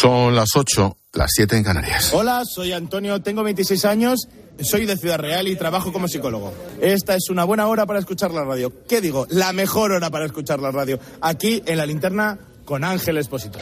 Son 0.00 0.34
las 0.34 0.56
8, 0.56 0.96
las 1.12 1.30
7 1.30 1.58
en 1.58 1.62
Canarias. 1.62 2.12
Hola, 2.14 2.42
soy 2.46 2.72
Antonio, 2.72 3.20
tengo 3.20 3.42
26 3.42 3.84
años, 3.84 4.28
soy 4.62 4.86
de 4.86 4.96
Ciudad 4.96 5.18
Real 5.18 5.46
y 5.46 5.56
trabajo 5.56 5.92
como 5.92 6.08
psicólogo. 6.08 6.54
Esta 6.80 7.14
es 7.16 7.28
una 7.28 7.44
buena 7.44 7.66
hora 7.66 7.84
para 7.84 7.98
escuchar 7.98 8.30
la 8.30 8.42
radio. 8.42 8.72
¿Qué 8.88 9.02
digo? 9.02 9.26
La 9.28 9.52
mejor 9.52 9.92
hora 9.92 10.08
para 10.08 10.24
escuchar 10.24 10.58
la 10.58 10.70
radio. 10.70 10.98
Aquí 11.20 11.62
en 11.66 11.76
la 11.76 11.84
linterna 11.84 12.38
con 12.64 12.82
Ángel 12.82 13.18
Espósito. 13.18 13.58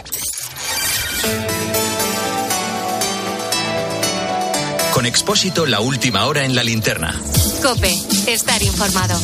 Con 4.95 5.07
Expósito, 5.07 5.66
la 5.66 5.80
última 5.80 6.25
hora 6.27 6.45
en 6.45 6.55
la 6.55 6.62
linterna. 6.62 7.20
Cope, 7.64 7.93
estar 8.29 8.62
informado. 8.62 9.18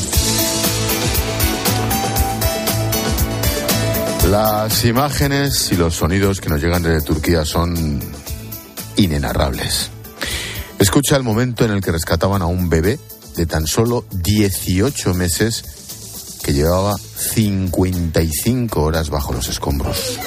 Las 4.29 4.84
imágenes 4.84 5.70
y 5.70 5.77
los 5.77 5.95
sonidos 5.95 6.41
que 6.41 6.48
nos 6.48 6.62
llegan 6.62 6.82
desde 6.82 7.02
Turquía 7.02 7.45
son 7.45 8.00
inenarrables. 8.96 9.91
Escucha 10.78 11.16
el 11.16 11.23
momento 11.23 11.65
en 11.65 11.70
el 11.73 11.80
que 11.80 11.92
rescataban 11.92 12.42
a 12.42 12.46
un 12.46 12.68
bebé 12.68 12.98
de 13.37 13.46
tan 13.46 13.66
solo 13.66 14.05
18 14.10 15.15
meses 15.15 15.65
que 16.42 16.52
llevaba 16.52 16.95
55 16.96 18.82
horas 18.82 19.10
bajo 19.10 19.32
los 19.32 19.48
escombros. 19.48 20.18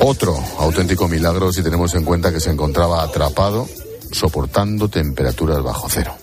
Otro 0.00 0.38
auténtico 0.58 1.08
milagro 1.08 1.52
si 1.52 1.62
tenemos 1.62 1.94
en 1.94 2.04
cuenta 2.04 2.32
que 2.32 2.40
se 2.40 2.50
encontraba 2.50 3.02
atrapado 3.02 3.68
soportando 4.12 4.88
temperaturas 4.88 5.62
bajo 5.62 5.88
cero. 5.90 6.14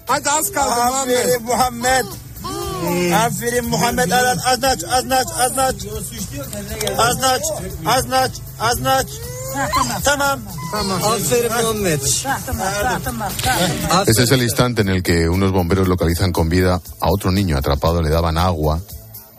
Ese 14.08 14.24
es 14.24 14.32
el 14.32 14.44
instante 14.44 14.82
en 14.82 14.90
el 14.90 15.04
que 15.04 15.30
unos 15.30 15.52
bomberos 15.52 15.88
localizan 15.88 16.32
con 16.32 16.50
vida 16.50 16.82
a 17.00 17.10
otro 17.10 17.32
niño 17.32 17.58
atrapado, 17.58 18.02
le 18.02 18.10
daban 18.10 18.38
agua 18.38 18.82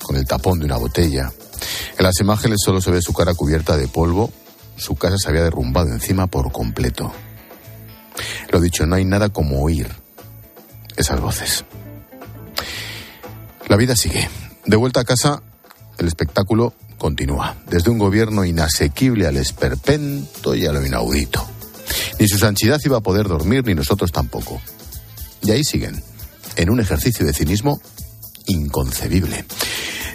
con 0.03 0.17
el 0.17 0.27
tapón 0.27 0.59
de 0.59 0.65
una 0.65 0.77
botella. 0.77 1.31
En 1.99 2.05
las 2.05 2.19
imágenes 2.21 2.59
solo 2.65 2.81
se 2.81 2.91
ve 2.91 3.01
su 3.03 3.13
cara 3.13 3.35
cubierta 3.35 3.77
de 3.77 3.89
polvo, 3.89 4.33
su 4.77 4.97
casa 4.97 5.17
se 5.19 5.29
había 5.29 5.43
derrumbado 5.43 5.89
encima 5.89 6.27
por 6.27 6.53
completo. 6.53 7.13
Lo 8.51 8.61
dicho, 8.61 8.87
no 8.87 8.97
hay 8.97 9.05
nada 9.05 9.29
como 9.29 9.63
oír 9.63 9.89
esas 10.97 11.21
voces. 11.21 11.65
La 13.69 13.77
vida 13.77 13.97
sigue. 13.97 14.29
De 14.65 14.77
vuelta 14.77 15.01
a 15.01 15.05
casa, 15.05 15.43
el 15.99 16.07
espectáculo 16.07 16.75
continúa. 16.99 17.57
Desde 17.69 17.91
un 17.91 17.99
gobierno 17.99 18.45
inasequible 18.45 19.27
al 19.27 19.37
esperpento 19.37 20.55
y 20.55 20.67
a 20.67 20.73
lo 20.73 20.85
inaudito. 20.85 21.47
Ni 22.19 22.29
su 22.29 22.39
santidad 22.39 22.81
iba 22.85 22.99
a 22.99 23.03
poder 23.03 23.29
dormir, 23.29 23.65
ni 23.67 23.75
nosotros 23.75 24.13
tampoco. 24.13 24.61
Y 25.43 25.51
ahí 25.51 25.65
siguen, 25.65 26.03
en 26.57 26.71
un 26.71 26.81
ejercicio 26.81 27.27
de 27.27 27.33
cinismo 27.33 27.81
inconcebible. 28.47 29.45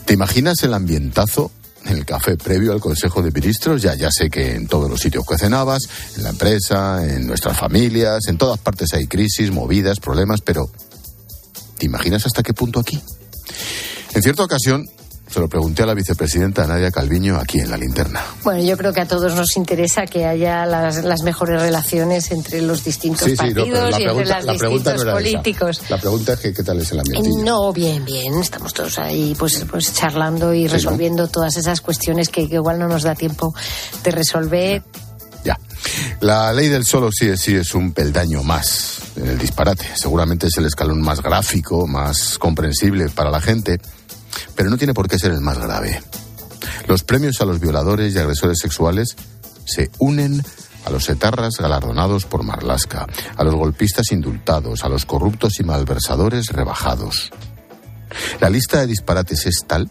¿Te 0.05 0.13
imaginas 0.13 0.61
el 0.63 0.73
ambientazo 0.73 1.51
en 1.85 1.97
el 1.97 2.05
café 2.05 2.37
previo 2.37 2.73
al 2.73 2.79
Consejo 2.79 3.21
de 3.21 3.31
Ministros? 3.31 3.81
Ya, 3.81 3.95
ya 3.95 4.09
sé 4.11 4.29
que 4.29 4.55
en 4.55 4.67
todos 4.67 4.89
los 4.89 4.99
sitios 4.99 5.25
que 5.25 5.37
cenabas, 5.37 5.83
en 6.17 6.23
la 6.23 6.29
empresa, 6.29 7.05
en 7.05 7.27
nuestras 7.27 7.57
familias, 7.57 8.27
en 8.27 8.37
todas 8.37 8.59
partes 8.59 8.93
hay 8.93 9.07
crisis, 9.07 9.51
movidas, 9.51 9.99
problemas, 9.99 10.41
pero 10.41 10.69
¿te 11.77 11.85
imaginas 11.85 12.25
hasta 12.25 12.43
qué 12.43 12.53
punto 12.53 12.79
aquí? 12.79 13.01
En 14.13 14.21
cierta 14.21 14.43
ocasión, 14.43 14.89
se 15.31 15.39
lo 15.39 15.47
pregunté 15.47 15.83
a 15.83 15.85
la 15.85 15.93
vicepresidenta 15.93 16.67
Nadia 16.67 16.91
Calviño 16.91 17.37
aquí 17.37 17.59
en 17.59 17.71
la 17.71 17.77
linterna. 17.77 18.21
Bueno, 18.43 18.61
yo 18.63 18.77
creo 18.77 18.91
que 18.91 18.99
a 18.99 19.07
todos 19.07 19.33
nos 19.33 19.55
interesa 19.55 20.05
que 20.05 20.25
haya 20.25 20.65
las, 20.65 21.23
mejores 21.23 21.61
relaciones 21.61 22.31
entre 22.31 22.61
los 22.61 22.83
distintos 22.83 23.31
partidos 23.31 23.97
y 23.97 24.03
entre 24.03 24.13
los 24.13 24.45
distintos 24.45 25.05
políticos. 25.05 25.81
La 25.89 25.97
pregunta 25.97 26.33
es 26.33 26.39
que, 26.39 26.53
qué 26.53 26.63
tal 26.63 26.81
es 26.81 26.91
el 26.91 26.99
ambiente. 26.99 27.29
No, 27.43 27.71
bien, 27.71 28.03
bien. 28.03 28.33
Estamos 28.41 28.73
todos 28.73 28.99
ahí 28.99 29.33
pues, 29.39 29.63
pues 29.69 29.93
charlando 29.93 30.53
y 30.53 30.67
resolviendo 30.67 31.29
todas 31.29 31.55
esas 31.55 31.79
cuestiones 31.79 32.27
que, 32.27 32.41
igual 32.41 32.77
no 32.77 32.89
nos 32.89 33.03
da 33.03 33.15
tiempo 33.15 33.53
de 34.03 34.11
resolver. 34.11 34.83
Ya. 35.45 35.57
La 36.19 36.51
ley 36.51 36.67
del 36.67 36.85
solo 36.85 37.09
sí 37.11 37.27
es 37.27 37.39
sí 37.39 37.55
es 37.55 37.73
un 37.73 37.93
peldaño 37.93 38.43
más 38.43 38.99
en 39.15 39.27
el 39.27 39.37
disparate. 39.37 39.85
Seguramente 39.95 40.47
es 40.47 40.57
el 40.57 40.65
escalón 40.65 41.01
más 41.01 41.21
gráfico, 41.21 41.87
más 41.87 42.37
comprensible 42.37 43.07
para 43.09 43.31
la 43.31 43.39
gente 43.39 43.79
pero 44.55 44.69
no 44.69 44.77
tiene 44.77 44.93
por 44.93 45.07
qué 45.07 45.17
ser 45.19 45.31
el 45.31 45.41
más 45.41 45.59
grave. 45.59 46.01
Los 46.87 47.03
premios 47.03 47.41
a 47.41 47.45
los 47.45 47.59
violadores 47.59 48.13
y 48.13 48.17
agresores 48.17 48.59
sexuales 48.59 49.15
se 49.65 49.89
unen 49.99 50.43
a 50.85 50.89
los 50.89 51.07
etarras 51.09 51.57
galardonados 51.59 52.25
por 52.25 52.43
Marlasca, 52.43 53.05
a 53.35 53.43
los 53.43 53.55
golpistas 53.55 54.11
indultados, 54.11 54.83
a 54.83 54.89
los 54.89 55.05
corruptos 55.05 55.59
y 55.59 55.63
malversadores 55.63 56.47
rebajados. 56.47 57.31
La 58.39 58.49
lista 58.49 58.79
de 58.79 58.87
disparates 58.87 59.45
es 59.45 59.63
tal 59.67 59.89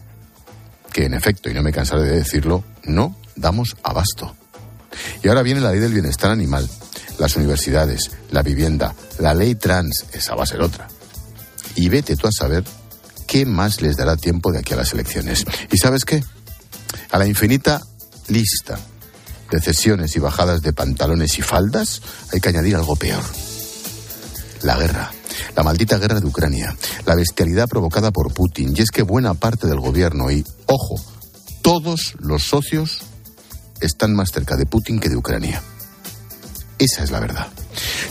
que, 0.91 1.05
en 1.05 1.13
efecto, 1.13 1.49
y 1.49 1.53
no 1.53 1.63
me 1.63 1.71
cansaré 1.71 2.03
de 2.03 2.17
decirlo, 2.17 2.63
no 2.83 3.15
damos 3.35 3.77
abasto. 3.83 4.35
Y 5.23 5.29
ahora 5.29 5.41
viene 5.41 5.61
la 5.61 5.71
ley 5.71 5.79
del 5.79 5.93
bienestar 5.93 6.31
animal, 6.31 6.69
las 7.17 7.35
universidades, 7.37 8.11
la 8.31 8.43
vivienda, 8.43 8.93
la 9.19 9.33
ley 9.33 9.55
trans, 9.55 10.05
esa 10.11 10.35
va 10.35 10.43
a 10.43 10.47
ser 10.47 10.61
otra. 10.61 10.87
Y 11.75 11.87
vete 11.87 12.17
tú 12.17 12.27
a 12.27 12.31
saber 12.31 12.63
¿qué 13.31 13.45
más 13.45 13.81
les 13.81 13.95
dará 13.95 14.17
tiempo 14.17 14.51
de 14.51 14.59
aquí 14.59 14.73
a 14.73 14.75
las 14.75 14.91
elecciones? 14.91 15.45
¿Y 15.71 15.77
sabes 15.77 16.03
qué? 16.03 16.21
A 17.11 17.17
la 17.17 17.25
infinita 17.25 17.81
lista 18.27 18.77
de 19.49 19.61
cesiones 19.61 20.17
y 20.17 20.19
bajadas 20.19 20.61
de 20.61 20.73
pantalones 20.73 21.39
y 21.39 21.41
faldas 21.41 22.01
hay 22.33 22.41
que 22.41 22.49
añadir 22.49 22.75
algo 22.75 22.97
peor. 22.97 23.23
La 24.63 24.75
guerra. 24.75 25.11
La 25.55 25.63
maldita 25.63 25.97
guerra 25.97 26.19
de 26.19 26.27
Ucrania. 26.27 26.75
La 27.05 27.15
bestialidad 27.15 27.69
provocada 27.69 28.11
por 28.11 28.33
Putin. 28.33 28.73
Y 28.75 28.81
es 28.81 28.91
que 28.91 29.01
buena 29.01 29.33
parte 29.33 29.65
del 29.65 29.79
gobierno 29.79 30.29
y, 30.29 30.45
ojo, 30.65 30.99
todos 31.61 32.15
los 32.19 32.43
socios 32.43 32.99
están 33.79 34.13
más 34.13 34.31
cerca 34.31 34.57
de 34.57 34.65
Putin 34.65 34.99
que 34.99 35.07
de 35.07 35.15
Ucrania. 35.15 35.63
Esa 36.79 37.01
es 37.01 37.11
la 37.11 37.21
verdad. 37.21 37.47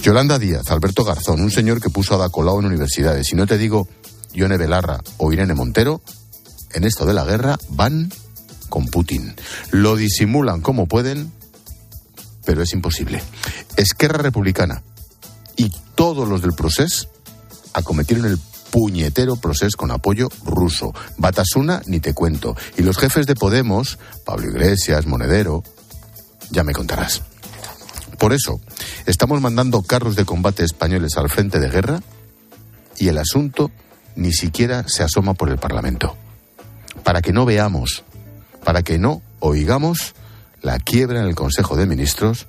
Yolanda 0.02 0.38
Díaz, 0.38 0.70
Alberto 0.70 1.04
Garzón, 1.04 1.42
un 1.42 1.50
señor 1.50 1.78
que 1.82 1.90
puso 1.90 2.14
a 2.14 2.18
Dacolao 2.18 2.60
en 2.60 2.66
universidades. 2.66 3.30
Y 3.32 3.36
no 3.36 3.46
te 3.46 3.58
digo 3.58 3.86
Yone 4.32 4.56
Belarra 4.56 5.00
o 5.16 5.32
Irene 5.32 5.54
Montero, 5.54 6.00
en 6.72 6.84
esto 6.84 7.06
de 7.06 7.14
la 7.14 7.24
guerra 7.24 7.58
van 7.70 8.10
con 8.68 8.86
Putin. 8.86 9.34
Lo 9.70 9.96
disimulan 9.96 10.60
como 10.60 10.86
pueden, 10.86 11.32
pero 12.44 12.62
es 12.62 12.72
imposible. 12.72 13.22
Esquerra 13.76 14.22
Republicana 14.22 14.82
y 15.56 15.70
todos 15.94 16.28
los 16.28 16.42
del 16.42 16.52
proceso 16.52 17.08
acometieron 17.74 18.26
el 18.26 18.38
puñetero 18.70 19.36
proceso 19.36 19.76
con 19.76 19.90
apoyo 19.90 20.28
ruso. 20.44 20.94
Batasuna, 21.18 21.82
ni 21.86 22.00
te 22.00 22.14
cuento. 22.14 22.56
Y 22.78 22.82
los 22.82 22.96
jefes 22.96 23.26
de 23.26 23.34
Podemos, 23.34 23.98
Pablo 24.24 24.48
Iglesias, 24.48 25.06
Monedero, 25.06 25.62
ya 26.50 26.64
me 26.64 26.72
contarás. 26.72 27.22
Por 28.18 28.32
eso, 28.32 28.60
estamos 29.06 29.40
mandando 29.40 29.82
carros 29.82 30.14
de 30.14 30.24
combate 30.24 30.64
españoles 30.64 31.16
al 31.16 31.30
frente 31.30 31.58
de 31.58 31.70
guerra 31.70 32.00
y 32.98 33.08
el 33.08 33.18
asunto 33.18 33.70
ni 34.16 34.32
siquiera 34.32 34.88
se 34.88 35.02
asoma 35.02 35.34
por 35.34 35.48
el 35.48 35.58
Parlamento. 35.58 36.16
Para 37.04 37.22
que 37.22 37.32
no 37.32 37.44
veamos, 37.44 38.04
para 38.64 38.82
que 38.82 38.98
no 38.98 39.22
oigamos 39.40 40.14
la 40.62 40.78
quiebra 40.78 41.20
en 41.20 41.26
el 41.26 41.34
Consejo 41.34 41.76
de 41.76 41.86
Ministros 41.86 42.46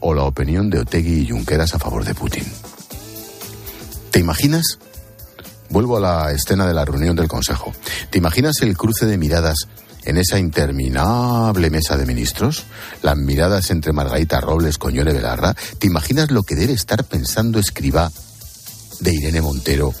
o 0.00 0.14
la 0.14 0.22
opinión 0.22 0.70
de 0.70 0.80
Otegui 0.80 1.22
y 1.22 1.28
Junqueras 1.28 1.74
a 1.74 1.78
favor 1.78 2.04
de 2.04 2.14
Putin. 2.14 2.44
¿Te 4.10 4.20
imaginas? 4.20 4.78
Vuelvo 5.68 5.96
a 5.96 6.00
la 6.00 6.32
escena 6.32 6.66
de 6.66 6.74
la 6.74 6.84
reunión 6.84 7.16
del 7.16 7.28
Consejo. 7.28 7.72
¿Te 8.10 8.18
imaginas 8.18 8.62
el 8.62 8.76
cruce 8.76 9.06
de 9.06 9.18
miradas 9.18 9.56
en 10.04 10.16
esa 10.16 10.38
interminable 10.38 11.70
mesa 11.70 11.96
de 11.96 12.06
ministros? 12.06 12.64
Las 13.02 13.16
miradas 13.16 13.70
entre 13.70 13.92
Margarita 13.92 14.40
Robles 14.40 14.78
con 14.78 14.94
Yone 14.94 15.12
Belarra. 15.12 15.54
¿Te 15.78 15.88
imaginas 15.88 16.30
lo 16.30 16.44
que 16.44 16.54
debe 16.54 16.72
estar 16.72 17.02
pensando 17.04 17.58
Escriba 17.58 18.10
de 19.00 19.12
Irene 19.12 19.42
Montero 19.42 19.92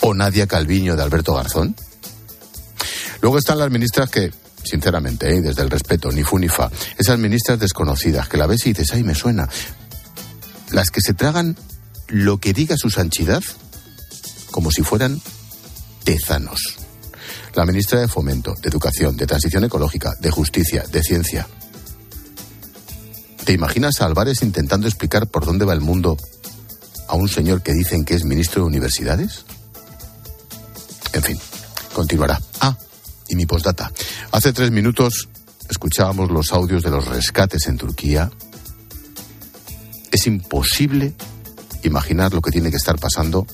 o 0.00 0.14
Nadia 0.14 0.46
Calviño 0.46 0.96
de 0.96 1.02
Alberto 1.02 1.34
Garzón? 1.34 1.74
Luego 3.20 3.38
están 3.38 3.58
las 3.58 3.70
ministras 3.70 4.10
que, 4.10 4.32
sinceramente, 4.62 5.28
¿eh? 5.28 5.40
desde 5.40 5.62
el 5.62 5.70
respeto, 5.70 6.10
ni 6.12 6.22
fu 6.22 6.38
ni 6.38 6.48
fa, 6.48 6.70
esas 6.98 7.18
ministras 7.18 7.58
desconocidas 7.58 8.28
que 8.28 8.36
la 8.36 8.46
ves 8.46 8.66
y 8.66 8.72
dices, 8.72 8.92
ay, 8.92 9.02
me 9.02 9.14
suena. 9.14 9.48
Las 10.70 10.90
que 10.90 11.00
se 11.00 11.14
tragan 11.14 11.56
lo 12.08 12.38
que 12.38 12.52
diga 12.52 12.76
su 12.76 12.90
sanchidad 12.90 13.42
como 14.50 14.70
si 14.70 14.82
fueran 14.82 15.20
tezanos. 16.04 16.76
La 17.54 17.66
ministra 17.66 18.00
de 18.00 18.08
Fomento, 18.08 18.54
de 18.62 18.68
Educación, 18.68 19.16
de 19.16 19.26
Transición 19.26 19.64
Ecológica, 19.64 20.14
de 20.20 20.30
Justicia, 20.30 20.84
de 20.90 21.02
Ciencia. 21.02 21.48
¿Te 23.44 23.52
imaginas 23.52 24.00
a 24.00 24.06
Álvarez 24.06 24.42
intentando 24.42 24.88
explicar 24.88 25.26
por 25.26 25.44
dónde 25.44 25.64
va 25.64 25.72
el 25.72 25.80
mundo 25.80 26.16
a 27.08 27.14
un 27.14 27.28
señor 27.28 27.62
que 27.62 27.72
dicen 27.72 28.04
que 28.04 28.14
es 28.14 28.24
ministro 28.24 28.62
de 28.62 28.68
universidades? 28.68 29.44
En 31.16 31.22
fin, 31.22 31.38
continuará. 31.94 32.38
Ah, 32.60 32.76
y 33.26 33.36
mi 33.36 33.46
postdata. 33.46 33.90
Hace 34.32 34.52
tres 34.52 34.70
minutos 34.70 35.30
escuchábamos 35.66 36.30
los 36.30 36.52
audios 36.52 36.82
de 36.82 36.90
los 36.90 37.06
rescates 37.06 37.68
en 37.68 37.78
Turquía. 37.78 38.30
Es 40.12 40.26
imposible 40.26 41.14
imaginar 41.84 42.34
lo 42.34 42.42
que 42.42 42.50
tiene 42.50 42.68
que 42.68 42.76
estar 42.76 42.98
pasando 42.98 43.46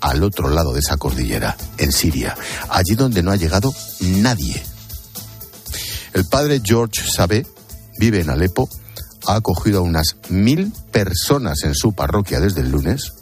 al 0.00 0.24
otro 0.24 0.48
lado 0.48 0.72
de 0.72 0.80
esa 0.80 0.96
cordillera, 0.96 1.56
en 1.76 1.92
Siria, 1.92 2.36
allí 2.68 2.96
donde 2.96 3.22
no 3.22 3.30
ha 3.30 3.36
llegado 3.36 3.72
nadie. 4.00 4.60
El 6.14 6.24
padre 6.24 6.60
George 6.64 7.00
Sabe 7.08 7.46
vive 8.00 8.22
en 8.22 8.30
Alepo, 8.30 8.68
ha 9.28 9.36
acogido 9.36 9.78
a 9.78 9.82
unas 9.82 10.16
mil 10.30 10.72
personas 10.90 11.62
en 11.62 11.76
su 11.76 11.92
parroquia 11.92 12.40
desde 12.40 12.62
el 12.62 12.72
lunes 12.72 13.12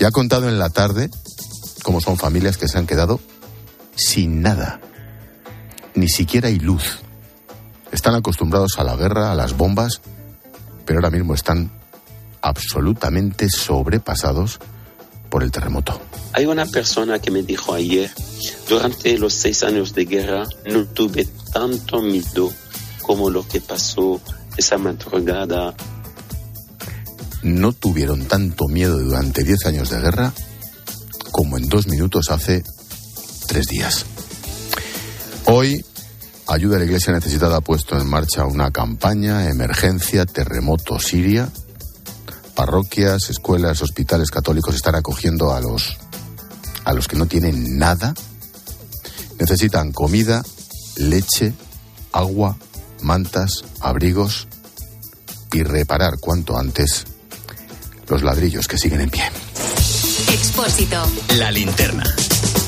y 0.00 0.04
ha 0.04 0.10
contado 0.10 0.48
en 0.48 0.58
la 0.58 0.70
tarde 0.70 1.10
cómo 1.84 2.00
son 2.00 2.16
familias 2.16 2.56
que 2.56 2.66
se 2.66 2.78
han 2.78 2.88
quedado 2.88 3.20
sin 3.94 4.42
nada. 4.42 4.80
Ni 5.94 6.08
siquiera 6.08 6.48
hay 6.48 6.58
luz. 6.58 6.98
Están 7.92 8.16
acostumbrados 8.16 8.78
a 8.78 8.84
la 8.84 8.96
guerra, 8.96 9.30
a 9.30 9.36
las 9.36 9.56
bombas, 9.56 10.00
pero 10.84 10.98
ahora 10.98 11.10
mismo 11.10 11.34
están 11.34 11.70
absolutamente 12.42 13.48
sobrepasados 13.48 14.58
por 15.30 15.44
el 15.44 15.52
terremoto. 15.52 16.00
Hay 16.32 16.46
una 16.46 16.66
persona 16.66 17.20
que 17.20 17.30
me 17.30 17.42
dijo 17.42 17.72
ayer, 17.72 18.10
durante 18.68 19.16
los 19.18 19.34
seis 19.34 19.62
años 19.62 19.94
de 19.94 20.06
guerra 20.06 20.44
no 20.66 20.84
tuve 20.86 21.28
tanto 21.52 22.02
miedo 22.02 22.52
como 23.02 23.30
lo 23.30 23.46
que 23.46 23.60
pasó 23.60 24.20
esa 24.56 24.78
madrugada. 24.78 25.74
No 27.42 27.72
tuvieron 27.72 28.24
tanto 28.24 28.66
miedo 28.68 28.98
durante 28.98 29.44
diez 29.44 29.64
años 29.66 29.90
de 29.90 30.00
guerra 30.00 30.32
como 31.34 31.58
en 31.58 31.68
dos 31.68 31.88
minutos 31.88 32.30
hace 32.30 32.62
tres 33.48 33.66
días. 33.66 34.06
Hoy, 35.46 35.84
Ayuda 36.46 36.76
a 36.76 36.78
la 36.78 36.84
Iglesia 36.84 37.12
Necesitada 37.12 37.56
ha 37.56 37.60
puesto 37.60 37.98
en 37.98 38.06
marcha 38.06 38.44
una 38.44 38.70
campaña, 38.70 39.48
emergencia, 39.48 40.26
terremoto 40.26 41.00
Siria. 41.00 41.48
Parroquias, 42.54 43.30
escuelas, 43.30 43.82
hospitales 43.82 44.30
católicos 44.30 44.76
están 44.76 44.94
acogiendo 44.94 45.52
a 45.52 45.60
los, 45.60 45.96
a 46.84 46.92
los 46.92 47.08
que 47.08 47.16
no 47.16 47.26
tienen 47.26 47.78
nada. 47.78 48.14
Necesitan 49.40 49.90
comida, 49.90 50.44
leche, 50.96 51.52
agua, 52.12 52.58
mantas, 53.00 53.64
abrigos 53.80 54.46
y 55.50 55.64
reparar 55.64 56.20
cuanto 56.20 56.56
antes 56.56 57.06
los 58.06 58.22
ladrillos 58.22 58.68
que 58.68 58.78
siguen 58.78 59.00
en 59.00 59.10
pie. 59.10 59.24
Expósito. 60.34 61.00
La 61.38 61.52
linterna. 61.52 62.02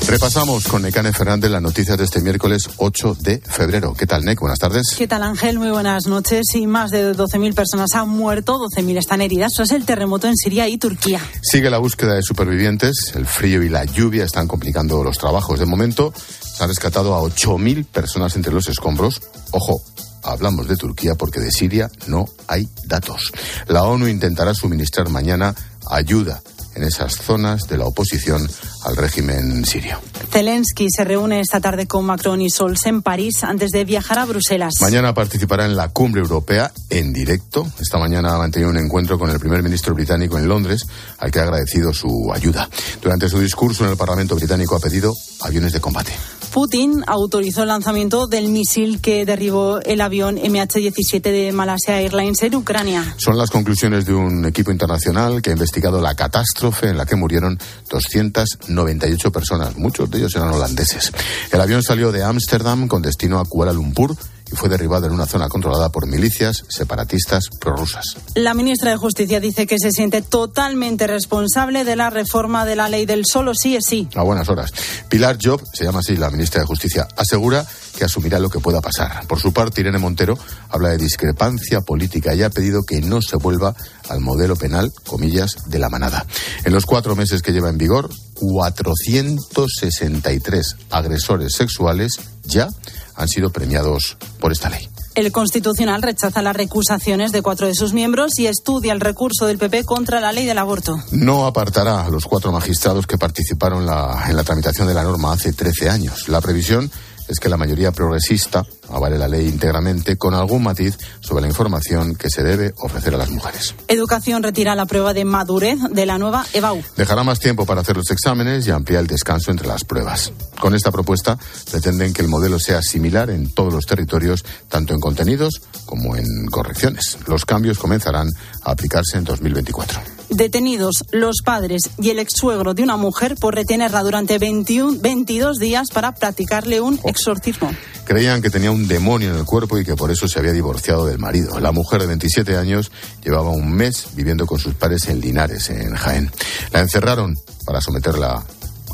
Repasamos 0.07 0.69
con 0.69 0.83
Necane 0.83 1.11
Fernández 1.11 1.51
las 1.51 1.61
noticias 1.61 1.97
de 1.97 2.05
este 2.05 2.21
miércoles 2.21 2.69
8 2.77 3.17
de 3.19 3.39
febrero. 3.39 3.93
¿Qué 3.93 4.07
tal, 4.07 4.23
Nec? 4.23 4.39
Buenas 4.39 4.57
tardes. 4.57 4.95
¿Qué 4.97 5.05
tal, 5.05 5.21
Ángel? 5.21 5.59
Muy 5.59 5.69
buenas 5.69 6.07
noches. 6.07 6.45
Y 6.55 6.65
más 6.65 6.91
de 6.91 7.13
12.000 7.13 7.53
personas 7.53 7.89
han 7.93 8.07
muerto, 8.07 8.57
12.000 8.57 8.97
están 8.97 9.19
heridas 9.19 9.51
tras 9.51 9.71
el 9.71 9.85
terremoto 9.85 10.27
en 10.27 10.37
Siria 10.37 10.69
y 10.69 10.77
Turquía. 10.77 11.19
Sigue 11.41 11.69
la 11.69 11.77
búsqueda 11.77 12.13
de 12.13 12.23
supervivientes. 12.23 13.11
El 13.15 13.25
frío 13.25 13.61
y 13.61 13.67
la 13.67 13.83
lluvia 13.83 14.23
están 14.23 14.47
complicando 14.47 15.03
los 15.03 15.17
trabajos. 15.17 15.59
De 15.59 15.65
momento, 15.65 16.13
se 16.15 16.63
han 16.63 16.69
rescatado 16.69 17.15
a 17.15 17.21
8.000 17.21 17.85
personas 17.85 18.37
entre 18.37 18.53
los 18.53 18.69
escombros. 18.69 19.21
Ojo, 19.51 19.81
hablamos 20.23 20.69
de 20.69 20.77
Turquía 20.77 21.15
porque 21.15 21.41
de 21.41 21.51
Siria 21.51 21.91
no 22.07 22.27
hay 22.47 22.69
datos. 22.85 23.33
La 23.67 23.83
ONU 23.83 24.07
intentará 24.07 24.53
suministrar 24.53 25.09
mañana 25.09 25.53
ayuda 25.89 26.41
en 26.77 26.83
esas 26.83 27.15
zonas 27.15 27.67
de 27.67 27.77
la 27.77 27.85
oposición 27.85 28.47
al 28.85 28.95
régimen 28.95 29.65
sirio. 29.65 29.99
Zelensky 30.31 30.87
se 30.95 31.03
reúne 31.03 31.39
esta 31.39 31.59
tarde 31.59 31.87
con 31.87 32.05
Macron 32.05 32.41
y 32.41 32.49
Scholz 32.49 32.85
en 32.85 33.01
París 33.01 33.43
antes 33.43 33.71
de 33.71 33.83
viajar 33.83 34.19
a 34.19 34.25
Bruselas. 34.25 34.75
Mañana 34.79 35.13
participará 35.13 35.65
en 35.65 35.75
la 35.75 35.89
cumbre 35.89 36.21
europea 36.21 36.71
en 36.89 37.11
directo. 37.11 37.67
Esta 37.79 37.97
mañana 37.97 38.35
ha 38.35 38.37
mantenido 38.37 38.69
un 38.69 38.77
encuentro 38.77 39.17
con 39.17 39.29
el 39.31 39.39
primer 39.39 39.63
ministro 39.63 39.93
británico 39.95 40.37
en 40.37 40.47
Londres, 40.47 40.85
al 41.17 41.31
que 41.31 41.39
ha 41.39 41.43
agradecido 41.43 41.93
su 41.93 42.31
ayuda. 42.33 42.69
Durante 43.01 43.27
su 43.27 43.39
discurso 43.39 43.83
en 43.83 43.91
el 43.91 43.97
Parlamento 43.97 44.35
británico 44.35 44.75
ha 44.75 44.79
pedido 44.79 45.13
aviones 45.41 45.73
de 45.73 45.81
combate. 45.81 46.13
Putin 46.51 47.03
autorizó 47.07 47.63
el 47.63 47.69
lanzamiento 47.69 48.27
del 48.27 48.49
misil 48.49 48.99
que 49.01 49.25
derribó 49.25 49.79
el 49.79 50.01
avión 50.01 50.37
MH17 50.37 51.21
de 51.21 51.51
Malasia 51.51 51.99
Airlines 51.99 52.41
en 52.43 52.55
Ucrania. 52.55 53.15
Son 53.17 53.37
las 53.37 53.49
conclusiones 53.49 54.05
de 54.05 54.13
un 54.13 54.45
equipo 54.45 54.71
internacional 54.71 55.41
que 55.41 55.51
ha 55.51 55.53
investigado 55.53 56.01
la 56.01 56.15
catástrofe 56.15 56.89
en 56.89 56.97
la 56.97 57.05
que 57.05 57.15
murieron 57.15 57.59
298 57.89 59.31
personas. 59.31 59.77
Muchos 59.77 60.09
de 60.09 60.19
ellos 60.19 60.35
eran 60.35 60.53
holandeses. 60.53 61.11
El 61.51 61.61
avión 61.61 61.83
salió 61.83 62.11
de 62.11 62.23
Ámsterdam 62.23 62.87
con 62.87 63.01
destino 63.01 63.39
a 63.39 63.45
Kuala 63.45 63.73
Lumpur 63.73 64.15
y 64.51 64.55
fue 64.55 64.69
derribado 64.69 65.07
en 65.07 65.13
una 65.13 65.25
zona 65.25 65.49
controlada 65.49 65.89
por 65.89 66.07
milicias 66.07 66.63
separatistas 66.69 67.49
prorrusas. 67.59 68.17
La 68.35 68.53
ministra 68.53 68.91
de 68.91 68.97
Justicia 68.97 69.39
dice 69.39 69.67
que 69.67 69.77
se 69.79 69.91
siente 69.91 70.21
totalmente 70.21 71.07
responsable 71.07 71.83
de 71.83 71.95
la 71.95 72.09
reforma 72.09 72.65
de 72.65 72.75
la 72.75 72.89
ley 72.89 73.05
del 73.05 73.25
solo 73.25 73.53
sí 73.53 73.75
es 73.75 73.85
sí. 73.87 74.07
A 74.15 74.23
buenas 74.23 74.49
horas. 74.49 74.71
Pilar 75.09 75.37
Job, 75.41 75.61
se 75.73 75.83
llama 75.83 75.99
así 75.99 76.15
la 76.15 76.29
ministra 76.29 76.61
de 76.61 76.67
Justicia, 76.67 77.07
asegura 77.15 77.65
que 77.97 78.05
asumirá 78.05 78.39
lo 78.39 78.49
que 78.49 78.59
pueda 78.59 78.79
pasar. 78.79 79.25
Por 79.27 79.39
su 79.39 79.51
parte, 79.51 79.81
Irene 79.81 79.97
Montero 79.97 80.37
habla 80.69 80.89
de 80.89 80.97
discrepancia 80.97 81.81
política 81.81 82.35
y 82.35 82.43
ha 82.43 82.49
pedido 82.49 82.83
que 82.83 83.01
no 83.01 83.21
se 83.21 83.37
vuelva 83.37 83.73
al 84.07 84.21
modelo 84.21 84.55
penal, 84.55 84.93
comillas, 85.05 85.51
de 85.65 85.79
la 85.79 85.89
manada. 85.89 86.25
En 86.63 86.73
los 86.73 86.85
cuatro 86.85 87.15
meses 87.15 87.41
que 87.41 87.51
lleva 87.51 87.69
en 87.69 87.77
vigor, 87.77 88.09
463 88.35 90.75
agresores 90.91 91.53
sexuales 91.53 92.13
ya 92.43 92.69
han 93.15 93.27
sido 93.27 93.49
premiados 93.49 94.17
por 94.39 94.51
esta 94.51 94.69
ley. 94.69 94.87
El 95.15 95.31
Constitucional 95.31 96.03
rechaza 96.03 96.43
las 96.43 96.55
recusaciones 96.55 97.31
de 97.31 97.41
cuatro 97.41 97.65
de 97.65 97.73
sus 97.73 97.91
miembros 97.91 98.37
y 98.37 98.45
estudia 98.45 98.93
el 98.93 98.99
recurso 98.99 99.47
del 99.47 99.57
PP 99.57 99.83
contra 99.83 100.21
la 100.21 100.31
ley 100.31 100.45
del 100.45 100.59
aborto. 100.59 100.95
No 101.11 101.47
apartará 101.47 102.05
a 102.05 102.09
los 102.11 102.25
cuatro 102.25 102.51
magistrados 102.51 103.07
que 103.07 103.17
participaron 103.17 103.87
la, 103.87 104.25
en 104.29 104.35
la 104.35 104.43
tramitación 104.43 104.87
de 104.87 104.93
la 104.93 105.01
norma 105.01 105.33
hace 105.33 105.53
13 105.53 105.89
años. 105.89 106.29
La 106.29 106.39
previsión 106.39 106.91
es 107.27 107.39
que 107.39 107.49
la 107.49 107.57
mayoría 107.57 107.91
progresista 107.91 108.63
avale 108.89 109.17
la 109.17 109.27
ley 109.27 109.47
íntegramente 109.47 110.17
con 110.17 110.33
algún 110.33 110.63
matiz 110.63 110.97
sobre 111.19 111.41
la 111.41 111.47
información 111.47 112.15
que 112.15 112.29
se 112.29 112.43
debe 112.43 112.73
ofrecer 112.77 113.13
a 113.15 113.17
las 113.17 113.29
mujeres. 113.29 113.75
Educación 113.87 114.43
retira 114.43 114.75
la 114.75 114.85
prueba 114.85 115.13
de 115.13 115.25
madurez 115.25 115.79
de 115.91 116.05
la 116.05 116.17
nueva 116.17 116.45
EBAU. 116.53 116.81
Dejará 116.95 117.23
más 117.23 117.39
tiempo 117.39 117.65
para 117.65 117.81
hacer 117.81 117.97
los 117.97 118.09
exámenes 118.11 118.67
y 118.67 118.71
amplía 118.71 118.99
el 118.99 119.07
descanso 119.07 119.51
entre 119.51 119.67
las 119.67 119.83
pruebas. 119.83 120.31
Con 120.59 120.75
esta 120.75 120.91
propuesta 120.91 121.37
pretenden 121.71 122.13
que 122.13 122.21
el 122.21 122.27
modelo 122.27 122.59
sea 122.59 122.81
similar 122.81 123.29
en 123.29 123.49
todos 123.53 123.73
los 123.73 123.85
territorios, 123.85 124.43
tanto 124.67 124.93
en 124.93 124.99
contenidos 124.99 125.61
como 125.85 126.15
en 126.15 126.45
correcciones. 126.47 127.17
Los 127.27 127.45
cambios 127.45 127.79
comenzarán 127.79 128.29
a 128.63 128.71
aplicarse 128.71 129.17
en 129.17 129.23
2024. 129.23 130.17
Detenidos 130.29 131.05
los 131.11 131.37
padres 131.43 131.83
y 131.99 132.09
el 132.09 132.19
ex-suegro 132.19 132.73
de 132.73 132.83
una 132.83 132.97
mujer 132.97 133.35
por 133.39 133.55
retenerla 133.55 134.03
durante 134.03 134.37
21, 134.37 134.99
22 134.99 135.57
días 135.57 135.87
para 135.93 136.13
practicarle 136.13 136.81
un 136.81 136.99
exorcismo. 137.05 137.71
Creían 138.03 138.41
que 138.41 138.49
tenía 138.49 138.71
un 138.71 138.76
demonio 138.85 139.31
en 139.31 139.37
el 139.37 139.45
cuerpo 139.45 139.77
y 139.77 139.85
que 139.85 139.95
por 139.95 140.11
eso 140.11 140.27
se 140.27 140.39
había 140.39 140.51
divorciado 140.51 141.05
del 141.05 141.19
marido. 141.19 141.57
La 141.61 141.71
mujer 141.71 142.01
de 142.01 142.07
27 142.07 142.57
años 142.57 142.91
llevaba 143.23 143.49
un 143.49 143.71
mes 143.71 144.09
viviendo 144.13 144.45
con 144.45 144.59
sus 144.59 144.73
padres 144.73 145.07
en 145.07 145.21
Linares, 145.21 145.69
en 145.69 145.95
Jaén. 145.95 146.29
La 146.73 146.81
encerraron 146.81 147.37
para 147.65 147.79
someterla 147.79 148.43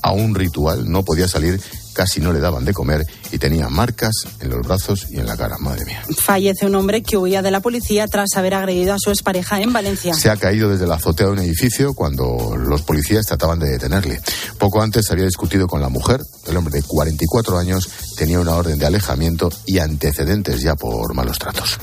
a 0.04 0.12
un 0.12 0.36
ritual, 0.36 0.90
no 0.92 1.04
podía 1.04 1.28
salir, 1.28 1.60
casi 1.94 2.20
no 2.20 2.34
le 2.34 2.40
daban 2.40 2.66
de 2.66 2.74
comer 2.74 3.06
y 3.32 3.38
tenía 3.38 3.70
marcas 3.70 4.14
en 4.40 4.50
los 4.50 4.66
brazos 4.66 5.08
y 5.10 5.18
en 5.18 5.26
la 5.26 5.38
cara. 5.38 5.58
Madre 5.60 5.86
mía. 5.86 6.04
Fallece 6.18 6.66
un 6.66 6.76
hombre 6.76 7.04
que 7.04 7.18
huía 7.18 7.42
de 7.42 7.52
la 7.52 7.60
policía 7.60 8.08
tras 8.08 8.36
haber 8.36 8.56
agredido 8.56 8.94
a 8.94 9.00
su 9.00 9.10
expareja 9.10 9.62
en 9.62 9.72
Valencia. 9.72 10.14
Se 10.14 10.30
ha 10.30 10.38
caído 10.38 10.70
desde 10.70 10.88
la 10.88 10.96
azotea 10.96 11.28
de 11.28 11.34
un 11.34 11.40
edificio 11.40 11.94
cuando 11.94 12.56
los 12.58 12.82
policías 12.82 13.26
trataban 13.26 13.60
de 13.60 13.70
detenerle. 13.70 14.20
Poco 14.58 14.82
antes 14.82 15.10
había 15.12 15.26
discutido 15.26 15.68
con 15.68 15.82
la 15.82 15.90
mujer. 15.90 16.22
El 16.48 16.58
hombre 16.58 16.80
de 16.80 16.84
44 16.84 17.58
años 17.58 17.90
tenía 18.18 18.40
una 18.40 18.56
orden 18.56 18.80
de 18.80 18.86
alejamiento 18.86 19.50
y 19.66 19.80
antecedentes 19.80 20.62
ya 20.62 20.76
por 20.76 21.14
malos 21.14 21.40
tratos. 21.40 21.80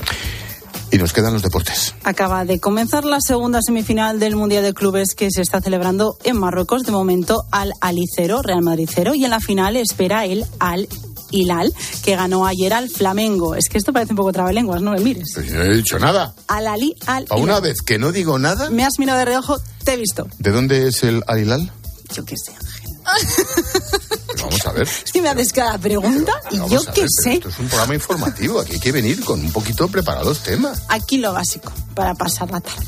Y 0.91 0.97
nos 0.97 1.13
quedan 1.13 1.33
los 1.33 1.41
deportes. 1.41 1.95
Acaba 2.03 2.43
de 2.45 2.59
comenzar 2.59 3.05
la 3.05 3.19
segunda 3.21 3.59
semifinal 3.61 4.19
del 4.19 4.35
Mundial 4.35 4.63
de 4.63 4.73
Clubes 4.73 5.15
que 5.15 5.31
se 5.31 5.41
está 5.41 5.61
celebrando 5.61 6.17
en 6.23 6.37
Marruecos. 6.37 6.83
De 6.83 6.91
momento, 6.91 7.45
al 7.51 7.71
Alicero, 7.79 8.41
Real 8.41 8.61
Madrid 8.61 8.89
0. 8.93 9.15
Y 9.15 9.23
en 9.23 9.31
la 9.31 9.39
final 9.39 9.77
espera 9.77 10.25
el 10.25 10.45
Al 10.59 10.89
Hilal, 11.33 11.73
que 12.03 12.17
ganó 12.17 12.45
ayer 12.45 12.73
al 12.73 12.89
Flamengo. 12.89 13.55
Es 13.55 13.69
que 13.69 13.77
esto 13.77 13.93
parece 13.93 14.11
un 14.11 14.17
poco 14.17 14.33
trabalenguas, 14.33 14.81
no 14.81 14.91
me 14.91 14.99
mires. 14.99 15.31
Pues 15.33 15.47
yo 15.47 15.55
no 15.55 15.63
he 15.63 15.75
dicho 15.77 15.97
nada. 15.97 16.33
Al 16.47 16.67
Ali, 16.67 16.93
al 17.07 17.25
A 17.29 17.35
una 17.37 17.53
Hilal. 17.53 17.61
vez 17.61 17.81
que 17.81 17.97
no 17.97 18.11
digo 18.11 18.37
nada. 18.37 18.69
Me 18.69 18.83
has 18.83 18.99
mirado 18.99 19.19
de 19.19 19.25
reojo, 19.25 19.59
te 19.85 19.93
he 19.93 19.97
visto. 19.97 20.27
¿De 20.39 20.51
dónde 20.51 20.89
es 20.89 21.03
el 21.03 21.23
Alilal? 21.27 21.71
Yo 22.13 22.25
qué 22.25 22.35
sé, 22.35 22.51
Ángel. 22.51 22.91
Pues 24.49 24.63
vamos 24.63 24.65
a 24.65 24.71
ver. 24.71 24.87
Es 25.05 25.11
que 25.11 25.21
me 25.21 25.29
haces 25.29 25.53
cada 25.53 25.77
pregunta 25.77 26.33
y 26.51 26.57
yo 26.57 26.67
qué 26.67 26.91
pero 26.95 27.07
sé. 27.23 27.33
Esto 27.33 27.49
es 27.49 27.59
un 27.59 27.67
programa 27.67 27.93
informativo. 27.95 28.59
Aquí 28.59 28.73
hay 28.73 28.79
que 28.79 28.91
venir 28.91 29.23
con 29.23 29.39
un 29.39 29.51
poquito 29.51 29.87
preparados 29.87 30.39
temas. 30.43 30.81
Aquí 30.89 31.17
lo 31.17 31.33
básico, 31.33 31.71
para 31.95 32.13
pasar 32.15 32.49
la 32.51 32.59
tarde. 32.61 32.85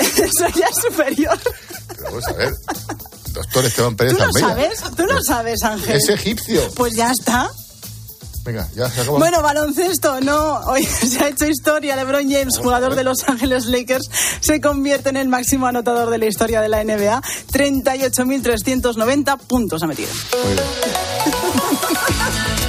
Eso 0.00 0.48
ya 0.58 0.66
es 0.66 0.76
superior. 0.90 1.38
Vamos 2.02 2.26
a 2.26 2.32
ver. 2.32 2.54
Doctor 3.32 3.64
Esteban 3.64 3.96
Pérez 3.96 4.12
¿Tú 4.12 4.18
lo 4.18 4.24
Almeida. 4.24 4.48
sabes? 4.48 4.80
¿Tú 4.96 5.04
lo 5.04 5.22
sabes, 5.22 5.62
Ángel? 5.62 5.96
Es 5.96 6.08
egipcio. 6.08 6.70
Pues 6.74 6.94
ya 6.94 7.10
está. 7.10 7.50
Venga, 8.44 8.68
ya 8.74 8.88
se 8.90 9.02
acabó. 9.02 9.18
Bueno, 9.18 9.42
baloncesto, 9.42 10.20
no. 10.20 10.60
Hoy 10.66 10.84
se 10.86 11.22
ha 11.24 11.28
hecho 11.28 11.46
historia. 11.46 11.96
LeBron 11.96 12.30
James, 12.30 12.58
jugador 12.58 12.94
de 12.94 13.04
Los 13.04 13.28
Ángeles 13.28 13.66
Lakers, 13.66 14.10
se 14.40 14.60
convierte 14.60 15.10
en 15.10 15.16
el 15.16 15.28
máximo 15.28 15.66
anotador 15.66 16.10
de 16.10 16.18
la 16.18 16.26
historia 16.26 16.60
de 16.60 16.68
la 16.68 16.82
NBA. 16.82 17.22
38.390 17.52 19.38
puntos 19.38 19.82
ha 19.82 19.86
metido. 19.86 20.10
Muy 20.44 20.54
bien. 20.54 20.66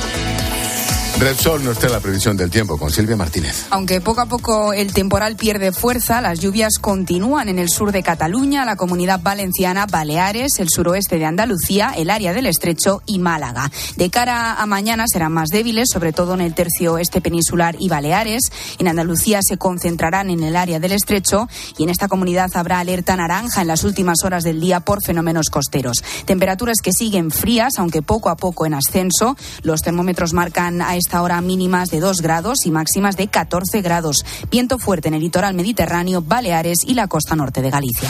Repsol 1.23 1.63
no 1.63 1.71
está 1.71 1.85
en 1.85 1.93
la 1.93 2.01
previsión 2.01 2.35
del 2.35 2.49
tiempo 2.49 2.77
con 2.77 2.91
Silvia 2.91 3.15
Martínez. 3.15 3.67
Aunque 3.69 4.01
poco 4.01 4.19
a 4.19 4.25
poco 4.25 4.73
el 4.73 4.91
temporal 4.91 5.37
pierde 5.37 5.71
fuerza, 5.71 6.19
las 6.19 6.41
lluvias 6.41 6.79
continúan 6.81 7.47
en 7.47 7.59
el 7.59 7.69
sur 7.69 7.93
de 7.93 8.03
Cataluña, 8.03 8.65
la 8.65 8.75
comunidad 8.75 9.21
valenciana, 9.21 9.85
Baleares, 9.85 10.59
el 10.59 10.67
suroeste 10.69 11.19
de 11.19 11.25
Andalucía, 11.25 11.93
el 11.95 12.09
área 12.09 12.33
del 12.33 12.45
Estrecho 12.45 13.01
y 13.05 13.19
Málaga. 13.19 13.71
De 13.95 14.09
cara 14.09 14.55
a 14.55 14.65
mañana 14.65 15.05
serán 15.07 15.31
más 15.31 15.47
débiles, 15.47 15.87
sobre 15.93 16.11
todo 16.11 16.33
en 16.33 16.41
el 16.41 16.55
tercio 16.55 16.95
oeste 16.95 17.21
peninsular 17.21 17.77
y 17.79 17.87
Baleares. 17.87 18.51
En 18.77 18.89
Andalucía 18.89 19.39
se 19.41 19.55
concentrarán 19.55 20.29
en 20.29 20.43
el 20.43 20.57
área 20.57 20.81
del 20.81 20.91
Estrecho 20.91 21.47
y 21.77 21.83
en 21.83 21.89
esta 21.89 22.09
comunidad 22.09 22.51
habrá 22.55 22.79
alerta 22.79 23.15
naranja 23.15 23.61
en 23.61 23.69
las 23.69 23.85
últimas 23.85 24.25
horas 24.25 24.43
del 24.43 24.59
día 24.59 24.81
por 24.81 25.01
fenómenos 25.01 25.49
costeros. 25.49 26.03
Temperaturas 26.25 26.79
que 26.83 26.91
siguen 26.91 27.31
frías, 27.31 27.75
aunque 27.77 28.01
poco 28.01 28.29
a 28.29 28.35
poco 28.35 28.65
en 28.65 28.73
ascenso. 28.73 29.37
Los 29.61 29.83
termómetros 29.83 30.33
marcan 30.33 30.81
a 30.81 30.97
esta 30.97 31.12
hora 31.21 31.39
mínimas 31.41 31.89
de 31.89 31.99
2 31.99 32.17
grados 32.21 32.65
y 32.65 32.71
máximas 32.71 33.17
de 33.17 33.27
14 33.27 33.81
grados. 33.81 34.25
Viento 34.49 34.79
fuerte 34.79 35.07
en 35.07 35.13
el 35.13 35.21
litoral 35.21 35.53
mediterráneo, 35.53 36.21
Baleares 36.21 36.79
y 36.85 36.93
la 36.93 37.07
costa 37.07 37.35
norte 37.35 37.61
de 37.61 37.69
Galicia. 37.69 38.09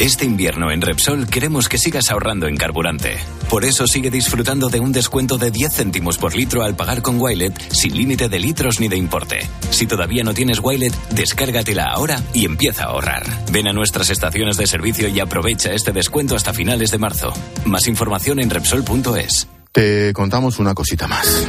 Este 0.00 0.24
invierno 0.24 0.70
en 0.70 0.80
Repsol 0.80 1.26
queremos 1.26 1.68
que 1.68 1.76
sigas 1.76 2.10
ahorrando 2.10 2.46
en 2.46 2.56
carburante. 2.56 3.18
Por 3.50 3.66
eso 3.66 3.86
sigue 3.86 4.10
disfrutando 4.10 4.70
de 4.70 4.80
un 4.80 4.92
descuento 4.92 5.36
de 5.36 5.50
10 5.50 5.74
céntimos 5.74 6.16
por 6.16 6.34
litro 6.34 6.62
al 6.62 6.74
pagar 6.74 7.02
con 7.02 7.20
Wilet 7.20 7.52
sin 7.70 7.94
límite 7.94 8.30
de 8.30 8.38
litros 8.38 8.80
ni 8.80 8.88
de 8.88 8.96
importe. 8.96 9.46
Si 9.68 9.86
todavía 9.86 10.24
no 10.24 10.32
tienes 10.32 10.58
Wilet, 10.62 10.94
descárgatela 11.10 11.84
ahora 11.92 12.18
y 12.32 12.46
empieza 12.46 12.84
a 12.84 12.86
ahorrar. 12.86 13.26
Ven 13.52 13.68
a 13.68 13.74
nuestras 13.74 14.08
estaciones 14.08 14.56
de 14.56 14.66
servicio 14.66 15.06
y 15.06 15.20
aprovecha 15.20 15.74
este 15.74 15.92
descuento 15.92 16.34
hasta 16.34 16.54
finales 16.54 16.90
de 16.92 16.96
marzo. 16.96 17.34
Más 17.66 17.86
información 17.86 18.40
en 18.40 18.48
Repsol.es. 18.48 19.48
Te 19.70 20.14
contamos 20.14 20.58
una 20.58 20.72
cosita 20.72 21.08
más. 21.08 21.46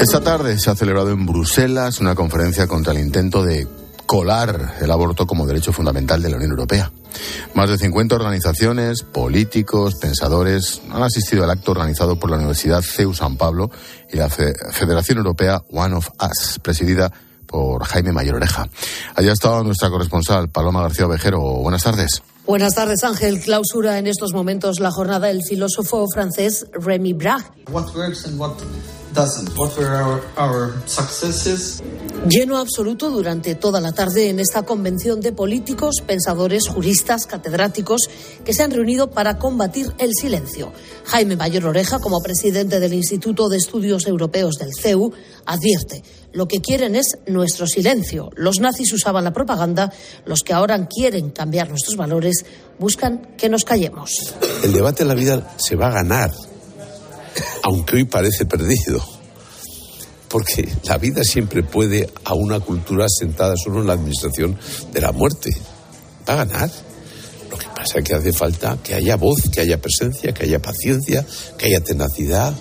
Esta 0.00 0.20
tarde 0.20 0.60
se 0.60 0.70
ha 0.70 0.76
celebrado 0.76 1.10
en 1.10 1.26
Bruselas 1.26 1.98
una 1.98 2.14
conferencia 2.14 2.68
contra 2.68 2.92
el 2.92 3.00
intento 3.00 3.42
de 3.42 3.66
colar 4.08 4.76
el 4.80 4.90
aborto 4.90 5.26
como 5.26 5.46
derecho 5.46 5.70
fundamental 5.70 6.22
de 6.22 6.30
la 6.30 6.36
Unión 6.36 6.52
Europea. 6.52 6.90
Más 7.52 7.68
de 7.68 7.76
50 7.76 8.14
organizaciones, 8.14 9.02
políticos, 9.02 9.96
pensadores 10.00 10.80
han 10.90 11.02
asistido 11.02 11.44
al 11.44 11.50
acto 11.50 11.72
organizado 11.72 12.18
por 12.18 12.30
la 12.30 12.36
Universidad 12.36 12.80
CEU 12.80 13.12
San 13.12 13.36
Pablo 13.36 13.70
y 14.10 14.16
la 14.16 14.30
Fe- 14.30 14.54
Federación 14.72 15.18
Europea 15.18 15.60
One 15.70 15.94
of 15.96 16.08
Us, 16.22 16.58
presidida 16.62 17.12
por 17.46 17.84
Jaime 17.84 18.12
Mayor 18.12 18.36
Oreja. 18.36 18.66
Allá 19.14 19.30
ha 19.30 19.34
estado 19.34 19.62
nuestra 19.62 19.90
corresponsal 19.90 20.48
Paloma 20.48 20.80
García 20.80 21.04
Ovejero. 21.06 21.40
Buenas 21.40 21.82
tardes. 21.82 22.22
Buenas 22.46 22.74
tardes, 22.74 23.04
Ángel. 23.04 23.40
Clausura 23.40 23.98
en 23.98 24.06
estos 24.06 24.32
momentos 24.32 24.80
la 24.80 24.90
jornada 24.90 25.26
del 25.28 25.42
filósofo 25.46 26.06
francés 26.10 26.66
Rémi 26.72 27.12
Bragg. 27.12 27.44
What 27.70 27.94
works 27.94 28.24
and 28.24 28.40
what 28.40 28.52
doesn't? 29.14 29.56
What 29.56 29.76
were 29.76 29.88
our, 29.88 30.22
our 30.36 30.72
successes? 30.86 31.82
Lleno 32.28 32.58
absoluto 32.58 33.10
durante 33.10 33.54
toda 33.54 33.80
la 33.80 33.92
tarde 33.92 34.28
en 34.28 34.40
esta 34.40 34.62
convención 34.62 35.20
de 35.20 35.32
políticos, 35.32 36.02
pensadores, 36.06 36.68
juristas, 36.68 37.26
catedráticos 37.26 38.02
que 38.44 38.52
se 38.52 38.62
han 38.62 38.72
reunido 38.72 39.10
para 39.10 39.38
combatir 39.38 39.92
el 39.98 40.10
silencio. 40.14 40.72
Jaime 41.04 41.36
Mayor 41.36 41.66
Oreja, 41.66 42.00
como 42.00 42.20
presidente 42.20 42.80
del 42.80 42.92
Instituto 42.92 43.48
de 43.48 43.56
Estudios 43.56 44.06
Europeos 44.06 44.56
del 44.56 44.74
CEU, 44.74 45.12
advierte, 45.46 46.02
lo 46.32 46.46
que 46.46 46.60
quieren 46.60 46.96
es 46.96 47.18
nuestro 47.26 47.66
silencio. 47.66 48.30
Los 48.36 48.60
nazis 48.60 48.92
usaban 48.92 49.24
la 49.24 49.32
propaganda, 49.32 49.92
los 50.26 50.40
que 50.40 50.52
ahora 50.52 50.86
quieren 50.86 51.30
cambiar 51.30 51.70
nuestros 51.70 51.96
valores 51.96 52.44
buscan 52.78 53.34
que 53.36 53.48
nos 53.48 53.64
callemos. 53.64 54.34
El 54.62 54.72
debate 54.72 55.02
en 55.02 55.08
la 55.08 55.14
vida 55.14 55.54
se 55.56 55.76
va 55.76 55.88
a 55.88 55.92
ganar, 55.92 56.32
aunque 57.62 57.96
hoy 57.96 58.04
parece 58.04 58.46
perdido. 58.46 59.04
Porque 60.28 60.68
la 60.84 60.98
vida 60.98 61.22
siempre 61.24 61.62
puede 61.62 62.08
a 62.24 62.34
una 62.34 62.60
cultura 62.60 63.06
sentada 63.08 63.54
solo 63.56 63.80
en 63.80 63.86
la 63.86 63.94
administración 63.94 64.58
de 64.92 65.00
la 65.00 65.12
muerte. 65.12 65.50
Va 66.28 66.34
a 66.34 66.44
ganar. 66.44 66.70
Lo 67.50 67.56
que 67.56 67.66
pasa 67.74 67.98
es 67.98 68.04
que 68.04 68.14
hace 68.14 68.32
falta 68.32 68.78
que 68.82 68.94
haya 68.94 69.16
voz, 69.16 69.48
que 69.50 69.60
haya 69.60 69.80
presencia, 69.80 70.32
que 70.34 70.44
haya 70.44 70.60
paciencia, 70.60 71.24
que 71.56 71.66
haya 71.66 71.80
tenacidad 71.80 72.54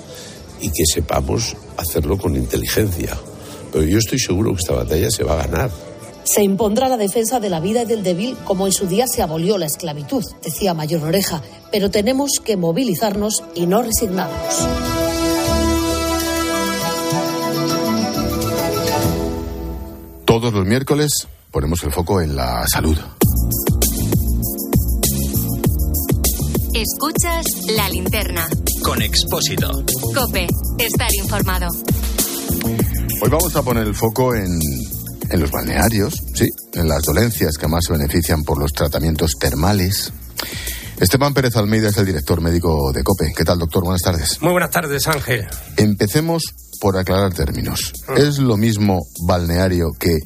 y 0.61 0.69
que 0.69 0.85
sepamos 0.85 1.57
hacerlo 1.75 2.17
con 2.17 2.35
inteligencia. 2.35 3.17
Pero 3.71 3.83
yo 3.83 3.97
estoy 3.97 4.19
seguro 4.19 4.53
que 4.53 4.61
esta 4.61 4.73
batalla 4.73 5.11
se 5.11 5.23
va 5.23 5.33
a 5.33 5.47
ganar. 5.47 5.86
Se 6.27 6.43
impondrá 6.43 6.89
la 6.89 6.97
defensa 6.97 7.39
de 7.39 7.49
la 7.49 7.61
vida 7.61 7.83
y 7.83 7.85
del 7.85 8.03
débil 8.03 8.35
como 8.43 8.67
en 8.67 8.73
su 8.73 8.85
día 8.85 9.07
se 9.07 9.21
abolió 9.21 9.57
la 9.57 9.65
esclavitud, 9.65 10.25
decía 10.43 10.73
Mayor 10.73 11.03
Oreja, 11.03 11.41
pero 11.71 11.89
tenemos 11.89 12.31
que 12.43 12.57
movilizarnos 12.57 13.43
y 13.55 13.65
no 13.65 13.81
resignarnos. 13.81 14.67
Todos 20.25 20.53
los 20.53 20.65
miércoles 20.65 21.27
ponemos 21.49 21.81
el 21.83 21.93
foco 21.93 22.19
en 22.19 22.35
la 22.35 22.67
salud. 22.67 22.97
Escuchas 26.73 27.45
la 27.75 27.89
linterna. 27.89 28.45
Con 28.83 29.01
Expósito. 29.01 29.71
Cope, 30.13 30.47
estar 30.77 31.09
informado. 31.15 31.67
Hoy 33.23 33.29
vamos 33.29 33.55
a 33.55 33.63
poner 33.63 33.87
el 33.87 33.95
foco 33.95 34.35
en, 34.35 34.59
en 35.29 35.39
los 35.39 35.51
balnearios, 35.51 36.13
sí, 36.33 36.49
en 36.73 36.87
las 36.87 37.03
dolencias 37.03 37.57
que 37.57 37.67
más 37.67 37.83
se 37.85 37.93
benefician 37.93 38.43
por 38.43 38.59
los 38.59 38.73
tratamientos 38.73 39.31
termales. 39.39 40.11
Esteban 40.99 41.33
Pérez 41.33 41.55
Almeida 41.55 41.89
es 41.89 41.97
el 41.97 42.05
director 42.05 42.41
médico 42.41 42.91
de 42.91 43.03
COPE. 43.03 43.33
¿Qué 43.35 43.43
tal, 43.43 43.59
doctor? 43.59 43.83
Buenas 43.83 44.01
tardes. 44.01 44.41
Muy 44.41 44.51
buenas 44.51 44.71
tardes, 44.71 45.07
Ángel. 45.07 45.47
Empecemos 45.77 46.43
por 46.81 46.97
aclarar 46.97 47.33
términos. 47.33 47.93
¿Es 48.15 48.39
lo 48.39 48.57
mismo 48.57 49.01
balneario 49.27 49.91
que 49.99 50.17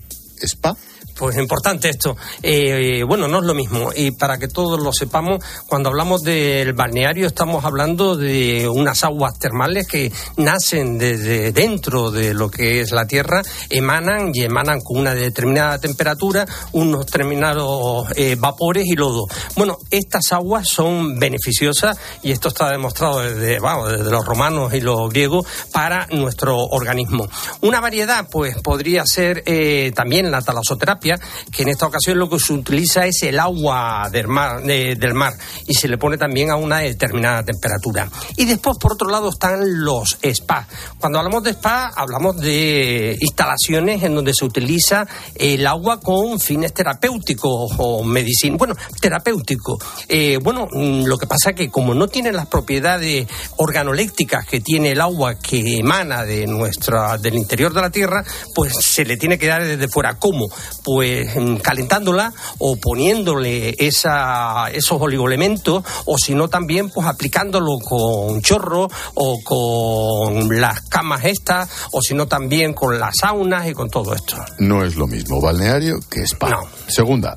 spa? 0.41 0.75
Pues 1.22 1.38
importante 1.38 1.88
esto. 1.88 2.18
Eh, 2.42 3.04
bueno, 3.08 3.28
no 3.28 3.42
es 3.42 3.44
lo 3.44 3.54
mismo. 3.54 3.92
Y 3.96 4.10
para 4.10 4.40
que 4.40 4.48
todos 4.48 4.82
lo 4.82 4.92
sepamos, 4.92 5.46
cuando 5.68 5.90
hablamos 5.90 6.24
del 6.24 6.74
balneario 6.74 7.28
estamos 7.28 7.63
hablando 7.63 8.18
de 8.18 8.68
unas 8.68 9.04
aguas 9.04 9.38
termales 9.38 9.88
que 9.88 10.12
nacen 10.38 10.98
desde 10.98 11.51
dentro 11.51 12.10
de 12.10 12.34
lo 12.34 12.50
que 12.50 12.82
es 12.82 12.92
la 12.92 13.06
tierra, 13.06 13.44
emanan 13.70 14.32
y 14.34 14.42
emanan 14.42 14.82
con 14.82 14.98
una 14.98 15.13
determinada 15.13 15.78
temperatura, 15.78 16.48
unos 16.72 17.06
determinados 17.06 18.08
eh, 18.16 18.36
vapores 18.40 18.88
y 18.88 18.96
lodo. 18.96 19.28
Bueno, 19.56 19.78
estas 19.92 20.32
aguas 20.32 20.70
son 20.70 21.20
beneficiosas 21.20 22.00
y 22.24 22.32
esto 22.32 22.48
está 22.48 22.72
demostrado 22.72 23.20
desde, 23.20 23.60
vamos, 23.60 23.92
desde 23.92 24.10
los 24.10 24.25
romanos 24.25 24.74
y 24.74 24.82
los 24.82 25.08
griegos 25.12 25.46
para 25.72 26.08
nuestro 26.08 26.58
organismo. 26.58 27.28
Una 27.62 27.80
variedad, 27.80 28.28
pues 28.28 28.60
podría 28.63 29.04
ser 29.06 29.44
eh, 29.46 29.92
también 29.96 30.32
la 30.32 30.42
talasoterapia, 30.42 31.11
que 31.51 31.63
en 31.63 31.70
esta 31.70 31.86
ocasión 31.88 32.18
lo 32.20 32.30
que 32.30 32.39
se 32.39 32.53
utiliza 32.53 33.06
es 33.06 33.24
el 33.24 33.39
agua 33.39 34.10
del 34.12 34.27
mar, 34.27 34.62
de- 34.63 34.96
del 34.96 35.13
mar 35.13 35.34
y 35.68 35.74
se 35.74 35.88
le 35.88 35.98
pone 35.98 36.18
también 36.18 36.50
a 36.51 36.56
una 36.56 36.80
determinada 36.80 37.44
temperatura. 37.44 38.10
Y 38.38 38.46
después, 38.46 38.77
por 38.77 38.94
otro 38.94 39.10
lado, 39.10 39.30
están 39.30 39.84
los 39.84 40.18
spas. 40.24 40.68
Cuando 41.00 41.20
hablamos 41.20 41.44
de 41.44 41.51
spa, 41.51 41.91
hablamos 41.96 42.38
de 42.38 43.18
instalaciones 43.20 44.03
en 44.03 44.15
donde 44.15 44.34
se 44.34 44.46
utiliza 44.46 45.08
el 45.36 45.65
agua 45.68 46.00
con 46.00 46.39
fines 46.39 46.74
terapéuticos 46.74 47.72
o 47.77 48.03
medicina. 48.03 48.58
Bueno, 48.58 48.75
terapéutico. 49.00 49.80
Eh, 50.08 50.38
bueno, 50.41 50.68
mm, 50.72 51.03
lo 51.06 51.18
que 51.18 51.27
pasa 51.27 51.53
que 51.53 51.70
como 51.70 51.94
no 51.94 52.08
tiene 52.08 52.32
las 52.32 52.48
propiedades 52.48 53.27
organolécticas 53.58 54.46
que 54.46 54.60
tiene 54.60 54.91
el 54.91 55.01
agua 55.01 55.36
que 55.39 55.77
emana 55.80 56.24
de 56.25 56.48
nuestra, 56.48 57.18
del 57.18 57.36
interior 57.36 57.74
de 57.74 57.82
la 57.82 57.89
Tierra, 57.89 58.24
pues 58.53 58.74
se 58.80 59.06
le 59.06 59.18
tiene 59.18 59.38
que 59.38 59.48
dar 59.48 59.63
desde 59.63 59.88
fuera. 59.88 60.15
¿Cómo? 60.20 60.48
Pues 60.84 60.91
mm, 61.00 61.58
calentándola 61.58 62.34
o 62.60 62.76
poniéndole 62.76 63.76
esa, 63.78 64.70
esos 64.72 65.02
oligoelementos 65.02 65.84
o 66.06 66.18
si 66.18 66.34
no 66.34 66.48
también 66.48 66.90
pues 66.90 67.08
aplicándolo 67.08 67.80
con 67.80 68.42
chorro 68.42 68.90
o 69.16 69.42
con 69.44 70.60
las 70.60 70.82
camas 70.82 71.26
estas 71.26 71.70
o 71.92 72.02
si 72.02 72.14
no 72.14 72.28
también 72.28 72.74
con 72.74 73.00
las 73.00 73.16
saunas 73.20 73.68
y 73.68 73.74
con 73.74 73.90
todo 73.90 74.14
esto. 74.14 74.36
No 74.60 74.84
es 74.84 74.96
lo 74.96 75.08
mismo 75.08 75.42
balneario 75.42 76.00
que 76.10 76.22
spa. 76.24 76.62
Segunda, 76.88 77.36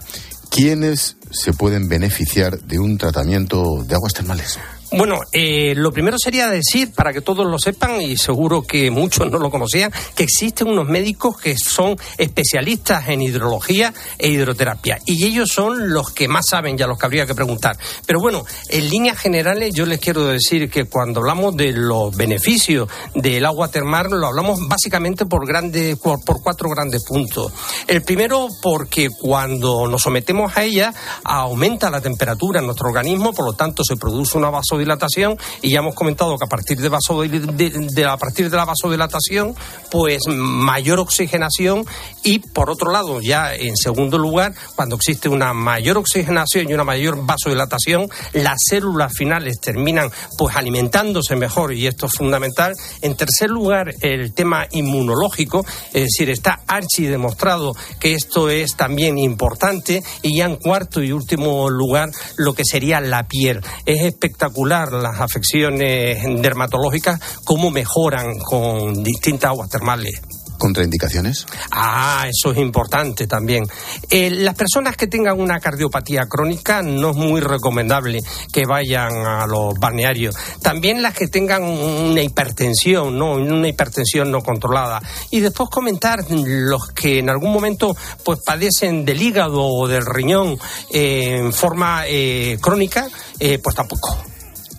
¿quiénes 0.51 1.17
se 1.31 1.53
pueden 1.53 1.89
beneficiar 1.89 2.59
de 2.61 2.79
un 2.79 2.99
tratamiento 2.99 3.83
de 3.85 3.95
aguas 3.95 4.13
termales? 4.13 4.59
Bueno, 4.97 5.19
eh, 5.33 5.75
lo 5.77 5.91
primero 5.91 6.17
sería 6.21 6.47
decir, 6.47 6.93
para 6.95 7.13
que 7.13 7.21
todos 7.21 7.45
lo 7.45 7.59
sepan, 7.59 8.01
y 8.01 8.17
seguro 8.17 8.63
que 8.63 8.93
muchos 8.93 9.29
no 9.29 9.39
lo 9.39 9.51
conocían, 9.51 9.93
que 10.15 10.23
existen 10.23 10.69
unos 10.69 10.87
médicos 10.87 11.37
que 11.37 11.57
son 11.57 11.97
especialistas 12.17 13.09
en 13.09 13.21
hidrología 13.21 13.93
e 14.19 14.29
hidroterapia. 14.29 15.01
Y 15.05 15.25
ellos 15.25 15.51
son 15.51 15.93
los 15.93 16.13
que 16.13 16.29
más 16.29 16.47
saben, 16.49 16.79
ya 16.79 16.87
los 16.87 16.97
que 16.97 17.07
habría 17.07 17.27
que 17.27 17.35
preguntar. 17.35 17.77
Pero 18.07 18.21
bueno, 18.21 18.45
en 18.69 18.89
líneas 18.89 19.19
generales 19.19 19.75
yo 19.75 19.85
les 19.85 19.99
quiero 19.99 20.27
decir 20.27 20.71
que 20.71 20.85
cuando 20.85 21.19
hablamos 21.21 21.57
de 21.57 21.73
los 21.73 22.17
beneficios 22.17 22.89
del 23.17 23.47
agua 23.47 23.69
termal, 23.73 24.07
lo 24.11 24.29
hablamos 24.29 24.61
básicamente 24.69 25.27
por, 25.27 25.45
grandes, 25.45 25.99
por, 25.99 26.21
cuatro 26.41 26.71
grandes 26.71 27.03
puntos. 27.03 27.53
El 27.89 28.03
primero, 28.03 28.47
porque 28.63 29.11
cuando 29.11 29.89
nos 29.89 30.03
sometemos 30.03 30.57
a 30.57 30.63
ella, 30.63 30.95
aumenta 31.25 31.91
la 31.91 32.01
temperatura 32.01 32.61
en 32.61 32.67
nuestro 32.67 32.89
organismo, 32.89 33.33
por 33.33 33.45
lo 33.45 33.55
tanto 33.55 33.83
se 33.83 33.97
produce 33.97 34.39
una 34.39 34.51
vasodilatación 34.51 34.84
vasodilatación 34.85 35.39
y 35.63 35.71
ya 35.71 35.79
hemos 35.79 35.95
comentado 35.95 36.37
que 36.37 36.45
a 36.45 36.49
partir 36.49 36.79
de, 36.79 38.05
a 38.07 38.17
partir 38.17 38.51
de 38.51 38.57
la 38.57 38.65
vasodilatación, 38.65 39.55
pues 39.91 40.23
mayor 40.29 41.01
oxigenación 41.01 41.85
y 42.23 42.39
por 42.39 42.71
otro 42.71 42.91
lado, 42.91 43.21
ya 43.21 43.55
en 43.55 43.77
segundo 43.77 44.19
lugar, 44.19 44.55
cuando 44.77 44.97
existe 44.97 45.29
una 45.29 45.53
mayor 45.53 45.99
oxigenación 45.99 46.69
y 46.69 46.75
una 46.75 46.85
mayor 46.85 47.25
vasodilatación, 47.25 48.09
las 48.33 48.59
células 48.69 49.13
finales 49.15 49.61
terminan 49.61 50.11
pues 50.39 50.57
alimentándose 50.57 51.37
mejor 51.37 51.73
y 51.73 51.87
esto 51.87 52.07
es 52.07 52.13
fundamental. 52.13 52.75
En 53.03 53.17
tercer 53.17 53.51
lugar, 53.51 53.95
el 54.01 54.33
tema 54.35 54.67
inmunológico, 54.71 55.65
es 55.93 56.05
decir, 56.05 56.31
está 56.31 56.61
archi 56.67 57.07
demostrado 57.07 57.73
que 58.01 58.15
esto 58.15 58.51
es 58.51 58.77
también 58.77 59.19
importante 59.19 60.03
y 60.23 60.37
ya 60.37 60.47
en 60.47 60.57
cuarto 60.57 61.03
y 61.03 61.13
último 61.13 61.71
lugar, 61.71 62.11
lo 62.37 62.55
que 62.55 62.65
sería 62.65 63.01
la 63.01 63.27
piel. 63.27 63.61
Es 63.87 64.03
espectacular 64.03 64.74
las 64.93 65.21
afecciones 65.21 66.23
dermatológicas, 66.43 67.21
cómo 67.45 67.71
mejoran 67.71 68.39
con 68.39 69.03
distintas 69.03 69.51
aguas 69.51 69.69
termales. 69.69 70.21
¿Contraindicaciones? 70.59 71.47
Ah, 71.73 72.27
eso 72.29 72.53
es 72.53 72.59
importante 72.59 73.27
también. 73.27 73.65
Eh, 74.09 74.31
las 74.31 74.55
personas 74.55 74.97
que 74.97 75.07
tengan 75.07 75.41
una 75.41 75.59
cardiopatía 75.59 76.27
crónica 76.29 76.81
no 76.81 77.11
es 77.11 77.17
muy 77.17 77.41
recomendable 77.41 78.21
que 78.53 78.65
vayan 78.65 79.11
a 79.27 79.47
los 79.47 79.75
balnearios. 79.75 80.37
También 80.63 81.03
las 81.03 81.15
que 81.15 81.27
tengan 81.27 81.65
una 81.65 82.23
hipertensión, 82.23 83.19
¿no? 83.19 83.33
Una 83.35 83.69
hipertensión 83.69 84.31
no 84.31 84.43
controlada. 84.43 85.03
Y 85.31 85.41
después 85.41 85.69
comentar 85.71 86.25
los 86.31 86.93
que 86.93 87.19
en 87.19 87.31
algún 87.31 87.53
momento 87.53 87.97
pues 88.25 88.39
padecen 88.45 89.05
del 89.05 89.21
hígado 89.21 89.61
o 89.67 89.89
del 89.89 90.07
riñón 90.07 90.57
eh, 90.91 91.37
en 91.39 91.53
forma 91.53 92.05
eh, 92.07 92.59
crónica, 92.61 93.09
pues 93.39 93.77
tampoco. 93.77 94.34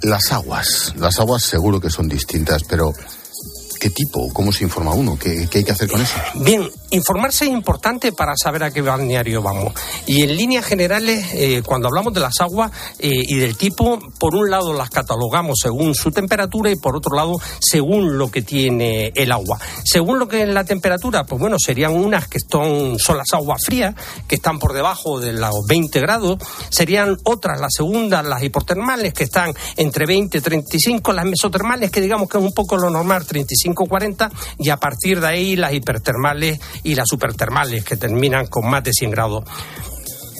Las 0.05 0.31
aguas, 0.31 0.93
las 0.97 1.19
aguas 1.19 1.43
seguro 1.43 1.81
que 1.81 1.89
son 1.89 2.07
distintas, 2.07 2.63
pero 2.63 2.93
¿Qué 3.79 3.89
tipo? 3.89 4.31
¿Cómo 4.33 4.51
se 4.51 4.63
informa 4.63 4.93
uno? 4.93 5.17
¿Qué, 5.19 5.47
hay 5.53 5.63
que 5.63 5.71
hacer 5.71 5.87
con 5.89 6.01
eso? 6.01 6.15
Bien, 6.35 6.67
informarse 6.91 7.45
es 7.45 7.51
importante 7.51 8.11
para 8.11 8.33
saber 8.35 8.63
a 8.63 8.71
qué 8.71 8.81
balneario 8.81 9.41
vamos. 9.41 9.73
Y 10.05 10.23
en 10.23 10.35
líneas 10.35 10.65
generales, 10.65 11.25
eh, 11.33 11.61
cuando 11.65 11.87
hablamos 11.87 12.13
de 12.13 12.19
las 12.19 12.39
aguas 12.39 12.71
eh, 12.99 13.09
y 13.11 13.35
del 13.35 13.57
tipo, 13.57 13.99
por 14.19 14.35
un 14.35 14.49
lado 14.49 14.73
las 14.73 14.89
catalogamos 14.89 15.59
según 15.61 15.95
su 15.95 16.11
temperatura 16.11 16.71
y 16.71 16.75
por 16.75 16.95
otro 16.95 17.15
lado 17.15 17.33
según 17.59 18.17
lo 18.17 18.29
que 18.29 18.41
tiene 18.41 19.11
el 19.15 19.31
agua. 19.31 19.59
Según 19.83 20.19
lo 20.19 20.27
que 20.27 20.43
es 20.43 20.49
la 20.49 20.63
temperatura, 20.63 21.23
pues 21.23 21.39
bueno, 21.39 21.57
serían 21.59 21.91
unas 21.91 22.27
que 22.27 22.39
son, 22.39 22.97
son 22.99 23.17
las 23.17 23.33
aguas 23.33 23.61
frías, 23.65 23.95
que 24.27 24.35
están 24.35 24.59
por 24.59 24.73
debajo 24.73 25.19
de 25.19 25.33
los 25.33 25.65
20 25.67 25.99
grados. 25.99 26.37
Serían 26.69 27.17
otras, 27.23 27.59
las 27.59 27.73
segundas, 27.75 28.25
las 28.25 28.43
hipotermales, 28.43 29.13
que 29.13 29.23
están 29.23 29.53
entre 29.77 30.05
20 30.05 30.37
y 30.37 30.41
35. 30.41 31.13
Las 31.13 31.25
mesotermales, 31.25 31.91
que 31.91 32.01
digamos 32.01 32.29
que 32.29 32.37
es 32.37 32.43
un 32.43 32.53
poco 32.53 32.77
lo 32.77 32.89
normal, 32.89 33.25
35 33.25 33.85
40 33.85 34.31
y 34.59 34.69
a 34.69 34.77
partir 34.77 35.19
de 35.19 35.27
ahí 35.27 35.55
las 35.55 35.73
hipertermales 35.73 36.59
y 36.83 36.95
las 36.95 37.07
supertermales 37.07 37.83
que 37.83 37.97
terminan 37.97 38.47
con 38.47 38.69
más 38.69 38.83
de 38.83 38.91
100 38.93 39.11
grados. 39.11 39.43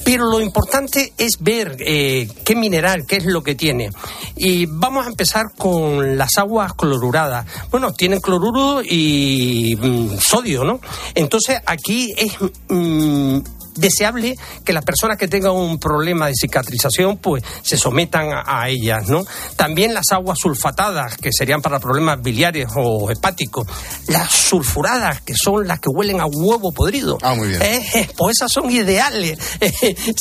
Pero 0.06 0.26
lo 0.26 0.40
importante 0.40 1.14
es 1.18 1.38
ver 1.40 1.78
eh, 1.80 2.30
qué 2.44 2.56
mineral, 2.56 3.06
qué 3.08 3.16
es 3.16 3.26
lo 3.26 3.42
que 3.42 3.56
tiene. 3.56 3.90
Y 4.36 4.68
vamos 4.68 5.08
a 5.08 5.10
empezar 5.10 5.46
con 5.58 6.16
las 6.16 6.38
aguas 6.38 6.74
cloruradas. 6.74 7.48
Bueno, 7.72 7.92
tienen 7.92 8.22
cloruro 8.22 8.84
y 8.84 9.76
mm, 9.76 10.20
sodio, 10.20 10.64
¿no? 10.64 10.80
Entonces 11.16 11.60
aquí 11.66 12.14
es 12.16 12.34
mm, 12.70 13.40
deseable 13.76 14.38
que 14.64 14.74
las 14.74 14.84
personas 14.84 15.18
que 15.18 15.28
tengan 15.28 15.52
un 15.54 15.80
problema 15.80 16.28
de 16.28 16.34
cicatrización 16.34 17.18
pues 17.18 17.44
se 17.62 17.78
sometan 17.78 18.30
a, 18.34 18.68
ellas, 18.70 19.08
¿no? 19.08 19.24
También 19.56 19.94
las 19.94 20.12
aguas 20.12 20.40
sulfatadas, 20.40 21.18
que 21.18 21.30
serían 21.32 21.62
para 21.62 21.80
problemas 21.80 22.22
biliares 22.22 22.68
o 22.76 23.12
hepáticos. 23.12 23.68
Las 24.08 24.32
sulfuradas, 24.32 25.22
que 25.22 25.34
son 25.36 25.68
las 25.68 25.80
que 25.80 25.90
huelen 25.90 26.20
a 26.20 26.26
huevo 26.26 26.72
podrido. 26.72 27.18
Ah, 27.22 27.36
muy 27.36 27.50
bien. 27.50 27.62
Eh, 27.62 27.86
eh, 27.94 28.10
pues 28.18 28.38
esas 28.38 28.52
son 28.52 28.72
ideales, 28.72 29.38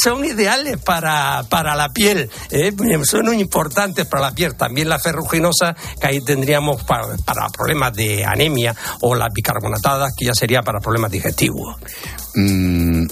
son 0.03 0.25
ideales 0.25 0.79
para, 0.79 1.45
para 1.49 1.75
la 1.75 1.89
piel, 1.89 2.31
eh, 2.51 2.73
son 3.05 3.25
muy 3.25 3.41
importantes 3.41 4.07
para 4.07 4.25
la 4.25 4.33
piel. 4.33 4.55
También 4.57 4.89
la 4.89 4.99
ferruginosa, 4.99 5.75
que 6.01 6.07
ahí 6.07 6.21
tendríamos 6.21 6.83
para, 6.83 7.17
para 7.25 7.49
problemas 7.49 7.95
de 7.95 8.25
anemia, 8.25 8.75
o 9.01 9.15
las 9.15 9.33
bicarbonatadas, 9.33 10.13
que 10.17 10.27
ya 10.27 10.35
sería 10.35 10.63
para 10.63 10.81
problemas 10.81 11.11
digestivos. 11.11 11.77
Mm, 12.35 13.07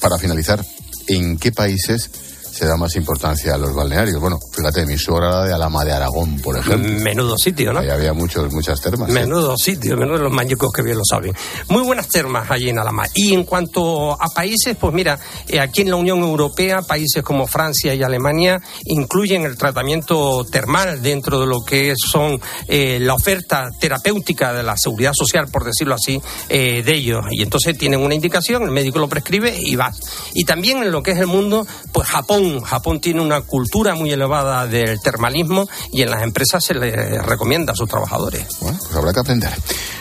para 0.00 0.18
finalizar, 0.18 0.64
¿en 1.06 1.38
qué 1.38 1.52
países 1.52 2.10
se 2.56 2.64
da 2.64 2.76
más 2.78 2.96
importancia 2.96 3.54
a 3.54 3.58
los 3.58 3.74
balnearios. 3.74 4.18
Bueno, 4.18 4.38
fíjate, 4.50 4.86
mi 4.86 4.96
suegra 4.96 5.44
de 5.44 5.52
Alama 5.52 5.84
de 5.84 5.92
Aragón, 5.92 6.40
por 6.40 6.56
ejemplo. 6.56 6.90
Menudo 7.02 7.36
sitio, 7.36 7.70
¿no? 7.70 7.80
Ahí 7.80 7.90
había 7.90 8.14
muchos, 8.14 8.50
muchas 8.50 8.80
termas. 8.80 9.10
¿eh? 9.10 9.12
Menudo 9.12 9.58
sitio, 9.58 9.94
menudo 9.96 10.22
los 10.22 10.32
mañucos 10.32 10.72
que 10.72 10.80
bien 10.80 10.96
lo 10.96 11.02
saben. 11.04 11.34
Muy 11.68 11.82
buenas 11.82 12.08
termas 12.08 12.50
allí 12.50 12.70
en 12.70 12.78
Alama. 12.78 13.04
Y 13.14 13.34
en 13.34 13.44
cuanto 13.44 14.12
a 14.12 14.28
países, 14.34 14.74
pues 14.80 14.94
mira, 14.94 15.18
eh, 15.48 15.60
aquí 15.60 15.82
en 15.82 15.90
la 15.90 15.96
Unión 15.96 16.20
Europea, 16.20 16.80
países 16.80 17.22
como 17.22 17.46
Francia 17.46 17.94
y 17.94 18.02
Alemania 18.02 18.58
incluyen 18.86 19.42
el 19.42 19.58
tratamiento 19.58 20.46
termal 20.50 21.02
dentro 21.02 21.38
de 21.40 21.46
lo 21.46 21.60
que 21.60 21.92
son 21.94 22.40
eh, 22.68 22.98
la 23.02 23.12
oferta 23.12 23.68
terapéutica 23.78 24.54
de 24.54 24.62
la 24.62 24.78
seguridad 24.78 25.12
social, 25.12 25.48
por 25.52 25.64
decirlo 25.64 25.94
así, 25.94 26.22
de 26.48 26.94
ellos. 26.94 27.22
Y 27.32 27.42
entonces 27.42 27.76
tienen 27.76 28.00
una 28.00 28.14
indicación, 28.14 28.62
el 28.62 28.70
médico 28.70 28.98
lo 28.98 29.08
prescribe 29.08 29.54
y 29.60 29.76
va. 29.76 29.92
Y 30.32 30.44
también 30.44 30.82
en 30.82 30.90
lo 30.90 31.02
que 31.02 31.10
es 31.10 31.18
el 31.18 31.26
mundo, 31.26 31.66
pues 31.92 32.08
Japón 32.08 32.45
Japón. 32.60 33.00
tiene 33.00 33.20
una 33.20 33.40
cultura 33.42 33.94
muy 33.94 34.10
elevada 34.10 34.66
del 34.66 35.00
termalismo 35.00 35.68
y 35.92 36.02
en 36.02 36.10
las 36.10 36.22
empresas 36.22 36.64
se 36.64 36.74
le 36.74 37.20
recomienda 37.22 37.72
a 37.72 37.76
sus 37.76 37.88
trabajadores. 37.88 38.46
Bueno, 38.60 38.78
pues 38.82 38.94
habrá 38.96 39.12
que 39.12 39.20
aprender. 39.20 39.50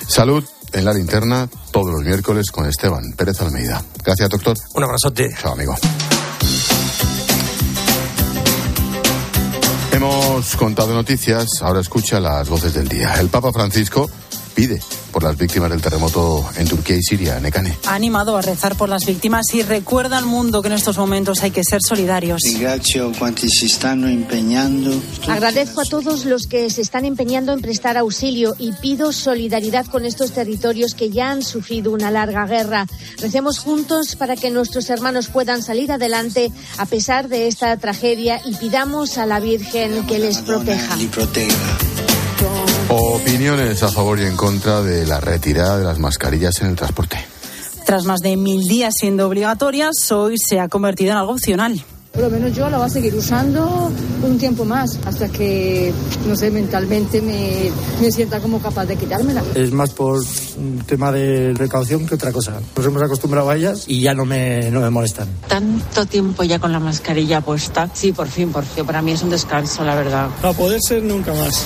Salud 0.07 0.43
en 0.73 0.85
la 0.85 0.93
linterna 0.93 1.49
todos 1.71 1.91
los 1.91 2.03
miércoles 2.03 2.51
con 2.51 2.67
Esteban 2.67 3.13
Pérez 3.15 3.41
Almeida. 3.41 3.83
Gracias, 4.03 4.29
doctor. 4.29 4.57
Un 4.73 4.83
abrazote. 4.83 5.29
Chao, 5.41 5.53
amigo. 5.53 5.75
Hemos 9.91 10.55
contado 10.57 10.93
noticias, 10.93 11.47
ahora 11.61 11.79
escucha 11.79 12.19
las 12.19 12.49
voces 12.49 12.73
del 12.73 12.89
día. 12.89 13.13
El 13.19 13.29
Papa 13.29 13.51
Francisco 13.53 14.09
pide 14.55 14.81
por 15.11 15.23
las 15.23 15.37
víctimas 15.37 15.69
del 15.69 15.81
terremoto 15.81 16.49
en 16.57 16.67
Turquía 16.67 16.95
y 16.95 17.03
Siria, 17.03 17.39
Necane. 17.39 17.77
Ha 17.85 17.95
animado 17.95 18.35
a 18.35 18.41
rezar 18.41 18.75
por 18.75 18.89
las 18.89 19.05
víctimas 19.05 19.45
y 19.53 19.61
recuerda 19.61 20.17
al 20.17 20.25
mundo 20.25 20.61
que 20.61 20.69
en 20.69 20.73
estos 20.73 20.97
momentos 20.97 21.43
hay 21.43 21.51
que 21.51 21.63
ser 21.63 21.81
solidarios. 21.85 22.41
Agradezco 25.27 25.81
a 25.81 25.85
todos 25.85 26.25
los 26.25 26.47
que 26.47 26.69
se 26.69 26.81
están 26.81 27.05
empeñando 27.05 27.53
en 27.53 27.61
prestar 27.61 27.97
auxilio 27.97 28.55
y 28.57 28.71
pido 28.73 29.11
solidaridad 29.11 29.85
con 29.85 30.05
estos 30.05 30.31
territorios 30.31 30.95
que 30.95 31.09
ya 31.09 31.31
han 31.31 31.43
sufrido 31.43 31.91
una 31.91 32.11
larga 32.11 32.45
guerra. 32.45 32.87
Recemos 33.19 33.59
juntos 33.59 34.15
para 34.15 34.35
que 34.35 34.49
nuestros 34.49 34.89
hermanos 34.89 35.27
puedan 35.27 35.63
salir 35.63 35.91
adelante 35.91 36.51
a 36.77 36.85
pesar 36.85 37.27
de 37.27 37.47
esta 37.47 37.75
tragedia 37.77 38.41
y 38.45 38.55
pidamos 38.55 39.17
a 39.17 39.25
la 39.25 39.39
Virgen 39.39 40.05
que 40.07 40.19
les 40.19 40.39
proteja. 40.39 40.95
Opiniones 42.97 43.83
a 43.83 43.89
favor 43.89 44.21
y 44.21 44.23
en 44.23 44.37
contra 44.37 44.81
de 44.81 45.05
la 45.05 45.19
retirada 45.19 45.77
de 45.77 45.83
las 45.83 45.99
mascarillas 45.99 46.61
en 46.61 46.67
el 46.67 46.75
transporte. 46.77 47.17
Tras 47.85 48.05
más 48.05 48.21
de 48.21 48.37
mil 48.37 48.69
días 48.69 48.93
siendo 48.97 49.27
obligatorias, 49.27 50.09
hoy 50.13 50.37
se 50.37 50.61
ha 50.61 50.69
convertido 50.69 51.11
en 51.11 51.17
algo 51.17 51.33
opcional. 51.33 51.83
Por 52.13 52.23
lo 52.23 52.29
menos 52.29 52.55
yo 52.55 52.69
la 52.69 52.77
voy 52.77 52.85
a 52.85 52.89
seguir 52.89 53.13
usando 53.13 53.91
un 54.23 54.37
tiempo 54.37 54.63
más, 54.63 54.97
hasta 55.05 55.27
que, 55.27 55.91
no 56.25 56.37
sé, 56.37 56.49
mentalmente 56.51 57.21
me, 57.21 57.69
me 58.01 58.09
sienta 58.13 58.39
como 58.39 58.61
capaz 58.61 58.85
de 58.85 58.95
quitármela. 58.95 59.43
Es 59.53 59.73
más 59.73 59.89
por 59.89 60.23
un 60.57 60.81
tema 60.87 61.11
de 61.11 61.53
precaución 61.53 62.07
que 62.07 62.15
otra 62.15 62.31
cosa. 62.31 62.53
Nos 62.77 62.85
hemos 62.85 63.03
acostumbrado 63.03 63.49
a 63.49 63.57
ellas 63.57 63.83
y 63.87 63.99
ya 63.99 64.13
no 64.13 64.23
me, 64.23 64.71
no 64.71 64.79
me 64.79 64.89
molestan. 64.89 65.27
Tanto 65.49 66.05
tiempo 66.05 66.43
ya 66.43 66.59
con 66.59 66.71
la 66.71 66.79
mascarilla 66.79 67.41
puesta. 67.41 67.89
Sí, 67.93 68.13
por 68.13 68.29
fin, 68.29 68.53
por 68.53 68.63
fin. 68.63 68.85
Para 68.85 69.01
mí 69.01 69.11
es 69.11 69.21
un 69.21 69.31
descanso, 69.31 69.83
la 69.83 69.95
verdad. 69.95 70.29
A 70.41 70.53
poder 70.53 70.79
ser 70.81 71.03
nunca 71.03 71.33
más. 71.33 71.65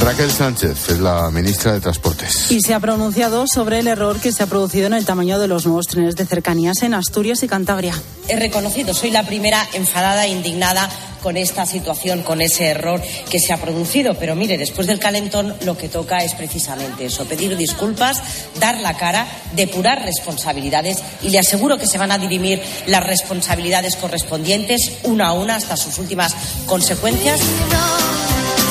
Raquel 0.00 0.30
Sánchez 0.30 0.88
es 0.88 0.98
la 0.98 1.30
ministra 1.30 1.74
de 1.74 1.80
Transportes. 1.80 2.50
Y 2.50 2.62
se 2.62 2.72
ha 2.72 2.80
pronunciado 2.80 3.46
sobre 3.46 3.80
el 3.80 3.86
error 3.86 4.18
que 4.18 4.32
se 4.32 4.42
ha 4.42 4.46
producido 4.46 4.86
en 4.86 4.94
el 4.94 5.04
tamaño 5.04 5.38
de 5.38 5.46
los 5.46 5.66
nuevos 5.66 5.86
trenes 5.88 6.16
de 6.16 6.24
cercanías 6.24 6.82
en 6.82 6.94
Asturias 6.94 7.42
y 7.42 7.48
Cantabria. 7.48 7.94
He 8.26 8.36
reconocido, 8.36 8.94
soy 8.94 9.10
la 9.10 9.24
primera 9.24 9.66
enfadada 9.74 10.24
e 10.24 10.30
indignada 10.30 10.88
con 11.22 11.36
esta 11.36 11.66
situación, 11.66 12.22
con 12.22 12.40
ese 12.40 12.66
error 12.66 13.02
que 13.28 13.38
se 13.38 13.52
ha 13.52 13.60
producido. 13.60 14.14
Pero 14.14 14.34
mire, 14.34 14.56
después 14.56 14.86
del 14.86 14.98
calentón 14.98 15.54
lo 15.64 15.76
que 15.76 15.90
toca 15.90 16.18
es 16.18 16.34
precisamente 16.34 17.04
eso, 17.04 17.26
pedir 17.26 17.56
disculpas, 17.58 18.22
dar 18.58 18.80
la 18.80 18.96
cara, 18.96 19.26
depurar 19.54 20.02
responsabilidades 20.02 20.96
y 21.22 21.28
le 21.28 21.40
aseguro 21.40 21.76
que 21.76 21.86
se 21.86 21.98
van 21.98 22.10
a 22.10 22.18
dirimir 22.18 22.62
las 22.86 23.04
responsabilidades 23.04 23.96
correspondientes 23.96 24.92
una 25.02 25.28
a 25.28 25.32
una 25.32 25.56
hasta 25.56 25.76
sus 25.76 25.98
últimas 25.98 26.34
consecuencias. 26.66 27.40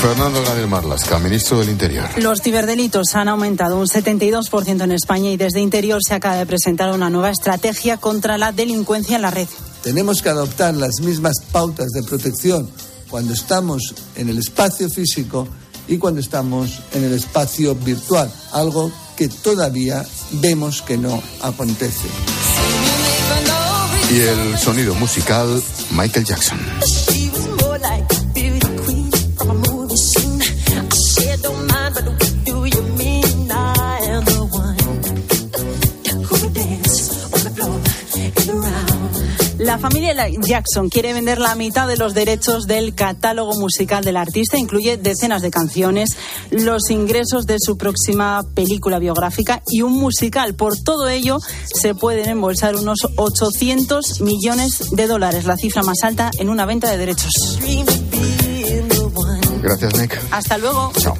Fernando 0.02 0.42
Gabriel 0.42 0.70
Marlasca, 0.70 1.20
ministro 1.20 1.60
del 1.60 1.70
Interior. 1.70 2.08
Los 2.18 2.42
ciberdelitos 2.42 3.16
han 3.16 3.28
aumentado 3.28 3.78
un 3.78 3.86
72% 3.86 4.84
en 4.84 4.92
España 4.94 5.30
y 5.30 5.36
desde 5.36 5.60
Interior 5.60 6.00
se 6.02 6.14
acaba 6.14 6.38
de 6.38 6.46
presentar 6.46 6.94
una 6.94 7.10
nueva 7.10 7.32
estrategia 7.32 7.98
contra 7.98 8.38
la 8.38 8.54
delincuencia 8.54 9.18
en 9.18 9.24
la 9.24 9.32
red. 9.32 9.50
Tenemos 9.84 10.22
que 10.22 10.30
adoptar 10.30 10.74
las 10.74 11.02
mismas 11.02 11.42
pautas 11.52 11.90
de 11.90 12.04
protección 12.04 12.70
cuando 13.10 13.34
estamos 13.34 13.94
en 14.16 14.30
el 14.30 14.38
espacio 14.38 14.90
físico 14.90 15.46
y 15.90 15.98
cuando 15.98 16.22
estamos 16.22 16.80
en 16.94 17.04
el 17.04 17.12
espacio 17.12 17.76
virtual, 17.76 18.32
algo 18.54 18.90
que 19.18 19.28
todavía 19.28 20.06
vemos 20.32 20.82
que 20.82 20.98
no 20.98 21.22
acontece. 21.42 22.08
Y 24.12 24.22
el 24.22 24.58
sonido 24.58 24.96
musical, 24.96 25.62
Michael 25.92 26.26
Jackson. 26.26 26.58
Jackson 40.42 40.90
quiere 40.90 41.14
vender 41.14 41.40
la 41.40 41.54
mitad 41.54 41.88
de 41.88 41.96
los 41.96 42.16
derechos 42.16 42.66
del 42.66 42.96
catálogo 42.96 43.54
musical 43.60 44.04
del 44.04 44.18
artista. 44.18 44.58
Incluye 44.58 44.98
decenas 44.98 45.42
de 45.42 45.52
canciones, 45.52 46.10
los 46.50 46.90
ingresos 46.90 47.46
de 47.46 47.58
su 47.60 47.78
próxima 47.78 48.42
película 48.56 48.98
biográfica 48.98 49.62
y 49.68 49.82
un 49.82 49.94
musical. 49.94 50.56
Por 50.56 50.78
todo 50.78 51.10
ello, 51.10 51.38
se 51.74 51.94
pueden 51.94 52.28
embolsar 52.30 52.76
unos 52.76 53.00
800 53.18 54.22
millones 54.22 54.90
de 54.92 55.08
dólares, 55.08 55.46
la 55.46 55.58
cifra 55.58 55.84
más 55.84 56.00
alta 56.04 56.32
en 56.40 56.50
una 56.50 56.66
venta 56.66 56.90
de 56.90 56.98
derechos. 56.98 57.60
Gracias, 59.62 59.96
Nick. 59.96 60.20
Hasta 60.32 60.58
luego. 60.58 60.92
Chao. 60.98 61.16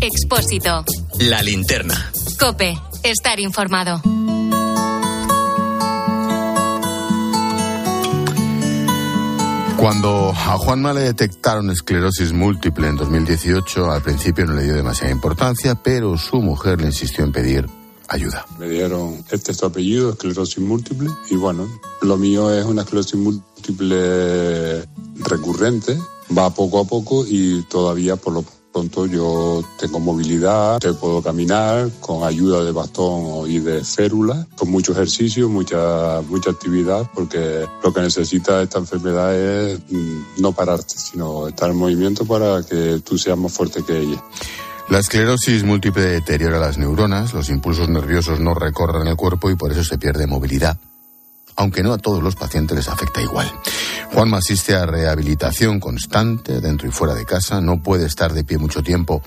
Expósito. 0.00 0.84
La 1.18 1.42
linterna. 1.42 2.12
Cope. 2.38 2.78
Estar 3.02 3.40
informado. 3.40 4.15
Cuando 9.78 10.30
a 10.30 10.56
Juanma 10.56 10.94
le 10.94 11.02
detectaron 11.02 11.70
esclerosis 11.70 12.32
múltiple 12.32 12.88
en 12.88 12.96
2018, 12.96 13.90
al 13.90 14.02
principio 14.02 14.46
no 14.46 14.54
le 14.54 14.64
dio 14.64 14.74
demasiada 14.74 15.12
importancia, 15.12 15.74
pero 15.74 16.16
su 16.16 16.40
mujer 16.40 16.80
le 16.80 16.86
insistió 16.86 17.24
en 17.24 17.32
pedir 17.32 17.66
ayuda. 18.08 18.46
Me 18.58 18.68
dieron 18.68 19.22
este 19.30 19.52
es 19.52 19.62
apellido, 19.62 20.10
esclerosis 20.10 20.58
múltiple, 20.60 21.10
y 21.30 21.36
bueno, 21.36 21.68
lo 22.00 22.16
mío 22.16 22.52
es 22.52 22.64
una 22.64 22.82
esclerosis 22.82 23.16
múltiple 23.16 24.86
recurrente, 25.16 25.98
va 26.36 26.50
poco 26.50 26.80
a 26.80 26.84
poco 26.84 27.24
y 27.26 27.62
todavía 27.64 28.16
por 28.16 28.32
lo 28.32 28.44
yo 29.10 29.64
tengo 29.78 29.98
movilidad, 29.98 30.78
te 30.78 30.92
puedo 30.92 31.22
caminar 31.22 31.88
con 32.00 32.24
ayuda 32.24 32.64
de 32.64 32.72
bastón 32.72 33.50
y 33.50 33.58
de 33.58 33.82
férula, 33.84 34.46
con 34.56 34.70
mucho 34.70 34.92
ejercicio, 34.92 35.48
mucha, 35.48 36.20
mucha 36.28 36.50
actividad, 36.50 37.10
porque 37.14 37.66
lo 37.82 37.92
que 37.92 38.00
necesita 38.00 38.62
esta 38.62 38.78
enfermedad 38.78 39.34
es 39.34 39.80
mm, 39.90 40.40
no 40.42 40.52
pararte, 40.52 40.94
sino 40.96 41.48
estar 41.48 41.70
en 41.70 41.76
movimiento 41.76 42.24
para 42.26 42.62
que 42.62 43.00
tú 43.04 43.16
seas 43.16 43.38
más 43.38 43.52
fuerte 43.52 43.82
que 43.82 43.98
ella. 43.98 44.22
La 44.88 44.98
esclerosis 44.98 45.64
múltiple 45.64 46.02
deteriora 46.02 46.60
las 46.60 46.78
neuronas, 46.78 47.34
los 47.34 47.48
impulsos 47.48 47.88
nerviosos 47.88 48.38
no 48.40 48.54
recorren 48.54 49.08
el 49.08 49.16
cuerpo 49.16 49.50
y 49.50 49.56
por 49.56 49.72
eso 49.72 49.82
se 49.82 49.98
pierde 49.98 50.26
movilidad. 50.26 50.78
Aunque 51.56 51.82
no 51.82 51.92
a 51.92 51.98
todos 51.98 52.22
los 52.22 52.36
pacientes 52.36 52.76
les 52.76 52.88
afecta 52.88 53.22
igual. 53.22 53.50
Juanma 54.12 54.38
asiste 54.38 54.74
a 54.74 54.86
rehabilitación 54.86 55.80
constante 55.80 56.60
dentro 56.60 56.86
y 56.86 56.90
fuera 56.90 57.14
de 57.14 57.24
casa, 57.24 57.60
no 57.60 57.82
puede 57.82 58.06
estar 58.06 58.32
de 58.32 58.44
pie 58.44 58.58
mucho 58.58 58.82
tiempo 58.82 59.22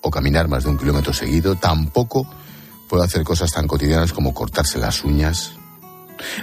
o 0.00 0.10
caminar 0.10 0.48
más 0.48 0.64
de 0.64 0.70
un 0.70 0.78
kilómetro 0.78 1.12
seguido, 1.12 1.56
tampoco 1.56 2.26
puede 2.88 3.04
hacer 3.04 3.24
cosas 3.24 3.50
tan 3.50 3.66
cotidianas 3.66 4.12
como 4.12 4.34
cortarse 4.34 4.78
las 4.78 5.04
uñas. 5.04 5.52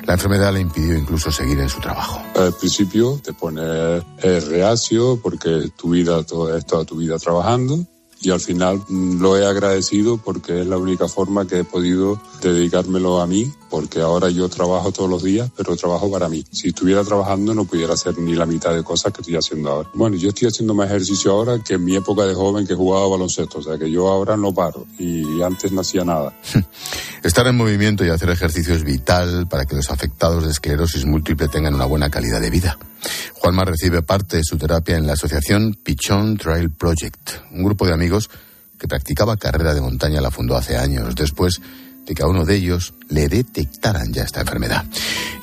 La 0.05 0.13
enfermedad 0.13 0.53
le 0.53 0.59
impidió 0.59 0.97
incluso 0.97 1.31
seguir 1.31 1.59
en 1.59 1.69
su 1.69 1.79
trabajo. 1.79 2.21
Al 2.35 2.53
principio 2.53 3.19
te 3.23 3.33
pones 3.33 4.03
eh, 4.21 4.39
reacio 4.41 5.19
porque 5.21 5.71
tu 5.75 5.91
vida, 5.91 6.23
todo, 6.23 6.55
es 6.55 6.65
toda 6.65 6.85
tu 6.85 6.97
vida 6.97 7.17
trabajando 7.17 7.85
y 8.21 8.29
al 8.31 8.39
final 8.39 8.81
mm, 8.87 9.19
lo 9.21 9.37
he 9.37 9.45
agradecido 9.45 10.17
porque 10.17 10.61
es 10.61 10.67
la 10.67 10.77
única 10.77 11.07
forma 11.07 11.47
que 11.47 11.59
he 11.59 11.63
podido 11.63 12.21
dedicármelo 12.41 13.21
a 13.21 13.27
mí, 13.27 13.51
porque 13.69 14.01
ahora 14.01 14.29
yo 14.29 14.49
trabajo 14.49 14.91
todos 14.91 15.09
los 15.09 15.23
días, 15.23 15.49
pero 15.55 15.75
trabajo 15.75 16.09
para 16.11 16.29
mí. 16.29 16.43
Si 16.51 16.69
estuviera 16.69 17.03
trabajando 17.03 17.53
no 17.53 17.65
pudiera 17.65 17.93
hacer 17.93 18.17
ni 18.17 18.33
la 18.33 18.45
mitad 18.45 18.73
de 18.73 18.83
cosas 18.83 19.13
que 19.13 19.21
estoy 19.21 19.35
haciendo 19.35 19.71
ahora. 19.71 19.89
Bueno, 19.93 20.15
yo 20.17 20.29
estoy 20.29 20.47
haciendo 20.47 20.73
más 20.73 20.87
ejercicio 20.87 21.31
ahora 21.31 21.59
que 21.63 21.75
en 21.75 21.83
mi 21.83 21.95
época 21.95 22.25
de 22.25 22.33
joven 22.33 22.67
que 22.67 22.75
jugaba 22.75 23.07
baloncesto, 23.07 23.59
o 23.59 23.63
sea 23.63 23.77
que 23.77 23.89
yo 23.89 24.07
ahora 24.07 24.37
no 24.37 24.53
paro 24.53 24.85
y 24.97 25.41
antes 25.41 25.71
no 25.71 25.81
hacía 25.81 26.03
nada. 26.03 26.33
Estar 27.23 27.45
en 27.47 27.55
movimiento 27.55 28.03
y 28.03 28.09
hacer 28.09 28.29
ejercicio 28.29 28.73
es 28.73 28.83
vital 28.83 29.47
para 29.47 29.65
que 29.65 29.75
los 29.75 29.91
afectados 29.91 30.43
de 30.43 30.51
esclerosis 30.51 31.05
múltiple 31.05 31.47
tengan 31.47 31.75
una 31.75 31.85
buena 31.85 32.09
calidad 32.09 32.41
de 32.41 32.49
vida. 32.49 32.77
Juanma 33.33 33.65
recibe 33.65 34.01
parte 34.01 34.37
de 34.37 34.43
su 34.43 34.57
terapia 34.57 34.95
en 34.95 35.07
la 35.07 35.13
asociación 35.13 35.75
Pichon 35.83 36.37
Trail 36.37 36.69
Project, 36.69 37.31
un 37.51 37.63
grupo 37.63 37.85
de 37.85 37.93
amigos 37.93 38.10
que 38.77 38.87
practicaba 38.87 39.37
carrera 39.37 39.73
de 39.73 39.81
montaña 39.81 40.21
la 40.21 40.31
fundó 40.31 40.55
hace 40.57 40.77
años, 40.77 41.15
después 41.15 41.61
de 42.05 42.15
que 42.15 42.23
a 42.23 42.27
uno 42.27 42.45
de 42.45 42.55
ellos 42.55 42.93
le 43.09 43.27
detectaran 43.27 44.11
ya 44.11 44.23
esta 44.23 44.41
enfermedad. 44.41 44.85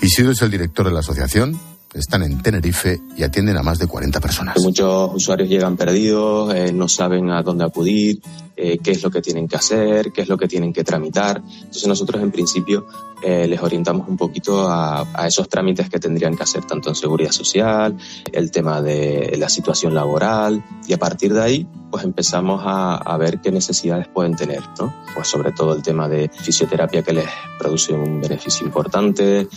Isidro 0.02 0.32
es 0.32 0.42
el 0.42 0.50
director 0.50 0.86
de 0.86 0.92
la 0.92 1.00
asociación, 1.00 1.58
están 1.98 2.22
en 2.22 2.40
Tenerife 2.42 3.00
y 3.16 3.22
atienden 3.22 3.56
a 3.56 3.62
más 3.62 3.78
de 3.78 3.86
40 3.86 4.20
personas. 4.20 4.56
Muchos 4.62 5.10
usuarios 5.14 5.48
llegan 5.48 5.76
perdidos, 5.76 6.54
eh, 6.54 6.72
no 6.72 6.88
saben 6.88 7.30
a 7.30 7.42
dónde 7.42 7.64
acudir, 7.64 8.20
eh, 8.56 8.78
qué 8.82 8.90
es 8.90 9.02
lo 9.02 9.10
que 9.10 9.22
tienen 9.22 9.46
que 9.46 9.56
hacer, 9.56 10.10
qué 10.12 10.22
es 10.22 10.28
lo 10.28 10.36
que 10.36 10.48
tienen 10.48 10.72
que 10.72 10.82
tramitar. 10.82 11.42
Entonces 11.46 11.86
nosotros 11.86 12.20
en 12.22 12.32
principio 12.32 12.86
eh, 13.22 13.46
les 13.46 13.60
orientamos 13.60 14.08
un 14.08 14.16
poquito 14.16 14.68
a, 14.68 15.06
a, 15.14 15.26
esos 15.26 15.48
trámites 15.48 15.88
que 15.88 15.98
tendrían 16.00 16.36
que 16.36 16.42
hacer 16.42 16.64
tanto 16.64 16.88
en 16.88 16.94
seguridad 16.94 17.30
social, 17.30 17.96
el 18.32 18.50
tema 18.50 18.82
de 18.82 19.36
la 19.38 19.48
situación 19.48 19.94
laboral 19.94 20.64
y 20.86 20.92
a 20.92 20.98
partir 20.98 21.34
de 21.34 21.42
ahí 21.42 21.66
pues 21.90 22.04
empezamos 22.04 22.62
a, 22.64 22.96
a 22.96 23.16
ver 23.16 23.40
qué 23.40 23.50
necesidades 23.50 24.08
pueden 24.08 24.36
tener, 24.36 24.62
¿no? 24.78 24.92
Pues 25.14 25.28
sobre 25.28 25.52
todo 25.52 25.74
el 25.74 25.82
tema 25.82 26.08
de 26.08 26.28
fisioterapia 26.28 27.02
que 27.02 27.12
les 27.12 27.28
produce 27.58 27.92
un 27.92 28.20
beneficio 28.20 28.66
importante, 28.66 29.48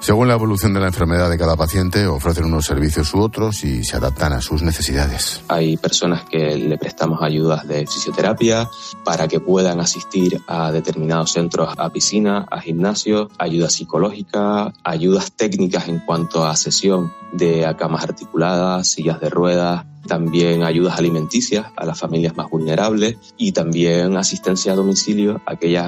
según 0.00 0.28
la 0.28 0.34
evolución 0.34 0.72
de 0.74 0.80
la 0.80 0.86
enfermedad 0.86 1.28
de 1.30 1.38
cada 1.38 1.56
paciente, 1.56 2.06
ofrecen 2.06 2.44
unos 2.44 2.64
servicios 2.64 3.12
u 3.14 3.20
otros 3.20 3.64
y 3.64 3.84
se 3.84 3.96
adaptan 3.96 4.32
a 4.32 4.40
sus 4.40 4.62
necesidades. 4.62 5.42
Hay 5.48 5.76
personas 5.76 6.24
que 6.24 6.56
le 6.56 6.78
prestamos 6.78 7.22
ayudas 7.22 7.66
de 7.66 7.86
fisioterapia 7.86 8.68
para 9.04 9.28
que 9.28 9.40
puedan 9.40 9.80
asistir 9.80 10.40
a 10.46 10.72
determinados 10.72 11.32
centros, 11.32 11.74
a 11.76 11.90
piscina, 11.90 12.46
a 12.50 12.60
gimnasio, 12.60 13.30
ayuda 13.38 13.70
psicológica, 13.70 14.72
ayudas 14.84 15.32
técnicas 15.32 15.88
en 15.88 15.98
cuanto 16.00 16.46
a 16.46 16.56
sesión 16.56 17.12
de 17.32 17.74
camas 17.78 18.04
articuladas, 18.04 18.88
sillas 18.88 19.20
de 19.20 19.28
ruedas, 19.28 19.84
también 20.08 20.64
ayudas 20.64 20.98
alimenticias 20.98 21.66
a 21.76 21.84
las 21.84 21.98
familias 21.98 22.36
más 22.36 22.50
vulnerables 22.50 23.16
y 23.36 23.52
también 23.52 24.16
asistencia 24.16 24.72
a 24.72 24.74
domicilio 24.74 25.40
a 25.46 25.52
aquellos 25.52 25.84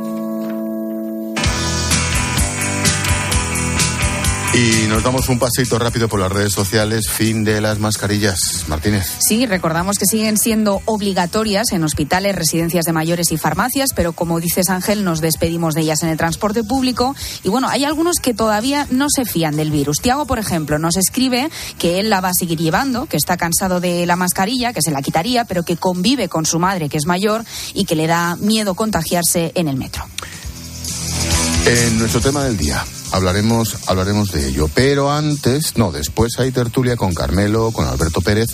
Y 4.55 4.87
nos 4.87 5.03
damos 5.03 5.31
un 5.31 5.39
paseito 5.39 5.79
rápido 5.79 6.11
por 6.11 6.21
las 6.21 6.31
redes 6.31 6.53
sociales. 6.53 7.09
Fin 7.09 7.43
de 7.43 7.63
las 7.63 7.79
mascarillas. 7.79 8.39
Martínez. 8.69 9.07
Sí, 9.27 9.47
recordamos 9.47 9.97
que 9.97 10.05
siguen 10.05 10.37
siendo 10.37 10.83
obligatorias 10.85 11.73
en 11.73 11.83
hospitales, 11.85 12.35
residencias 12.35 12.85
de 12.85 12.93
mayores 12.93 13.33
y 13.33 13.39
farmacias, 13.39 13.95
pero 13.97 14.13
como 14.13 14.41
dices 14.41 14.69
Ángel, 14.69 15.05
nos 15.05 15.23
despedimos 15.23 15.73
de 15.75 15.81
ellas 15.81 16.03
en 16.03 16.11
el 16.11 16.19
transporte 16.19 16.65
público. 16.65 17.17
Y 17.43 17.49
bueno, 17.49 17.71
hay 17.71 17.87
algunos 17.87 18.17
que 18.17 18.35
todavía 18.35 18.87
no 18.91 19.07
se 19.09 19.25
fían 19.25 19.57
del 19.57 19.71
virus. 19.71 20.01
Tiago, 20.03 20.27
por 20.27 20.39
ejemplo, 20.39 20.79
nos 20.79 20.99
escribe 20.99 21.49
que 21.79 21.99
él 21.99 22.11
la 22.11 22.21
va 22.21 22.29
a 22.29 22.35
seguir 22.35 22.59
llevando, 22.59 23.07
que 23.07 23.17
está 23.17 23.39
cansado 23.39 23.81
de 23.81 24.05
la 24.05 24.17
mascarilla, 24.17 24.75
que 24.75 24.83
se 24.83 24.91
la 24.91 25.01
quitaría, 25.01 25.47
pero 25.47 25.63
que 25.63 25.79
convive 25.79 26.29
con 26.29 26.45
su 26.45 26.59
madre, 26.59 26.91
que 26.91 26.99
es 26.99 27.07
mayor, 27.07 27.43
y 27.73 27.87
que 27.87 27.97
le 27.97 28.07
da 28.07 28.37
miedo 28.37 28.75
contagiarse 28.75 29.53
en 29.55 29.69
el 29.69 29.77
metro. 29.77 30.05
En 31.65 31.99
nuestro 31.99 32.21
tema 32.21 32.45
del 32.45 32.59
día 32.59 32.85
hablaremos, 33.13 33.77
hablaremos 33.87 34.33
de 34.33 34.49
ello. 34.49 34.69
Pero 34.75 35.13
antes, 35.13 35.77
no, 35.77 35.93
después 35.93 36.33
hay 36.39 36.51
tertulia 36.51 36.97
con 36.97 37.15
Carmelo, 37.15 37.71
con 37.71 37.87
Alberto 37.87 38.21
Pérez. 38.21 38.51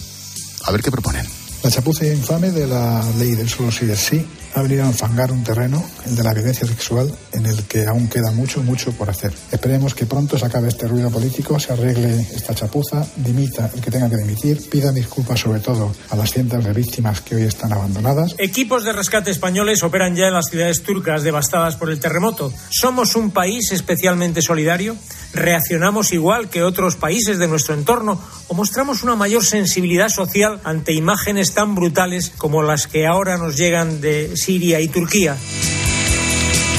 A 0.64 0.72
ver 0.72 0.82
qué 0.82 0.90
proponen. 0.90 1.26
La 1.62 1.70
chapuza 1.70 2.06
infame 2.06 2.50
de 2.50 2.66
la 2.66 3.04
ley 3.18 3.34
del 3.34 3.48
solo 3.48 3.72
sí 3.72 3.90
es 3.90 3.98
sí 3.98 4.26
ha 4.58 4.62
venido 4.62 4.84
a 4.84 4.86
enfangar 4.86 5.30
un 5.30 5.44
terreno, 5.44 5.84
el 6.04 6.16
de 6.16 6.22
la 6.24 6.34
violencia 6.34 6.66
sexual, 6.66 7.12
en 7.32 7.46
el 7.46 7.62
que 7.64 7.86
aún 7.86 8.08
queda 8.08 8.32
mucho, 8.32 8.62
mucho 8.62 8.92
por 8.92 9.08
hacer. 9.08 9.32
Esperemos 9.52 9.94
que 9.94 10.06
pronto 10.06 10.36
se 10.36 10.46
acabe 10.46 10.68
este 10.68 10.88
ruido 10.88 11.10
político, 11.10 11.58
se 11.60 11.72
arregle 11.72 12.26
esta 12.34 12.54
chapuza, 12.54 13.06
dimita 13.16 13.70
el 13.72 13.80
que 13.80 13.90
tenga 13.90 14.10
que 14.10 14.16
dimitir, 14.16 14.68
pida 14.68 14.90
disculpas 14.90 15.40
sobre 15.40 15.60
todo 15.60 15.94
a 16.10 16.16
las 16.16 16.30
cientos 16.30 16.64
de 16.64 16.72
víctimas 16.72 17.20
que 17.20 17.36
hoy 17.36 17.42
están 17.42 17.72
abandonadas. 17.72 18.34
Equipos 18.38 18.84
de 18.84 18.92
rescate 18.92 19.30
españoles 19.30 19.82
operan 19.82 20.16
ya 20.16 20.26
en 20.26 20.34
las 20.34 20.46
ciudades 20.50 20.82
turcas 20.82 21.22
devastadas 21.22 21.76
por 21.76 21.90
el 21.90 22.00
terremoto. 22.00 22.52
Somos 22.70 23.14
un 23.14 23.30
país 23.30 23.70
especialmente 23.70 24.42
solidario 24.42 24.96
reaccionamos 25.32 26.12
igual 26.12 26.48
que 26.48 26.62
otros 26.62 26.96
países 26.96 27.38
de 27.38 27.48
nuestro 27.48 27.74
entorno 27.74 28.20
o 28.48 28.54
mostramos 28.54 29.02
una 29.02 29.14
mayor 29.14 29.44
sensibilidad 29.44 30.08
social 30.08 30.60
ante 30.64 30.94
imágenes 30.94 31.54
tan 31.54 31.74
brutales 31.74 32.32
como 32.36 32.62
las 32.62 32.86
que 32.86 33.06
ahora 33.06 33.36
nos 33.36 33.56
llegan 33.56 34.00
de 34.00 34.36
Siria 34.48 34.80
y 34.80 34.88
Turquía. 34.88 35.36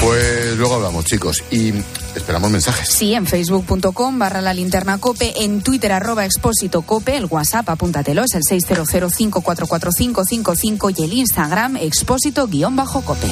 Pues 0.00 0.56
luego 0.56 0.74
hablamos, 0.74 1.04
chicos, 1.04 1.44
y 1.52 1.72
esperamos 2.16 2.50
mensajes. 2.50 2.88
Sí, 2.88 3.14
en 3.14 3.28
facebook.com 3.28 4.18
barra 4.18 4.40
la 4.40 4.52
linterna 4.52 4.98
cope, 4.98 5.44
en 5.44 5.62
twitter 5.62 5.92
arroba 5.92 6.24
expósito 6.24 6.82
cope, 6.82 7.16
el 7.16 7.26
whatsapp, 7.26 7.68
apúntatelo, 7.68 8.24
es 8.24 8.34
el 8.34 8.42
600544555 8.42 10.98
y 10.98 11.04
el 11.04 11.12
instagram 11.12 11.76
expósito 11.76 12.48
guion 12.48 12.74
bajo 12.74 13.02
cope. 13.02 13.28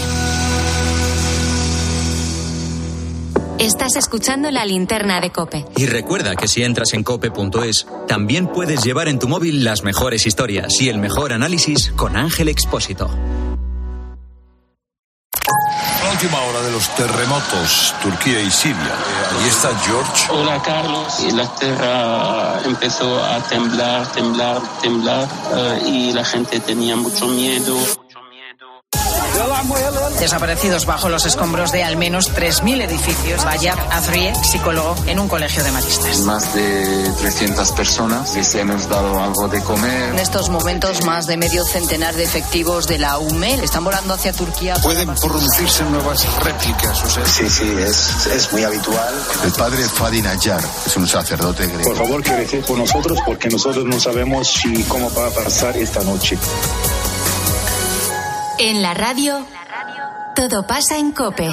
Estás 3.59 3.97
escuchando 3.97 4.53
la 4.53 4.65
linterna 4.65 5.21
de 5.21 5.33
Cope. 5.33 5.65
Y 5.77 5.87
recuerda 5.87 6.37
que 6.37 6.47
si 6.47 6.63
entras 6.63 6.95
en 6.95 7.03
cope.es, 7.03 7.89
también 8.07 8.47
puedes 8.47 8.85
llevar 8.85 9.09
en 9.09 9.19
tu 9.19 9.27
móvil 9.27 9.65
las 9.65 9.83
mejores 9.83 10.27
historias 10.27 10.81
y 10.81 10.91
el 10.91 10.99
mejor 10.99 11.33
análisis 11.33 11.91
con 11.97 12.17
Ángel 12.17 12.49
Expósito. 12.49 13.11
De 16.69 16.75
los 16.75 16.89
terremotos, 16.97 17.95
Turquía 18.03 18.41
y 18.41 18.51
Siria. 18.51 18.95
Ahí 19.39 19.49
está 19.49 19.71
George. 19.87 20.27
Hola 20.31 20.61
Carlos, 20.63 21.21
y 21.21 21.31
la 21.31 21.47
tierra 21.55 22.61
empezó 22.65 23.25
a 23.25 23.39
temblar, 23.49 24.07
temblar, 24.13 24.61
temblar 24.83 25.29
eh, 25.55 25.83
y 25.87 26.13
la 26.13 26.25
gente 26.25 26.61
tenía 26.61 26.97
mucho 26.97 27.27
miedo. 27.29 27.77
Desaparecidos 30.21 30.87
bajo 30.87 31.09
los 31.09 31.27
escombros 31.27 31.73
de 31.73 31.83
al 31.83 31.97
menos 31.97 32.33
3.000 32.33 32.83
edificios. 32.83 33.45
Bayar 33.45 33.79
Azrie, 33.91 34.33
psicólogo 34.43 34.95
en 35.07 35.19
un 35.19 35.27
colegio 35.27 35.65
de 35.65 35.73
maristas. 35.73 36.21
Más 36.21 36.55
de 36.55 37.11
300 37.19 37.73
personas 37.73 38.35
les 38.35 38.55
hemos 38.55 38.89
dado 38.89 39.21
algo 39.21 39.49
de 39.49 39.61
comer. 39.63 40.11
En 40.11 40.19
estos 40.21 40.49
momentos, 40.49 41.05
más 41.05 41.27
de 41.27 41.37
medio 41.37 41.65
centenar 41.65 42.15
de 42.15 42.23
efectivos 42.23 42.87
de 42.87 42.99
la 42.99 43.19
UME 43.19 43.55
están 43.55 43.83
volando 43.83 44.15
hacia 44.15 44.33
Turquía. 44.33 44.77
Pueden 44.83 45.13
producirse 45.15 45.83
nuevas 45.85 46.25
réplicas. 46.45 47.03
O 47.05 47.11
sea... 47.11 47.27
Sí, 47.27 47.51
sí, 47.51 47.69
es, 47.79 48.27
es 48.27 48.53
muy 48.53 48.63
habitual. 48.63 49.15
El 49.45 49.53
padre 49.53 49.83
Fadi 49.89 50.23
Nayar 50.23 50.63
es 50.87 50.97
un 50.97 51.09
sacerdote 51.09 51.67
griego. 51.67 51.83
Por 51.83 51.97
favor, 51.97 52.23
que 52.23 52.63
por 52.67 52.79
nosotros 52.79 53.19
porque 53.27 53.49
nosotros 53.49 53.85
no 53.85 53.99
sabemos 53.99 54.47
si 54.49 54.85
cómo 54.85 55.13
va 55.15 55.27
a 55.27 55.31
pasar 55.31 55.77
esta 55.77 56.03
noche. 56.05 56.39
En 58.61 58.83
la 58.83 58.93
radio, 58.93 59.47
todo 60.35 60.67
pasa 60.67 60.99
en 60.99 61.13
Cope. 61.13 61.49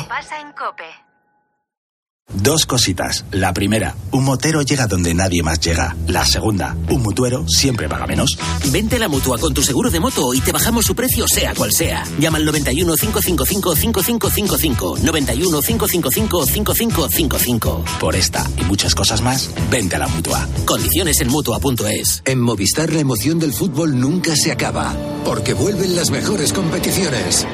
Dos 2.33 2.65
cositas. 2.65 3.23
La 3.31 3.53
primera, 3.53 3.95
un 4.11 4.25
motero 4.25 4.61
llega 4.61 4.87
donde 4.87 5.13
nadie 5.13 5.43
más 5.43 5.59
llega. 5.59 5.95
La 6.07 6.25
segunda, 6.25 6.75
un 6.89 7.01
mutuero 7.03 7.45
siempre 7.47 7.87
paga 7.87 8.07
menos. 8.07 8.37
Vente 8.71 8.95
a 8.95 8.99
la 8.99 9.07
mutua 9.07 9.37
con 9.37 9.53
tu 9.53 9.61
seguro 9.61 9.91
de 9.91 9.99
moto 9.99 10.33
y 10.33 10.41
te 10.41 10.51
bajamos 10.51 10.85
su 10.85 10.95
precio 10.95 11.27
sea 11.27 11.53
cual 11.53 11.71
sea. 11.71 12.03
Llama 12.19 12.37
al 12.37 12.45
91 12.45 12.95
555 12.95 13.75
5555. 13.75 14.97
91 15.03 15.61
555 15.61 16.45
5555. 16.45 17.83
Por 17.99 18.15
esta 18.15 18.49
y 18.59 18.63
muchas 18.65 18.95
cosas 18.95 19.21
más, 19.21 19.49
vente 19.69 19.95
a 19.95 19.99
la 19.99 20.07
mutua. 20.07 20.47
Condiciones 20.65 21.21
en 21.21 21.29
mutua.es. 21.29 22.23
En 22.25 22.39
Movistar 22.41 22.91
la 22.91 22.99
emoción 22.99 23.39
del 23.39 23.53
fútbol 23.53 23.99
nunca 23.99 24.35
se 24.35 24.51
acaba, 24.51 24.95
porque 25.23 25.53
vuelven 25.53 25.95
las 25.95 26.09
mejores 26.09 26.53
competiciones. 26.53 27.45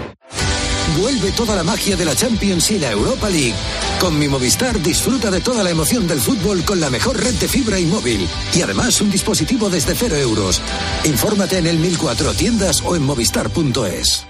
Vuelve 1.00 1.32
toda 1.32 1.56
la 1.56 1.64
magia 1.64 1.96
de 1.96 2.06
la 2.06 2.16
Champions 2.16 2.72
y 2.72 2.80
la 2.80 2.92
Europa 2.92 3.30
League. 3.30 3.56
Con 4.02 4.18
mi 4.18 4.28
Movistar 4.28 4.82
disfruta 4.82 5.30
de 5.30 5.42
toda 5.42 5.64
la 5.64 5.70
emoción 5.70 6.08
del 6.08 6.20
fútbol 6.20 6.66
con 6.66 6.80
la 6.82 6.90
mejor 6.90 7.24
red 7.24 7.36
de 7.36 7.48
fibra 7.48 7.80
y 7.80 7.86
móvil. 7.86 8.28
Y 8.52 8.64
además 8.64 9.00
un 9.00 9.12
dispositivo 9.12 9.70
desde 9.70 9.94
cero 9.94 10.16
euros. 10.16 10.60
Infórmate 11.04 11.60
en 11.60 11.68
el 11.68 11.78
1004 11.78 12.34
tiendas 12.34 12.82
o 12.84 12.96
en 12.96 13.04
movistar.es. 13.04 14.26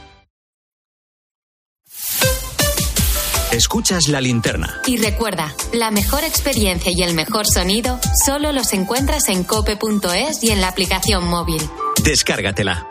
Escuchas 3.54 4.10
la 4.10 4.20
linterna. 4.20 4.82
Y 4.88 4.98
recuerda, 4.98 5.56
la 5.72 5.90
mejor 5.90 6.26
experiencia 6.26 6.92
y 6.94 7.04
el 7.04 7.14
mejor 7.14 7.48
sonido 7.48 7.98
solo 8.26 8.52
los 8.52 8.74
encuentras 8.74 9.30
en 9.30 9.46
cope.es 9.46 10.44
y 10.44 10.52
en 10.52 10.60
la 10.60 10.68
aplicación 10.68 11.26
móvil. 11.26 11.62
Descárgatela. 12.04 12.91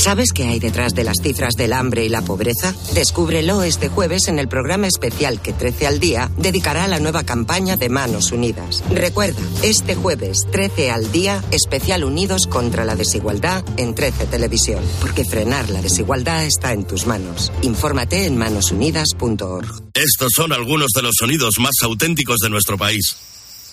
¿Sabes 0.00 0.32
qué 0.32 0.44
hay 0.44 0.58
detrás 0.58 0.94
de 0.94 1.04
las 1.04 1.18
cifras 1.22 1.56
del 1.56 1.74
hambre 1.74 2.06
y 2.06 2.08
la 2.08 2.22
pobreza? 2.22 2.74
Descúbrelo 2.94 3.62
este 3.62 3.90
jueves 3.90 4.28
en 4.28 4.38
el 4.38 4.48
programa 4.48 4.86
especial 4.86 5.42
que 5.42 5.52
13 5.52 5.86
al 5.86 6.00
día 6.00 6.30
dedicará 6.38 6.84
a 6.84 6.88
la 6.88 7.00
nueva 7.00 7.22
campaña 7.22 7.76
de 7.76 7.90
Manos 7.90 8.32
Unidas. 8.32 8.82
Recuerda, 8.88 9.42
este 9.62 9.94
jueves 9.94 10.46
13 10.50 10.90
al 10.90 11.12
día, 11.12 11.44
especial 11.50 12.04
Unidos 12.04 12.46
contra 12.46 12.86
la 12.86 12.96
desigualdad 12.96 13.62
en 13.76 13.94
13 13.94 14.24
Televisión. 14.24 14.82
Porque 15.02 15.26
frenar 15.26 15.68
la 15.68 15.82
desigualdad 15.82 16.46
está 16.46 16.72
en 16.72 16.86
tus 16.86 17.06
manos. 17.06 17.52
Infórmate 17.60 18.24
en 18.24 18.38
manosunidas.org. 18.38 19.82
Estos 19.92 20.32
son 20.34 20.54
algunos 20.54 20.92
de 20.94 21.02
los 21.02 21.16
sonidos 21.18 21.58
más 21.58 21.74
auténticos 21.82 22.38
de 22.38 22.48
nuestro 22.48 22.78
país. 22.78 23.16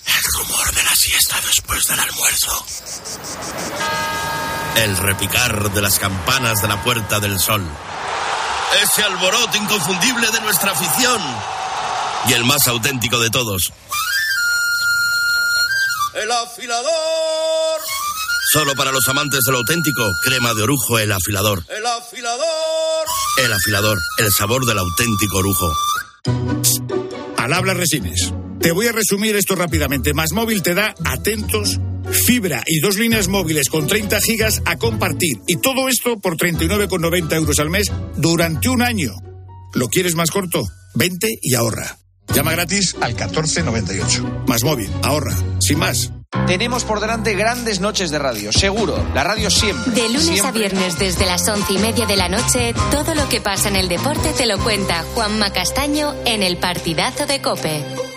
El 0.05 0.33
rumor 0.33 0.75
de 0.75 0.83
la 0.83 0.93
siesta 0.93 1.37
después 1.47 1.87
del 1.87 1.99
almuerzo. 2.01 2.65
El 4.77 4.95
repicar 4.97 5.71
de 5.73 5.81
las 5.81 5.97
campanas 5.97 6.61
de 6.61 6.67
la 6.67 6.83
Puerta 6.83 7.19
del 7.19 7.39
Sol. 7.39 7.63
Ese 8.83 9.03
alboroto 9.03 9.57
inconfundible 9.57 10.29
de 10.31 10.41
nuestra 10.41 10.71
afición. 10.71 11.19
Y 12.27 12.33
el 12.33 12.43
más 12.45 12.67
auténtico 12.67 13.19
de 13.19 13.29
todos. 13.29 13.73
¡El 16.13 16.31
afilador! 16.31 17.81
Solo 18.51 18.75
para 18.75 18.91
los 18.91 19.07
amantes 19.07 19.39
de 19.45 19.51
lo 19.51 19.59
auténtico, 19.59 20.03
crema 20.23 20.53
de 20.53 20.63
orujo, 20.63 20.99
el 20.99 21.11
afilador. 21.11 21.63
¡El 21.69 21.85
afilador! 21.85 23.07
El 23.43 23.53
afilador, 23.53 23.99
el 24.19 24.31
sabor 24.31 24.65
del 24.65 24.77
auténtico 24.79 25.37
orujo. 25.37 25.75
Al 27.37 27.53
habla 27.53 27.73
resines. 27.73 28.33
Te 28.59 28.71
voy 28.71 28.87
a 28.87 28.91
resumir 28.91 29.35
esto 29.35 29.55
rápidamente. 29.55 30.13
Más 30.13 30.31
móvil 30.33 30.61
te 30.61 30.73
da 30.73 30.93
atentos, 31.05 31.77
fibra 32.11 32.63
y 32.65 32.79
dos 32.79 32.97
líneas 32.97 33.27
móviles 33.27 33.69
con 33.69 33.87
30 33.87 34.19
gigas 34.21 34.61
a 34.65 34.77
compartir. 34.77 35.39
Y 35.47 35.57
todo 35.57 35.89
esto 35.89 36.19
por 36.19 36.37
39,90 36.37 37.35
euros 37.35 37.59
al 37.59 37.69
mes 37.69 37.91
durante 38.15 38.69
un 38.69 38.81
año. 38.81 39.13
¿Lo 39.73 39.87
quieres 39.87 40.15
más 40.15 40.31
corto? 40.31 40.67
Vente 40.95 41.37
y 41.41 41.55
ahorra. 41.55 41.97
Llama 42.33 42.51
gratis 42.51 42.95
al 43.01 43.13
1498. 43.13 44.43
Más 44.47 44.63
móvil, 44.63 44.89
ahorra. 45.03 45.35
Sin 45.59 45.79
más. 45.79 46.11
Tenemos 46.45 46.83
por 46.83 46.99
delante 46.99 47.33
grandes 47.35 47.79
noches 47.79 48.11
de 48.11 48.19
radio, 48.19 48.51
seguro. 48.51 49.03
La 49.13 49.23
radio 49.23 49.49
siempre. 49.49 49.93
De 49.93 50.07
lunes 50.07 50.23
siempre. 50.23 50.47
a 50.47 50.51
viernes 50.51 50.99
desde 50.99 51.25
las 51.25 51.47
once 51.47 51.73
y 51.73 51.77
media 51.77 52.05
de 52.05 52.17
la 52.17 52.29
noche, 52.29 52.73
todo 52.91 53.15
lo 53.15 53.27
que 53.29 53.41
pasa 53.41 53.69
en 53.69 53.77
el 53.77 53.87
deporte 53.87 54.33
te 54.33 54.45
lo 54.45 54.57
cuenta 54.59 55.03
Juanma 55.13 55.51
Castaño 55.51 56.13
en 56.25 56.43
el 56.43 56.57
partidazo 56.57 57.25
de 57.25 57.41
Cope. 57.41 58.16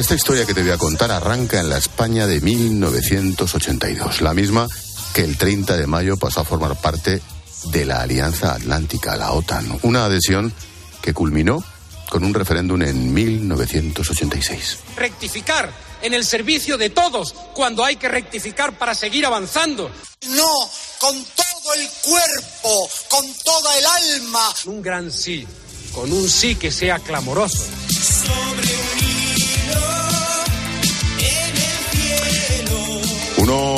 Esta, 0.00 0.14
historia 0.14 0.46
que 0.46 0.54
te 0.54 0.62
voy 0.62 0.70
a 0.70 0.78
contar 0.78 1.10
arranca 1.10 1.60
en 1.60 1.68
la 1.68 1.76
España 1.76 2.26
de 2.26 2.40
1982, 2.40 4.22
la 4.22 4.32
misma 4.32 4.66
que 5.12 5.22
el 5.22 5.36
30 5.36 5.76
de 5.76 5.86
mayo 5.86 6.16
pasó 6.16 6.40
a 6.40 6.44
formar 6.46 6.74
parte 6.80 7.20
de 7.64 7.84
la 7.84 8.00
Alianza 8.00 8.54
Atlántica, 8.54 9.14
la 9.16 9.32
OTAN, 9.32 9.78
una 9.82 10.06
adhesión 10.06 10.54
que 11.02 11.12
culminó 11.12 11.62
con 12.08 12.24
un 12.24 12.32
referéndum 12.32 12.80
en 12.80 13.12
1986. 13.12 14.78
Rectificar 14.96 15.70
en 16.00 16.14
el 16.14 16.24
servicio 16.24 16.78
de 16.78 16.88
todos 16.88 17.34
cuando 17.52 17.84
hay 17.84 17.96
que 17.96 18.08
rectificar 18.08 18.78
para 18.78 18.94
seguir 18.94 19.26
avanzando. 19.26 19.90
No, 20.30 20.50
con 20.98 21.14
todo 21.22 21.74
el 21.74 21.86
cuerpo, 22.02 22.88
con 23.10 23.26
toda 23.44 23.76
el 23.76 23.84
alma. 23.84 24.48
Un 24.64 24.80
gran 24.80 25.12
sí, 25.12 25.46
con 25.92 26.10
un 26.10 26.26
sí 26.26 26.54
que 26.54 26.70
sea 26.70 26.98
clamoroso. 27.00 27.66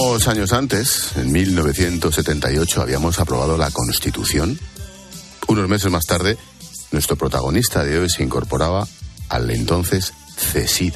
Unos 0.04 0.26
años 0.26 0.52
antes, 0.52 1.12
en 1.16 1.30
1978, 1.30 2.82
habíamos 2.82 3.20
aprobado 3.20 3.56
la 3.56 3.70
Constitución. 3.70 4.58
Unos 5.46 5.68
meses 5.68 5.92
más 5.92 6.04
tarde, 6.06 6.36
nuestro 6.90 7.14
protagonista 7.14 7.84
de 7.84 8.00
hoy 8.00 8.10
se 8.10 8.24
incorporaba 8.24 8.86
al 9.28 9.48
entonces 9.50 10.12
CESID. 10.36 10.94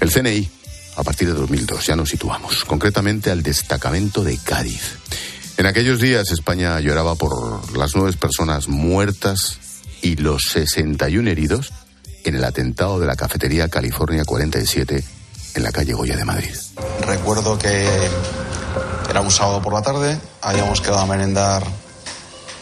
El 0.00 0.10
CNI, 0.10 0.48
a 0.96 1.02
partir 1.02 1.26
de 1.26 1.34
2002, 1.34 1.84
ya 1.84 1.96
nos 1.96 2.08
situamos, 2.08 2.64
concretamente 2.64 3.30
al 3.32 3.42
destacamento 3.42 4.22
de 4.22 4.38
Cádiz. 4.38 4.98
En 5.56 5.66
aquellos 5.66 6.00
días 6.00 6.30
España 6.30 6.78
lloraba 6.78 7.16
por 7.16 7.76
las 7.76 7.96
nueve 7.96 8.16
personas 8.16 8.68
muertas 8.68 9.58
y 10.00 10.14
los 10.16 10.44
61 10.50 11.28
heridos 11.28 11.72
en 12.24 12.36
el 12.36 12.44
atentado 12.44 13.00
de 13.00 13.06
la 13.06 13.16
cafetería 13.16 13.68
California 13.68 14.24
47 14.24 15.04
en 15.54 15.62
la 15.62 15.72
calle 15.72 15.92
Goya 15.92 16.16
de 16.16 16.24
Madrid. 16.24 16.54
Recuerdo 17.00 17.58
que 17.58 17.86
era 19.10 19.20
un 19.20 19.30
sábado 19.30 19.60
por 19.60 19.72
la 19.72 19.82
tarde, 19.82 20.18
habíamos 20.40 20.80
quedado 20.80 21.00
a 21.00 21.06
merendar 21.06 21.64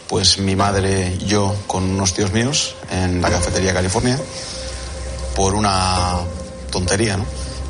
pues 0.09 0.39
mi 0.39 0.57
madre 0.57 1.17
yo 1.19 1.55
con 1.67 1.83
unos 1.83 2.13
tíos 2.13 2.33
míos 2.33 2.75
en 2.91 3.21
la 3.21 3.29
cafetería 3.29 3.73
California 3.73 4.19
por 5.35 5.55
una 5.55 6.17
tontería, 6.69 7.15
¿no? 7.15 7.25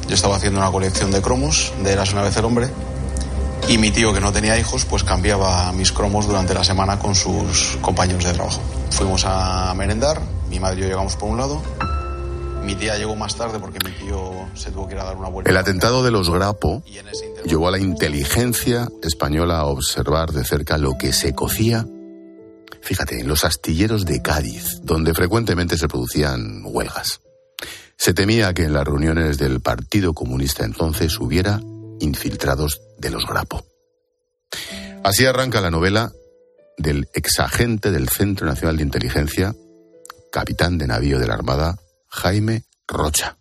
Yo 0.07 0.15
estaba 0.15 0.37
haciendo 0.37 0.59
una 0.59 0.71
colección 0.71 1.11
de 1.11 1.21
cromos 1.21 1.71
de 1.83 1.91
Eras 1.91 2.11
una 2.13 2.23
vez 2.23 2.35
el 2.37 2.45
hombre 2.45 2.67
y 3.67 3.77
mi 3.77 3.91
tío 3.91 4.13
que 4.13 4.19
no 4.19 4.31
tenía 4.31 4.57
hijos 4.57 4.85
pues 4.85 5.03
cambiaba 5.03 5.71
mis 5.71 5.91
cromos 5.91 6.25
durante 6.25 6.55
la 6.55 6.63
semana 6.63 6.97
con 6.97 7.13
sus 7.13 7.77
compañeros 7.81 8.23
de 8.23 8.33
trabajo. 8.33 8.59
Fuimos 8.89 9.23
a 9.25 9.73
merendar, 9.75 10.19
mi 10.49 10.59
madre 10.59 10.79
y 10.79 10.81
yo 10.81 10.87
llegamos 10.87 11.15
por 11.15 11.29
un 11.29 11.37
lado, 11.37 11.61
mi 12.63 12.75
tía 12.75 12.97
llegó 12.97 13.15
más 13.15 13.35
tarde 13.35 13.59
porque 13.59 13.79
mi 13.83 13.91
tío 13.95 14.49
se 14.53 14.71
tuvo 14.71 14.87
que 14.87 14.93
ir 14.93 14.99
a 14.99 15.05
dar 15.05 15.17
una 15.17 15.29
vuelta. 15.29 15.49
El 15.49 15.57
atentado 15.57 16.03
de 16.03 16.11
los 16.11 16.29
Grapo 16.29 16.83
llevó 17.45 17.67
a 17.67 17.71
la 17.71 17.79
inteligencia 17.79 18.87
española 19.03 19.59
a 19.59 19.65
observar 19.65 20.31
de 20.31 20.43
cerca 20.43 20.77
lo 20.77 20.97
que 20.97 21.13
se 21.13 21.33
cocía, 21.33 21.85
fíjate, 22.81 23.19
en 23.19 23.27
los 23.27 23.43
astilleros 23.43 24.05
de 24.05 24.21
Cádiz, 24.21 24.81
donde 24.83 25.13
frecuentemente 25.13 25.77
se 25.77 25.87
producían 25.87 26.61
huelgas. 26.63 27.21
Se 27.97 28.13
temía 28.13 28.53
que 28.53 28.63
en 28.63 28.73
las 28.73 28.85
reuniones 28.85 29.37
del 29.37 29.61
Partido 29.61 30.13
Comunista 30.13 30.65
entonces 30.65 31.19
hubiera 31.19 31.59
infiltrados 31.99 32.81
de 32.97 33.11
los 33.11 33.25
Grapo. 33.25 33.63
Así 35.03 35.25
arranca 35.25 35.61
la 35.61 35.71
novela 35.71 36.11
del 36.77 37.07
exagente 37.13 37.91
del 37.91 38.09
Centro 38.09 38.47
Nacional 38.47 38.77
de 38.77 38.83
Inteligencia, 38.83 39.55
capitán 40.31 40.77
de 40.77 40.87
navío 40.87 41.19
de 41.19 41.27
la 41.27 41.35
Armada, 41.35 41.77
Jaime 42.11 42.63
Rocha. 42.87 43.37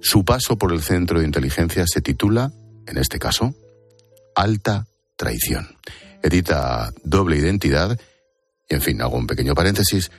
Su 0.00 0.24
paso 0.24 0.56
por 0.56 0.72
el 0.72 0.82
Centro 0.82 1.18
de 1.18 1.24
Inteligencia 1.24 1.84
se 1.86 2.00
titula, 2.00 2.52
en 2.86 2.98
este 2.98 3.18
caso, 3.18 3.54
Alta 4.34 4.86
Traición. 5.16 5.76
Edita 6.22 6.92
Doble 7.02 7.38
Identidad 7.38 7.98
y, 8.68 8.74
en 8.74 8.82
fin, 8.82 9.00
hago 9.00 9.16
un 9.16 9.26
pequeño 9.26 9.54
paréntesis. 9.54 10.10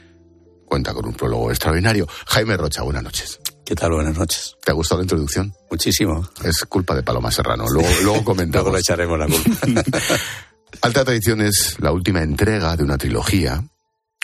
Cuenta 0.65 0.93
con 0.93 1.05
un 1.05 1.13
prólogo 1.13 1.49
extraordinario. 1.51 2.07
Jaime 2.27 2.57
Rocha, 2.57 2.81
buenas 2.81 3.03
noches. 3.03 3.39
¿Qué 3.63 3.75
tal? 3.75 3.91
Buenas 3.91 4.17
noches. 4.17 4.55
¿Te 4.63 4.71
ha 4.71 4.73
gustado 4.73 4.99
la 4.99 5.03
introducción? 5.03 5.53
Muchísimo. 5.69 6.27
Es 6.43 6.65
culpa 6.65 6.95
de 6.95 7.03
Paloma 7.03 7.31
Serrano. 7.31 7.65
Luego, 7.69 7.89
luego 8.01 8.23
comentamos. 8.23 8.65
luego 8.65 8.77
le 8.77 8.81
echaremos 8.81 9.19
la 9.19 9.27
culpa. 9.27 9.85
Alta 10.81 11.05
Traición 11.05 11.41
es 11.41 11.75
la 11.79 11.91
última 11.91 12.21
entrega 12.21 12.75
de 12.75 12.83
una 12.83 12.97
trilogía. 12.97 13.63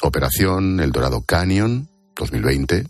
Operación 0.01 0.79
El 0.79 0.91
Dorado 0.91 1.21
Canyon, 1.21 1.87
2020, 2.15 2.87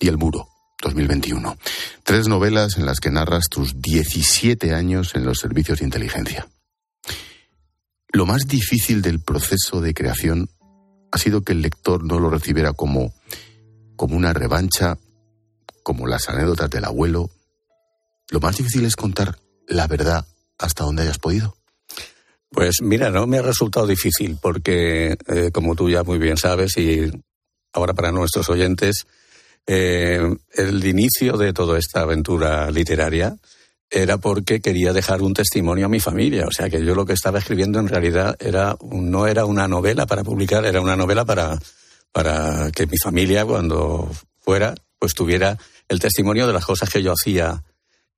y 0.00 0.08
El 0.08 0.18
Muro, 0.18 0.48
2021. 0.82 1.56
Tres 2.02 2.28
novelas 2.28 2.76
en 2.76 2.86
las 2.86 3.00
que 3.00 3.10
narras 3.10 3.48
tus 3.48 3.80
17 3.80 4.74
años 4.74 5.14
en 5.14 5.24
los 5.24 5.38
servicios 5.38 5.78
de 5.78 5.84
inteligencia. 5.84 6.48
Lo 8.08 8.26
más 8.26 8.46
difícil 8.46 9.02
del 9.02 9.20
proceso 9.20 9.80
de 9.80 9.94
creación 9.94 10.48
ha 11.10 11.18
sido 11.18 11.42
que 11.42 11.52
el 11.52 11.62
lector 11.62 12.04
no 12.04 12.20
lo 12.20 12.30
recibiera 12.30 12.72
como, 12.72 13.12
como 13.96 14.16
una 14.16 14.32
revancha, 14.32 14.98
como 15.82 16.06
las 16.06 16.28
anécdotas 16.28 16.70
del 16.70 16.84
abuelo. 16.84 17.30
Lo 18.30 18.40
más 18.40 18.56
difícil 18.56 18.84
es 18.84 18.96
contar 18.96 19.38
la 19.66 19.86
verdad 19.86 20.26
hasta 20.58 20.84
donde 20.84 21.02
hayas 21.02 21.18
podido. 21.18 21.56
Pues 22.50 22.76
mira, 22.82 23.10
no 23.10 23.26
me 23.26 23.38
ha 23.38 23.42
resultado 23.42 23.86
difícil 23.86 24.38
porque, 24.40 25.16
eh, 25.26 25.50
como 25.52 25.74
tú 25.74 25.90
ya 25.90 26.04
muy 26.04 26.18
bien 26.18 26.36
sabes, 26.36 26.76
y 26.76 27.10
ahora 27.72 27.94
para 27.94 28.12
nuestros 28.12 28.48
oyentes, 28.48 29.06
eh, 29.66 30.20
el 30.54 30.84
inicio 30.84 31.36
de 31.36 31.52
toda 31.52 31.78
esta 31.78 32.02
aventura 32.02 32.70
literaria 32.70 33.36
era 33.90 34.18
porque 34.18 34.60
quería 34.60 34.92
dejar 34.92 35.22
un 35.22 35.34
testimonio 35.34 35.86
a 35.86 35.88
mi 35.88 36.00
familia. 36.00 36.46
O 36.46 36.50
sea 36.50 36.68
que 36.68 36.84
yo 36.84 36.94
lo 36.94 37.06
que 37.06 37.12
estaba 37.12 37.38
escribiendo 37.38 37.78
en 37.78 37.88
realidad 37.88 38.36
era, 38.40 38.76
no 38.90 39.26
era 39.26 39.44
una 39.44 39.68
novela 39.68 40.06
para 40.06 40.24
publicar, 40.24 40.64
era 40.64 40.80
una 40.80 40.96
novela 40.96 41.24
para, 41.24 41.58
para 42.12 42.70
que 42.72 42.86
mi 42.86 42.96
familia, 42.98 43.44
cuando 43.44 44.10
fuera, 44.40 44.74
pues 44.98 45.14
tuviera 45.14 45.56
el 45.88 46.00
testimonio 46.00 46.46
de 46.46 46.52
las 46.52 46.64
cosas 46.64 46.90
que 46.90 47.02
yo 47.02 47.12
hacía 47.12 47.62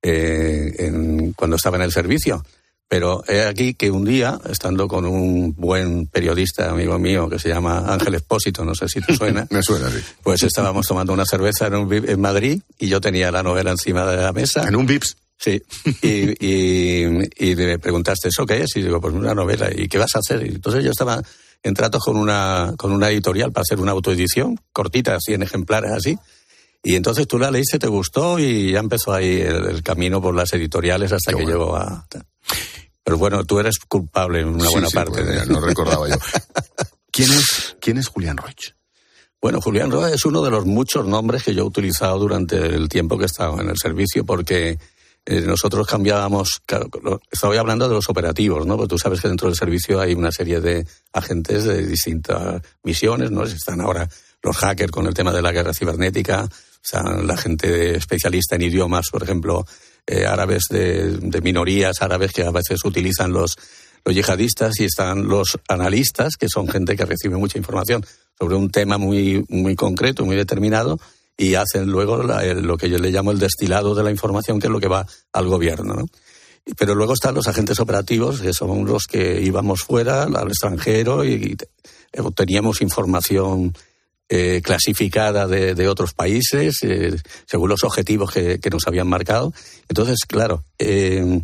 eh, 0.01 0.91
cuando 1.35 1.57
estaba 1.57 1.77
en 1.77 1.83
el 1.83 1.91
servicio. 1.91 2.43
Pero 2.89 3.21
he 3.27 3.43
aquí 3.43 3.73
que 3.73 3.91
un 3.91 4.05
día, 4.05 4.39
estando 4.49 4.87
con 4.87 5.05
un 5.05 5.53
buen 5.55 6.07
periodista, 6.07 6.69
amigo 6.69 6.97
mío, 6.97 7.29
que 7.29 7.37
se 7.37 7.49
llama 7.49 7.83
Ángel 7.85 8.15
Espósito, 8.15 8.63
no 8.63 8.75
sé 8.75 8.87
si 8.87 9.01
te 9.01 9.13
suena. 9.15 9.45
Me 9.51 9.61
suena, 9.61 9.89
sí. 9.89 9.99
Pues 10.23 10.41
estábamos 10.43 10.87
tomando 10.87 11.11
una 11.11 11.25
cerveza 11.25 11.67
en, 11.67 11.75
un 11.75 11.89
VIP 11.89 12.09
en 12.09 12.21
Madrid 12.21 12.61
y 12.79 12.87
yo 12.87 13.01
tenía 13.01 13.29
la 13.29 13.43
novela 13.43 13.71
encima 13.71 14.05
de 14.09 14.17
la 14.17 14.31
mesa. 14.31 14.65
¿En 14.65 14.75
un 14.75 14.85
VIPS? 14.85 15.17
Sí. 15.37 15.61
Y, 16.01 16.45
y, 16.45 17.03
y 17.37 17.55
me 17.55 17.77
preguntaste, 17.77 18.29
¿eso 18.29 18.45
qué 18.45 18.63
es? 18.63 18.75
Y 18.77 18.81
digo, 18.81 19.01
pues 19.01 19.13
una 19.13 19.35
novela. 19.35 19.69
¿Y 19.75 19.89
qué 19.89 19.97
vas 19.97 20.15
a 20.15 20.19
hacer? 20.19 20.45
Y 20.45 20.55
entonces 20.55 20.83
yo 20.83 20.91
estaba 20.91 21.21
en 21.63 21.73
tratos 21.73 22.03
con 22.03 22.15
una, 22.15 22.73
con 22.77 22.93
una 22.93 23.09
editorial 23.09 23.51
para 23.51 23.63
hacer 23.63 23.81
una 23.81 23.91
autoedición, 23.91 24.59
cortita, 24.71 25.17
100 25.19 25.43
ejemplares 25.43 25.91
así. 25.91 26.17
Y 26.83 26.95
entonces 26.95 27.27
tú 27.27 27.37
la 27.37 27.51
leíste, 27.51 27.79
te 27.79 27.87
gustó 27.87 28.39
y 28.39 28.71
ya 28.71 28.79
empezó 28.79 29.13
ahí 29.13 29.41
el, 29.41 29.65
el 29.65 29.83
camino 29.83 30.21
por 30.21 30.33
las 30.33 30.53
editoriales 30.53 31.11
hasta 31.11 31.31
Qué 31.31 31.37
que 31.39 31.43
bueno. 31.43 31.59
llegó 31.59 31.75
a... 31.75 32.07
Pero 33.07 33.17
bueno, 33.19 33.45
tú 33.45 33.57
eres 33.57 33.79
culpable 33.87 34.41
en 34.41 34.49
una 34.49 34.65
Sí, 34.65 34.71
buena 34.73 34.89
sí, 34.89 34.95
parte. 34.95 35.23
pues, 35.23 35.25
de 35.27 35.45
no 35.45 35.61
recordaba 35.61 36.09
yo. 36.09 36.15
¿Quién 37.09 37.31
es, 37.31 37.77
quién 37.79 37.97
es 37.97 38.09
Julián 38.09 38.35
Roig? 38.35 38.75
Bueno, 39.41 39.61
Julián 39.61 39.89
Roa 39.91 40.11
es 40.11 40.25
uno 40.25 40.41
de 40.43 40.51
los 40.51 40.65
muchos 40.65 41.07
nombres 41.07 41.43
que 41.43 41.55
yo 41.55 41.63
he 41.63 41.65
utilizado 41.65 42.19
durante 42.19 42.57
el 42.57 42.89
tiempo 42.89 43.17
que 43.17 43.23
he 43.23 43.27
estado 43.27 43.61
en 43.61 43.69
el 43.69 43.77
servicio, 43.77 44.25
porque 44.25 44.77
eh, 45.25 45.39
nosotros 45.39 45.87
cambiábamos, 45.87 46.59
claro, 46.65 46.89
estoy 47.31 47.55
hablando 47.55 47.87
de 47.87 47.95
los 47.95 48.09
operativos, 48.09 48.67
¿no? 48.67 48.75
Porque 48.75 48.89
tú 48.89 48.97
sabes 48.97 49.21
que 49.21 49.29
dentro 49.29 49.47
del 49.47 49.55
servicio 49.55 50.01
hay 50.01 50.13
una 50.13 50.33
serie 50.33 50.59
de 50.59 50.85
agentes 51.13 51.63
de 51.63 51.87
distintas 51.87 52.61
misiones, 52.83 53.31
¿no? 53.31 53.45
Están 53.45 53.79
ahora 53.79 54.09
los 54.43 54.57
hackers 54.57 54.91
con 54.91 55.07
el 55.07 55.13
tema 55.13 55.31
de 55.31 55.41
la 55.41 55.53
guerra 55.53 55.73
cibernética, 55.73 56.49
están 56.83 57.25
la 57.25 57.37
gente 57.37 57.95
especialista 57.95 58.57
en 58.57 58.63
idiomas, 58.63 59.07
por 59.09 59.23
ejemplo, 59.23 59.65
eh, 60.07 60.25
árabes 60.25 60.63
de, 60.69 61.17
de 61.17 61.41
minorías 61.41 62.01
árabes 62.01 62.31
que 62.31 62.43
a 62.43 62.51
veces 62.51 62.83
utilizan 62.85 63.31
los, 63.33 63.55
los 64.05 64.15
yihadistas 64.15 64.79
y 64.79 64.85
están 64.85 65.27
los 65.27 65.59
analistas, 65.67 66.35
que 66.39 66.47
son 66.49 66.67
gente 66.67 66.95
que 66.95 67.05
recibe 67.05 67.35
mucha 67.37 67.57
información 67.57 68.03
sobre 68.39 68.55
un 68.55 68.69
tema 68.71 68.97
muy, 68.97 69.45
muy 69.49 69.75
concreto, 69.75 70.25
muy 70.25 70.35
determinado, 70.35 70.99
y 71.37 71.53
hacen 71.55 71.87
luego 71.91 72.23
la- 72.23 72.43
el- 72.45 72.61
lo 72.65 72.77
que 72.77 72.89
yo 72.89 72.97
le 72.97 73.11
llamo 73.11 73.31
el 73.31 73.37
destilado 73.39 73.93
de 73.95 74.03
la 74.03 74.09
información, 74.11 74.59
que 74.59 74.67
es 74.67 74.71
lo 74.71 74.79
que 74.79 74.87
va 74.87 75.05
al 75.33 75.47
gobierno. 75.47 75.93
¿no? 75.93 76.05
Pero 76.77 76.95
luego 76.95 77.13
están 77.13 77.35
los 77.35 77.47
agentes 77.47 77.79
operativos, 77.79 78.41
que 78.41 78.53
son 78.53 78.85
los 78.85 79.03
que 79.05 79.41
íbamos 79.41 79.81
fuera, 79.83 80.23
al 80.23 80.47
extranjero, 80.47 81.23
y, 81.23 81.33
y 81.33 81.55
te- 81.55 81.67
obteníamos 82.19 82.81
información 82.81 83.73
eh, 84.29 84.61
clasificada 84.63 85.47
de, 85.47 85.73
de 85.75 85.87
otros 85.87 86.13
países, 86.13 86.79
eh, 86.83 87.15
según 87.45 87.69
los 87.69 87.83
objetivos 87.83 88.31
que, 88.31 88.59
que 88.59 88.69
nos 88.69 88.87
habían 88.87 89.07
marcado. 89.07 89.53
Entonces, 89.89 90.19
claro, 90.27 90.63
eh, 90.79 91.41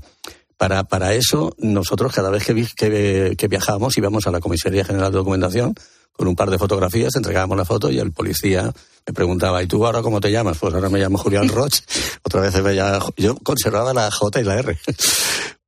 para, 0.58 0.84
para 0.84 1.14
eso, 1.14 1.54
nosotros 1.58 2.14
cada 2.14 2.30
vez 2.30 2.46
que, 2.46 2.54
vi- 2.54 2.68
que, 2.76 3.36
que 3.38 3.48
viajábamos 3.48 3.98
íbamos 3.98 4.28
a 4.28 4.32
la 4.32 4.40
Comisaría 4.40 4.86
General 4.86 5.12
de 5.12 5.18
Documentación 5.18 5.74
con 6.14 6.28
un 6.28 6.36
par 6.36 6.50
de 6.52 6.60
fotografías, 6.60 7.16
entregábamos 7.16 7.58
la 7.58 7.66
foto 7.66 7.90
y 7.90 7.98
el 8.00 8.12
policía 8.12 8.72
me 9.06 9.14
preguntaba, 9.14 9.64
¿y 9.64 9.68
tú 9.68 9.86
ahora 9.86 10.02
cómo 10.02 10.22
te 10.22 10.32
llamas? 10.32 10.58
Pues 10.60 10.74
ahora 10.74 10.88
me 10.90 11.00
llamo 11.00 11.18
Julián 11.18 11.50
Roch, 11.50 11.74
otra 12.24 12.42
vez 12.42 12.62
me 12.62 12.74
llamo, 12.74 13.12
yo 13.18 13.36
conservaba 13.38 13.94
la 13.94 14.12
J 14.12 14.42
y 14.42 14.44
la 14.44 14.60
R. 14.60 14.78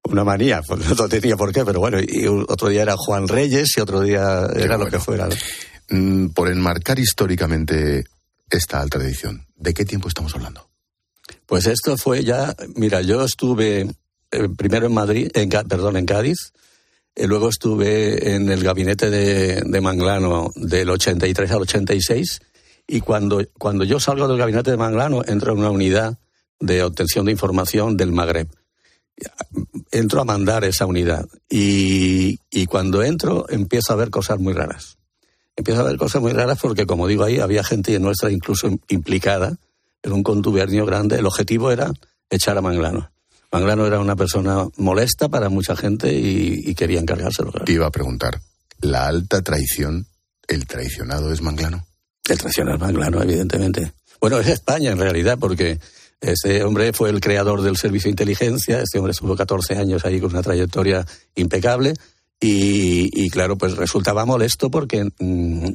Una 0.03 0.24
manía, 0.24 0.61
pues 0.61 0.88
no 0.97 1.07
tenía 1.09 1.36
por 1.36 1.51
qué, 1.51 1.66
pero 1.66 1.80
bueno, 1.80 1.97
y 1.99 2.28
otro 2.28 2.68
día 2.70 2.84
era 2.84 2.95
Juan 2.95 3.28
Reyes 3.28 3.76
y 3.76 3.82
otro 3.82 4.01
día 4.01 4.47
era 4.55 4.78
lo 4.78 4.86
que 4.86 4.99
fuera. 4.99 5.28
Mm, 5.90 6.28
por 6.30 6.50
enmarcar 6.50 7.00
históricamente 7.00 8.06
esta 8.50 8.86
tradición, 8.88 9.46
¿de 9.56 9.74
qué 9.74 9.86
tiempo 9.86 10.08
estamos 10.08 10.34
hablando? 10.36 10.68
Pues 11.46 11.68
esto 11.68 11.98
fue 11.98 12.24
ya, 12.24 12.56
mira, 12.76 13.02
yo 13.02 13.24
estuve 13.24 13.82
eh, 14.32 14.50
primero 14.58 14.88
en 14.88 14.94
Madrid, 14.94 15.30
en, 15.34 15.50
perdón, 15.50 15.98
en 15.98 16.06
Cádiz, 16.06 16.54
y 17.16 17.28
luego 17.28 17.50
estuve 17.50 18.36
en 18.36 18.50
el 18.50 18.64
gabinete 18.64 19.10
de, 19.10 19.62
de 19.62 19.82
Manglano 19.82 20.52
del 20.56 20.90
83 20.90 21.52
al 21.52 21.62
86 21.62 22.42
y 22.88 23.02
cuando, 23.02 23.42
cuando 23.58 23.84
yo 23.84 24.00
salgo 24.00 24.28
del 24.28 24.38
gabinete 24.38 24.72
de 24.72 24.78
Manglano, 24.78 25.24
entro 25.26 25.54
en 25.54 25.60
una 25.60 25.72
unidad 25.72 26.18
de 26.60 26.84
obtención 26.84 27.26
de 27.26 27.32
información 27.32 27.96
del 27.96 28.12
Magreb. 28.12 28.48
Entro 29.92 30.22
a 30.22 30.26
mandar 30.26 30.66
esa 30.66 30.86
unidad 30.86 31.26
y, 31.50 32.40
y 32.52 32.66
cuando 32.66 33.02
entro 33.02 33.46
empiezo 33.50 33.94
a 33.94 33.96
ver 33.96 34.10
cosas 34.10 34.40
muy 34.40 34.54
raras. 34.54 34.95
Empiezo 35.56 35.82
a 35.82 35.86
ver 35.86 35.97
cosas 35.97 36.22
muy 36.22 36.34
raras 36.34 36.60
porque, 36.62 36.86
como 36.86 37.08
digo 37.08 37.24
ahí, 37.24 37.39
había 37.39 37.64
gente 37.64 37.97
nuestra 37.99 38.32
incluso 38.32 38.70
implicada 38.89 39.56
en 40.03 40.12
un 40.12 40.24
contubernio 40.24 40.86
grande. 40.86 41.18
El 41.18 41.26
objetivo 41.26 41.72
era 41.72 41.91
echar 42.30 42.58
a 42.58 42.62
Manglano. 42.62 43.12
Manglano 43.51 43.88
era 43.88 43.99
una 43.99 44.16
persona 44.16 44.68
molesta 44.78 45.30
para 45.30 45.49
mucha 45.49 45.76
gente 45.76 46.14
y, 46.14 46.62
y 46.66 46.76
quería 46.76 46.99
encargárselo. 46.99 47.51
Te 47.51 47.72
iba 47.72 47.88
a 47.88 47.91
preguntar, 47.91 48.41
¿la 48.82 49.08
alta 49.08 49.41
traición, 49.41 50.08
el 50.47 50.66
traicionado 50.68 51.32
es 51.32 51.41
Manglano? 51.41 51.86
El 52.28 52.38
tradicional 52.38 52.80
Manglano, 52.80 53.22
evidentemente. 53.22 53.93
Bueno, 54.20 54.39
es 54.39 54.47
España 54.47 54.91
en 54.91 54.97
realidad, 54.97 55.38
porque 55.39 55.80
este 56.22 56.64
hombre 56.64 56.91
fue 56.93 57.10
el 57.10 57.20
creador 57.20 57.62
del 57.62 57.78
servicio 57.78 58.08
de 58.08 58.12
inteligencia, 58.12 58.82
este 58.82 58.97
hombre 58.97 59.12
estuvo 59.12 59.36
14 59.36 59.76
años 59.76 60.06
ahí 60.06 60.20
con 60.20 60.32
una 60.32 60.41
trayectoria 60.41 61.06
impecable. 61.36 61.93
Y, 62.40 63.30
claro, 63.30 63.58
pues 63.58 63.76
resultaba 63.76 64.26
molesto 64.26 64.70
porque 64.70 65.06
mm, 65.06 65.10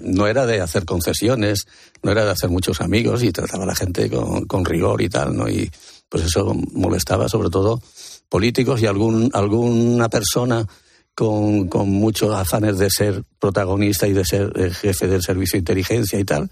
no 0.03 0.27
era 0.27 0.47
de 0.47 0.61
hacer 0.61 0.85
concesiones, 0.85 1.67
no 2.03 2.13
era 2.13 2.25
de 2.25 2.31
hacer 2.31 2.51
muchos 2.51 2.81
amigos 2.81 3.23
y 3.23 3.33
trataba 3.33 3.65
a 3.65 3.67
la 3.67 3.75
gente 3.75 4.11
con, 4.11 4.65
rigor 4.65 5.03
y 5.03 5.09
tal, 5.09 5.37
¿no? 5.37 5.49
Y 5.49 5.71
pues 6.09 6.25
eso 6.25 6.55
molestaba 6.73 7.29
sobre 7.29 7.51
todo 7.51 7.83
políticos 8.29 8.81
y 8.83 8.87
algún, 8.87 9.31
alguna 9.33 10.09
persona 10.09 10.67
con, 11.15 11.69
con 11.69 11.89
muchos 11.89 12.35
afanes 12.35 12.79
de 12.79 12.91
ser 12.91 13.25
protagonista 13.39 14.07
y 14.07 14.13
de 14.13 14.25
ser 14.25 14.53
el 14.57 14.75
jefe 14.75 15.09
del 15.09 15.23
servicio 15.23 15.57
de 15.57 15.61
inteligencia 15.61 16.19
y 16.19 16.25
tal, 16.25 16.51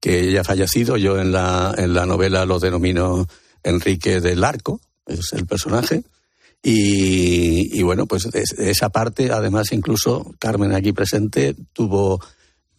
que 0.00 0.30
ya 0.30 0.42
ha 0.42 0.44
fallecido. 0.44 0.96
Yo 0.96 1.18
en 1.18 1.32
la, 1.32 1.74
en 1.76 1.94
la 1.94 2.06
novela 2.06 2.44
lo 2.44 2.60
denomino 2.60 3.26
Enrique 3.62 4.20
del 4.20 4.44
Arco, 4.44 4.80
es 5.06 5.32
el 5.32 5.46
personaje. 5.46 6.04
Y, 6.62 7.82
bueno, 7.82 8.06
pues 8.06 8.26
esa 8.34 8.90
parte, 8.90 9.32
además, 9.32 9.72
incluso 9.72 10.34
Carmen 10.38 10.74
aquí 10.74 10.92
presente 10.92 11.54
tuvo 11.72 12.20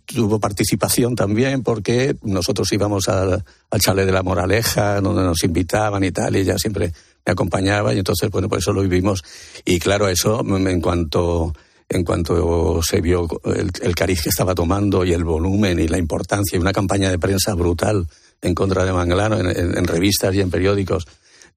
tuvo 0.04 0.42
participación 0.42 1.16
también 1.16 1.64
porque 1.64 2.18
nosotros 2.24 2.70
íbamos 2.74 3.08
al, 3.08 3.46
al 3.70 3.80
chalet 3.80 4.06
de 4.06 4.12
la 4.12 4.24
Moraleja, 4.24 5.00
donde 5.00 5.24
nos 5.24 5.42
invitaban 5.46 6.04
y 6.04 6.12
tal, 6.12 6.36
y 6.36 6.40
ella 6.40 6.58
siempre 6.58 6.92
me 7.26 7.32
acompañaba 7.32 7.94
y 7.94 8.00
entonces, 8.00 8.30
bueno, 8.30 8.50
pues 8.50 8.64
eso 8.64 8.74
lo 8.74 8.82
vivimos. 8.82 9.24
Y 9.64 9.80
claro, 9.80 10.10
eso 10.10 10.42
en 10.42 10.82
cuanto 10.82 11.54
en 11.92 12.06
cuanto 12.06 12.82
se 12.82 13.02
vio 13.02 13.28
el, 13.44 13.96
cariz 13.96 14.22
que 14.24 14.30
estaba 14.30 14.56
tomando 14.56 15.04
y 15.04 15.12
el 15.12 15.26
volumen 15.26 15.78
y 15.78 15.90
la 15.90 15.98
importancia 15.98 16.56
y 16.56 16.62
una 16.62 16.72
campaña 16.72 17.10
de 17.10 17.20
prensa 17.20 17.54
brutal 17.54 18.08
en 18.42 18.56
contra 18.56 18.86
de 18.86 18.94
Manglano 18.94 19.38
en, 19.38 19.86
revistas 19.86 20.34
y 20.34 20.40
en 20.40 20.50
periódicos 20.50 21.06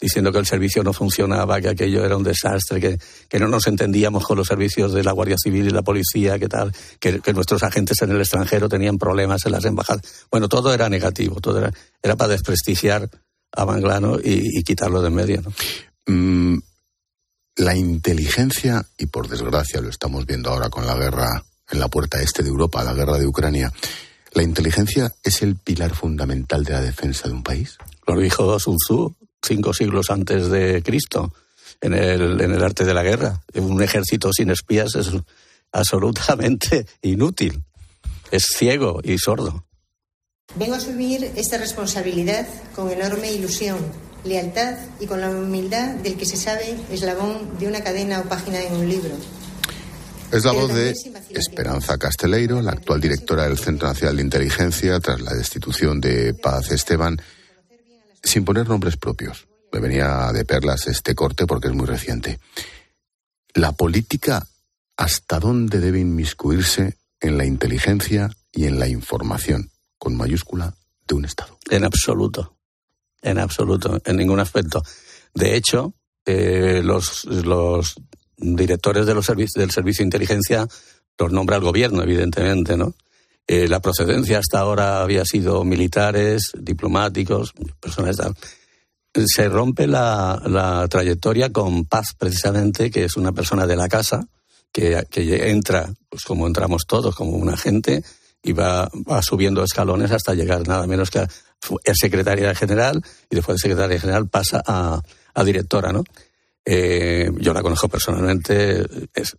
diciendo 0.01 0.33
que 0.33 0.39
el 0.39 0.47
servicio 0.47 0.83
no 0.83 0.93
funcionaba, 0.93 1.61
que 1.61 1.69
aquello 1.69 2.05
era 2.05 2.17
un 2.17 2.23
desastre, 2.23 2.81
que, 2.81 2.99
que, 3.29 3.39
no 3.39 3.49
nos 3.49 3.67
entendíamos 3.67 4.25
con 4.25 4.37
los 4.37 4.47
servicios 4.47 4.93
de 4.93 5.03
la 5.03 5.13
Guardia 5.13 5.37
Civil 5.43 5.67
y 5.67 5.71
la 5.71 5.83
policía, 5.83 6.39
que 6.39 6.49
tal, 6.49 6.73
que, 6.99 7.21
nuestros 7.33 7.63
agentes 7.63 8.01
en 8.03 8.11
el 8.11 8.21
extranjero 8.21 8.69
tenían 8.69 8.99
problemas 8.99 9.45
en 9.47 9.53
las 9.53 9.65
embajadas. 9.65 10.03
Bueno, 10.31 10.49
todo 10.49 10.73
era 10.73 10.89
negativo, 10.89 11.41
todo 11.41 11.59
era, 11.59 11.73
era 12.03 12.17
para 12.17 12.33
desprestigiar 12.33 13.09
a 13.53 13.65
Manglano 13.65 14.19
y, 14.23 14.63
quitarlo 14.63 15.01
de 15.03 15.11
medio. 15.11 15.43
¿no? 15.43 15.53
Mm, 16.07 16.59
la 17.57 17.77
inteligencia, 17.77 18.87
y 18.99 19.07
por 19.07 19.29
desgracia 19.29 19.81
lo 19.81 19.89
estamos 19.89 20.27
viendo 20.27 20.51
ahora 20.51 20.69
con 20.71 20.87
la 20.87 20.95
guerra 20.95 21.45
en 21.71 21.81
la 21.81 21.89
puerta 21.89 22.21
este 22.21 22.43
de 22.43 22.49
Europa, 22.49 22.85
la 22.85 22.95
guerra 22.95 23.19
de 23.19 23.27
Ucrania, 23.27 23.73
¿la 24.33 24.43
inteligencia 24.43 25.15
es 25.23 25.43
el 25.43 25.57
pilar 25.57 25.95
fundamental 25.95 26.65
de 26.65 26.73
la 26.73 26.81
defensa 26.81 27.29
de 27.29 27.35
un 27.35 27.43
país? 27.43 27.79
Lo 28.07 28.19
dijo 28.19 28.59
Sun 28.59 28.77
Tzu 28.77 29.15
cinco 29.45 29.73
siglos 29.73 30.11
antes 30.11 30.51
de 30.51 30.83
Cristo 30.83 31.33
en 31.81 31.95
el, 31.95 32.41
en 32.41 32.53
el 32.53 32.63
arte 32.63 32.85
de 32.85 32.95
la 32.95 33.03
guerra. 33.03 33.43
Un 33.55 33.83
ejército 33.83 34.33
sin 34.33 34.51
espías 34.51 34.95
es 34.95 35.11
absolutamente 35.73 36.87
inútil. 37.03 37.63
Es 38.31 38.47
ciego 38.57 39.01
y 39.03 39.19
sordo. 39.19 39.65
Vengo 40.57 40.75
a 40.75 40.79
asumir 40.79 41.33
esta 41.37 41.59
responsabilidad 41.59 42.47
con 42.75 42.91
enorme 42.91 43.33
ilusión, 43.33 43.79
lealtad 44.25 44.77
y 45.01 45.07
con 45.07 45.21
la 45.21 45.31
humildad 45.31 45.97
del 45.97 46.17
que 46.17 46.27
se 46.27 46.37
sabe 46.37 46.77
eslabón 46.91 47.59
de 47.59 47.67
una 47.67 47.83
cadena 47.83 48.21
o 48.21 48.25
página 48.25 48.63
en 48.63 48.75
un 48.75 48.89
libro. 48.89 49.15
Es 50.33 50.45
la 50.45 50.53
voz 50.53 50.73
de 50.75 50.95
Esperanza 51.31 51.97
Casteleiro, 51.97 52.61
la 52.61 52.73
actual 52.73 53.01
directora 53.01 53.45
del 53.45 53.59
Centro 53.59 53.87
Nacional 53.89 54.17
de 54.17 54.23
Inteligencia, 54.23 54.99
tras 54.99 55.21
la 55.21 55.33
destitución 55.33 56.01
de 56.01 56.35
Paz 56.35 56.73
Esteban, 56.73 57.17
sin 58.25 58.45
poner 58.45 58.69
nombres 58.69 58.97
propios. 58.97 59.47
Me 59.73 59.81
venía 59.81 60.31
de 60.33 60.45
perlas 60.45 60.87
este 60.87 61.15
corte 61.15 61.47
porque 61.47 61.69
es 61.69 61.75
muy 61.75 61.87
reciente. 61.87 62.39
La 63.55 63.73
política, 63.73 64.47
¿hasta 64.97 65.39
dónde 65.39 65.81
debe 65.81 66.01
inmiscuirse 66.01 66.99
en 67.21 67.39
la 67.39 67.45
inteligencia 67.45 68.31
y 68.53 68.67
en 68.67 68.79
la 68.79 68.89
información? 68.89 69.71
con 70.05 70.17
mayúscula 70.17 70.75
de 71.09 71.15
un 71.15 71.25
Estado. 71.25 71.59
En 71.71 71.83
absoluto, 71.83 72.59
en 73.23 73.39
absoluto, 73.39 74.01
en 74.05 74.17
ningún 74.17 74.39
aspecto. 74.39 74.83
De 75.33 75.57
hecho, 75.57 75.95
eh, 76.27 76.83
los, 76.85 77.25
los 77.25 77.95
directores 78.37 79.07
de 79.07 79.15
los 79.15 79.27
del 79.27 79.71
servicio 79.71 80.03
de 80.03 80.07
inteligencia 80.07 80.69
los 81.19 81.33
nombra 81.33 81.57
el 81.57 81.63
gobierno, 81.63 82.03
evidentemente, 82.03 82.77
¿no? 82.77 82.95
Eh, 83.47 83.69
la 83.69 83.81
procedencia 83.81 84.39
hasta 84.39 84.59
ahora 84.59 85.03
había 85.03 85.25
sido 85.25 85.65
militares, 85.65 86.53
diplomáticos, 86.59 87.53
personas 87.81 88.17
tal. 88.17 88.35
Se 89.27 89.49
rompe 89.49 89.87
la, 89.87 90.43
la, 90.47 90.89
trayectoria 90.89 91.53
con 91.53 91.85
Paz, 91.85 92.15
precisamente, 92.19 92.91
que 92.91 93.05
es 93.05 93.17
una 93.17 93.33
persona 93.33 93.67
de 93.67 93.77
la 93.77 93.89
casa, 93.89 94.27
que, 94.73 95.05
que 95.09 95.51
entra, 95.51 95.93
pues 96.09 96.25
como 96.25 96.47
entramos 96.47 96.83
todos, 96.87 97.15
como 97.15 97.37
un 97.37 97.49
agente, 97.49 98.03
y 98.45 98.53
va, 98.53 98.91
subiendo 99.23 99.65
escalones 99.65 100.11
hasta 100.13 100.35
llegar 100.35 100.69
nada 100.69 100.87
menos 100.87 101.11
que 101.11 101.21
a, 101.21 101.29
secretaria 101.95 102.55
general 102.55 103.03
y 103.31 103.37
después 103.37 103.57
de 103.57 103.61
secretaria 103.61 103.99
general 103.99 104.29
pasa 104.29 104.63
a, 104.67 105.01
directora, 105.45 105.93
¿no? 105.93 106.05
Eh, 106.67 107.31
yo 107.39 107.53
la 107.53 107.63
conozco 107.63 107.89
personalmente, 107.89 108.85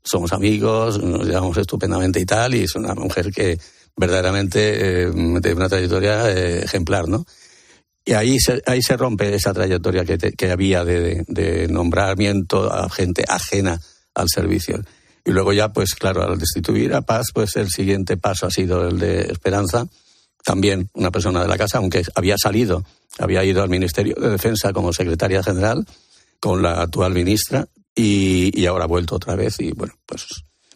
somos 0.04 0.32
amigos, 0.34 1.02
nos 1.02 1.26
llevamos 1.26 1.58
estupendamente 1.58 2.20
y 2.20 2.26
tal, 2.26 2.54
y 2.54 2.64
es 2.64 2.76
una 2.76 2.94
mujer 2.94 3.32
que 3.32 3.58
verdaderamente 3.96 5.04
eh, 5.04 5.10
una 5.10 5.70
trayectoria 5.70 6.30
eh, 6.32 6.64
ejemplar, 6.64 7.08
¿no? 7.08 7.26
Y 8.04 8.14
ahí 8.14 8.40
se, 8.40 8.62
ahí 8.68 8.82
se 8.84 8.98
rompe 8.98 9.34
esa 9.34 9.54
trayectoria 9.54 10.06
que, 10.06 10.18
que 10.18 10.52
había 10.52 10.86
de, 10.86 11.24
de, 11.28 11.68
nombramiento 11.68 12.72
a 12.72 12.88
gente 12.90 13.26
ajena 13.28 13.82
al 14.14 14.28
servicio. 14.30 14.80
Y 15.26 15.32
luego 15.32 15.54
ya, 15.54 15.74
pues 15.74 15.96
claro, 15.96 16.22
al 16.22 16.38
destituir 16.38 16.94
a 16.94 17.02
Paz, 17.02 17.28
pues 17.34 17.56
el 17.56 17.70
siguiente 17.70 18.16
paso 18.16 18.46
ha 18.46 18.52
sido 18.52 18.88
el 18.88 19.00
de 19.00 19.22
Esperanza, 19.22 19.88
también 20.44 20.88
una 20.94 21.10
persona 21.10 21.42
de 21.42 21.48
la 21.48 21.58
casa, 21.58 21.80
aunque 21.80 22.04
había 22.14 22.38
salido, 22.38 22.86
había 23.18 23.44
ido 23.44 23.64
al 23.64 23.70
Ministerio 23.70 24.14
de 24.16 24.30
Defensa 24.30 24.72
como 24.72 24.94
secretaria 24.94 25.42
general 25.42 25.88
con 26.40 26.62
la 26.62 26.84
actual 26.84 27.14
ministra 27.14 27.68
y, 27.96 28.52
y 28.60 28.68
ahora 28.68 28.84
ha 28.84 28.88
vuelto 28.88 29.16
otra 29.16 29.36
vez 29.36 29.60
y 29.60 29.72
bueno, 29.72 29.96
pues 30.06 30.28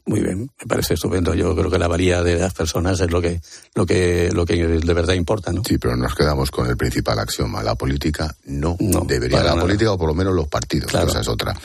muy 0.10 0.22
bien, 0.22 0.49
me 0.60 0.68
parece 0.68 0.95
estupendo. 0.95 1.36
Yo 1.36 1.55
creo 1.55 1.70
que 1.70 1.78
la 1.78 1.88
valía 1.88 2.24
de 2.24 2.36
las 2.36 2.51
personas 2.51 2.99
es 2.99 3.12
lo 3.12 3.22
que, 3.22 3.39
lo 3.76 3.86
que, 3.86 4.32
lo 4.34 4.43
que 4.43 4.55
de 4.55 4.93
verdad 4.93 5.14
importa, 5.14 5.51
¿no? 5.51 5.62
Sí, 5.64 5.78
pero 5.78 5.95
nos 5.95 6.16
quedamos 6.16 6.49
con 6.49 6.68
el 6.68 6.76
principal 6.76 7.20
axioma. 7.20 7.62
La 7.62 7.76
política 7.76 8.36
no, 8.45 8.76
debería. 9.05 9.43
La 9.43 9.60
política, 9.60 9.91
o 9.91 9.99
por 9.99 10.07
lo 10.07 10.16
menos 10.16 10.34
los 10.34 10.47
partidos, 10.47 10.89
claro. 10.89 11.10
esa 11.10 11.20
es 11.20 11.28
otra. 11.28 11.55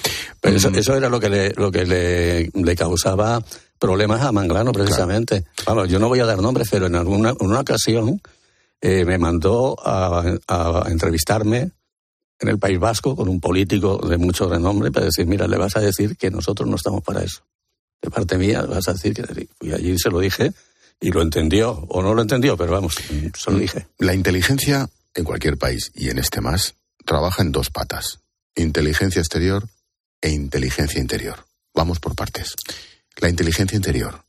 Pero 0.42 0.56
eso, 0.58 0.70
mm. 0.70 0.74
eso, 0.74 0.94
era 0.94 1.08
lo 1.08 1.18
que 1.18 1.30
le, 1.30 1.54
lo 1.54 1.72
que 1.72 1.86
le, 1.86 2.50
le 2.52 2.76
causaba 2.76 3.42
problemas 3.78 4.20
a 4.20 4.30
Manglano, 4.30 4.72
precisamente. 4.72 5.44
Vamos, 5.64 5.88
yo 5.88 5.98
no 5.98 6.08
voy 6.08 6.20
a 6.20 6.26
dar 6.26 6.42
nombres, 6.42 6.68
pero 6.70 6.86
en 6.86 6.96
alguna 6.96 7.30
en 7.30 7.46
una 7.46 7.60
ocasión 7.60 8.20
eh, 8.82 9.06
me 9.06 9.16
mandó 9.16 9.74
a, 9.82 10.22
a 10.48 10.84
entrevistarme 10.90 11.70
en 12.40 12.48
el 12.48 12.58
País 12.58 12.78
Vasco 12.78 13.16
con 13.16 13.30
un 13.30 13.40
político 13.40 13.96
de 14.06 14.18
mucho 14.18 14.50
renombre 14.50 14.92
para 14.92 15.06
decir, 15.06 15.26
mira, 15.26 15.48
le 15.48 15.56
vas 15.56 15.76
a 15.76 15.80
decir 15.80 16.18
que 16.18 16.30
nosotros 16.30 16.68
no 16.68 16.76
estamos 16.76 17.02
para 17.02 17.22
eso 17.22 17.42
de 18.04 18.10
parte 18.10 18.36
mía, 18.36 18.62
vas 18.62 18.86
a 18.88 18.92
decir 18.92 19.14
que 19.14 19.48
fui 19.58 19.72
allí 19.72 19.92
y 19.92 19.98
se 19.98 20.10
lo 20.10 20.20
dije 20.20 20.52
y 21.00 21.10
lo 21.10 21.22
entendió, 21.22 21.72
o 21.88 22.02
no 22.02 22.14
lo 22.14 22.22
entendió, 22.22 22.56
pero 22.56 22.72
vamos, 22.72 22.94
se 22.94 23.50
lo 23.50 23.58
dije. 23.58 23.86
La 23.98 24.14
inteligencia 24.14 24.88
en 25.14 25.24
cualquier 25.24 25.58
país, 25.58 25.90
y 25.94 26.10
en 26.10 26.18
este 26.18 26.40
más, 26.40 26.74
trabaja 27.04 27.42
en 27.42 27.52
dos 27.52 27.70
patas. 27.70 28.20
Inteligencia 28.54 29.20
exterior 29.20 29.68
e 30.20 30.30
inteligencia 30.30 31.00
interior. 31.00 31.46
Vamos 31.74 31.98
por 31.98 32.14
partes. 32.14 32.54
La 33.20 33.28
inteligencia 33.28 33.76
interior. 33.76 34.22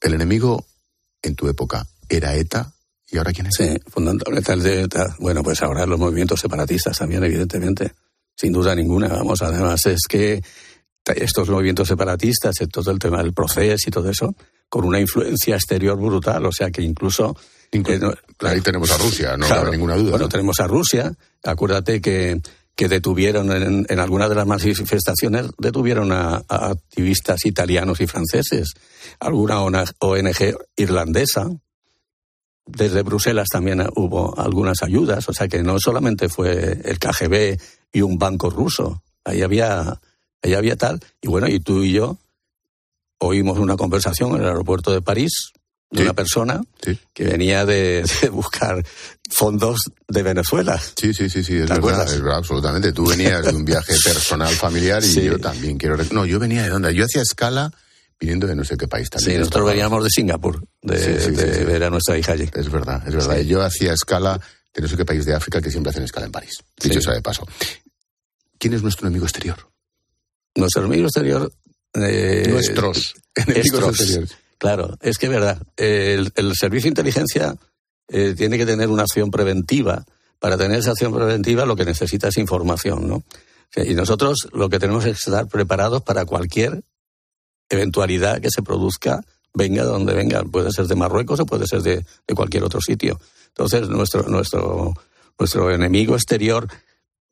El 0.00 0.14
enemigo 0.14 0.66
en 1.22 1.34
tu 1.34 1.48
época 1.48 1.86
era 2.08 2.34
ETA 2.34 2.72
y 3.10 3.18
ahora 3.18 3.32
quién 3.32 3.46
es? 3.46 3.54
Sí, 3.56 3.78
fundamental 3.88 4.62
de 4.62 4.82
ETA. 4.82 5.16
Bueno, 5.18 5.42
pues 5.42 5.62
ahora 5.62 5.86
los 5.86 5.98
movimientos 5.98 6.40
separatistas 6.40 6.98
también, 6.98 7.22
evidentemente. 7.24 7.92
Sin 8.34 8.52
duda 8.52 8.74
ninguna. 8.74 9.08
Vamos, 9.08 9.42
además 9.42 9.86
es 9.86 10.06
que 10.08 10.42
estos 11.14 11.48
movimientos 11.48 11.88
separatistas, 11.88 12.56
todo 12.72 12.90
el 12.90 12.98
tema 12.98 13.22
del 13.22 13.32
proceso 13.32 13.88
y 13.88 13.90
todo 13.90 14.10
eso, 14.10 14.34
con 14.68 14.84
una 14.84 15.00
influencia 15.00 15.54
exterior 15.54 15.96
brutal, 15.96 16.46
o 16.46 16.52
sea 16.52 16.70
que 16.70 16.82
incluso... 16.82 17.36
Eh, 17.72 18.00
ahí 18.40 18.60
tenemos 18.60 18.90
a 18.90 18.98
Rusia, 18.98 19.36
no 19.36 19.46
cabe 19.46 19.72
ninguna 19.72 19.96
duda. 19.96 20.12
Bueno, 20.12 20.28
tenemos 20.28 20.60
a 20.60 20.66
Rusia. 20.66 21.12
Acuérdate 21.42 22.00
que 22.00 22.40
que 22.76 22.88
detuvieron 22.88 23.50
en, 23.50 23.86
en 23.88 23.98
algunas 23.98 24.28
de 24.28 24.34
las 24.34 24.46
manifestaciones, 24.46 25.46
detuvieron 25.58 26.12
a, 26.12 26.44
activistas 26.46 27.46
italianos 27.46 28.00
y 28.02 28.06
franceses, 28.06 28.74
alguna 29.18 29.62
ONG 29.62 30.56
irlandesa. 30.76 31.48
Desde 32.66 33.02
Bruselas 33.02 33.48
también 33.50 33.82
hubo 33.96 34.38
algunas 34.38 34.82
ayudas, 34.82 35.26
o 35.28 35.32
sea 35.32 35.48
que 35.48 35.62
no 35.62 35.78
solamente 35.80 36.28
fue 36.28 36.78
el 36.84 36.98
KGB 36.98 37.58
y 37.92 38.02
un 38.02 38.18
banco 38.18 38.50
ruso, 38.50 39.02
ahí 39.24 39.40
había, 39.40 39.98
ahí 40.46 40.54
había 40.54 40.76
tal. 40.76 41.00
Y 41.20 41.28
bueno, 41.28 41.48
y 41.48 41.60
tú 41.60 41.82
y 41.82 41.92
yo 41.92 42.18
oímos 43.18 43.58
una 43.58 43.76
conversación 43.76 44.34
en 44.34 44.42
el 44.42 44.48
aeropuerto 44.48 44.92
de 44.92 45.02
París 45.02 45.52
de 45.90 46.02
una 46.02 46.14
persona 46.14 46.60
que 47.12 47.24
venía 47.24 47.64
de, 47.64 48.04
buscar 48.32 48.84
fondos 49.30 49.80
de 50.08 50.22
Venezuela. 50.22 50.80
Sí, 50.96 51.14
sí, 51.14 51.30
sí, 51.30 51.42
sí, 51.44 51.56
es 51.56 51.68
verdad, 51.68 52.06
es 52.06 52.20
verdad, 52.20 52.38
absolutamente. 52.38 52.92
Tú 52.92 53.06
venías 53.06 53.44
de 53.44 53.54
un 53.54 53.64
viaje 53.64 53.94
personal 54.04 54.52
familiar 54.54 55.02
y 55.04 55.24
yo 55.24 55.38
también 55.38 55.78
quiero... 55.78 55.96
No, 56.10 56.26
yo 56.26 56.38
venía 56.38 56.62
de 56.62 56.70
dónde? 56.70 56.94
Yo 56.94 57.04
hacía 57.04 57.22
escala 57.22 57.72
viniendo 58.18 58.46
de 58.46 58.56
no 58.56 58.64
sé 58.64 58.76
qué 58.76 58.88
país 58.88 59.10
también. 59.10 59.32
Sí, 59.32 59.38
nosotros 59.38 59.66
veníamos 59.66 60.02
de 60.02 60.10
Singapur, 60.10 60.62
de, 60.82 61.64
ver 61.64 61.84
a 61.84 61.90
nuestra 61.90 62.18
hija 62.18 62.32
allí. 62.32 62.48
Es 62.54 62.70
verdad, 62.70 63.02
es 63.06 63.14
verdad. 63.14 63.38
Yo 63.40 63.62
hacía 63.62 63.92
escala 63.92 64.40
de 64.74 64.82
no 64.82 64.88
sé 64.88 64.96
qué 64.96 65.04
país 65.04 65.24
de 65.24 65.34
África 65.34 65.60
que 65.60 65.70
siempre 65.70 65.90
hacen 65.90 66.02
escala 66.02 66.26
en 66.26 66.32
París. 66.32 66.62
Dicho 66.82 67.00
sea 67.00 67.14
de 67.14 67.22
paso. 67.22 67.46
¿Quién 68.58 68.74
es 68.74 68.82
nuestro 68.82 69.06
enemigo 69.06 69.26
exterior? 69.26 69.56
Nuestro 70.56 70.84
enemigo 70.84 71.06
exterior... 71.06 71.52
Eh, 71.94 72.46
Nuestros 72.48 73.14
enemigos 73.34 74.00
exteriores. 74.00 74.36
Claro, 74.58 74.96
es 75.00 75.18
que 75.18 75.26
es 75.26 75.32
verdad. 75.32 75.62
El, 75.76 76.32
servicio 76.54 76.84
de 76.84 76.88
inteligencia 76.88 77.56
eh, 78.08 78.34
tiene 78.36 78.58
que 78.58 78.66
tener 78.66 78.88
una 78.88 79.02
acción 79.02 79.30
preventiva. 79.30 80.04
Para 80.38 80.56
tener 80.56 80.78
esa 80.78 80.90
acción 80.90 81.14
preventiva 81.14 81.64
lo 81.64 81.76
que 81.76 81.84
necesita 81.84 82.28
es 82.28 82.36
información, 82.36 83.08
¿no? 83.08 83.22
Y 83.74 83.94
nosotros 83.94 84.48
lo 84.52 84.68
que 84.68 84.78
tenemos 84.78 85.04
es 85.04 85.18
estar 85.18 85.48
preparados 85.48 86.02
para 86.02 86.24
cualquier 86.24 86.82
eventualidad 87.68 88.40
que 88.40 88.50
se 88.50 88.62
produzca, 88.62 89.24
venga 89.52 89.84
de 89.84 89.90
donde 89.90 90.14
venga. 90.14 90.42
Puede 90.44 90.70
ser 90.72 90.86
de 90.86 90.94
Marruecos 90.94 91.40
o 91.40 91.46
puede 91.46 91.66
ser 91.66 91.82
de, 91.82 92.04
de 92.26 92.34
cualquier 92.34 92.64
otro 92.64 92.80
sitio. 92.80 93.20
Entonces, 93.48 93.88
nuestro, 93.88 94.22
nuestro, 94.28 94.94
nuestro 95.38 95.70
enemigo 95.70 96.14
exterior 96.14 96.68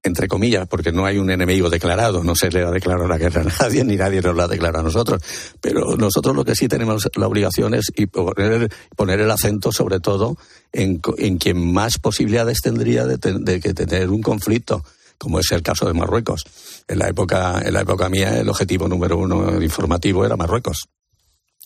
entre 0.05 0.28
comillas, 0.28 0.68
porque 0.68 0.92
no 0.92 1.07
hay 1.07 1.16
un 1.16 1.30
enemigo 1.30 1.70
declarado, 1.70 2.22
no 2.22 2.36
se 2.36 2.50
le 2.50 2.62
ha 2.62 2.70
declarado 2.70 3.09
la 3.09 3.16
guerra 3.16 3.40
a 3.40 3.62
nadie, 3.62 3.82
ni 3.84 3.96
nadie 3.96 4.20
nos 4.20 4.36
la 4.36 4.44
ha 4.44 4.48
declarado 4.48 4.80
a 4.80 4.84
nosotros. 4.84 5.22
Pero 5.61 5.96
nosotros 5.96 6.36
lo 6.36 6.44
que 6.44 6.55
sí 6.55 6.68
tenemos 6.68 7.09
la 7.16 7.26
obligación 7.26 7.74
es 7.74 7.90
poner, 8.12 8.70
poner 8.94 9.20
el 9.20 9.30
acento 9.30 9.72
sobre 9.72 10.00
todo 10.00 10.36
en, 10.72 11.00
en 11.16 11.38
quien 11.38 11.72
más 11.72 11.98
posibilidades 11.98 12.59
tendría 12.61 13.07
de, 13.07 13.16
de, 13.16 13.61
que 13.61 13.72
tener 13.72 14.11
un 14.11 14.20
conflicto, 14.20 14.84
como 15.16 15.40
es 15.40 15.50
el 15.52 15.62
caso 15.62 15.86
de 15.86 15.94
Marruecos. 15.94 16.44
En 16.86 16.98
la 16.98 17.09
época, 17.09 17.62
en 17.64 17.72
la 17.72 17.80
época 17.80 18.11
mía, 18.11 18.38
el 18.38 18.48
objetivo 18.50 18.86
número 18.86 19.16
uno 19.16 19.62
informativo 19.62 20.26
era 20.26 20.36
Marruecos. 20.36 20.84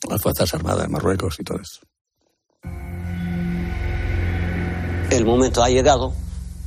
Las 0.08 0.22
Fuerzas 0.22 0.54
Armadas 0.54 0.82
de 0.82 0.88
Marruecos 0.88 1.34
y 1.40 1.42
todo 1.42 1.58
eso. 1.58 1.80
El 5.10 5.24
momento 5.24 5.64
ha 5.64 5.70
llegado 5.70 6.12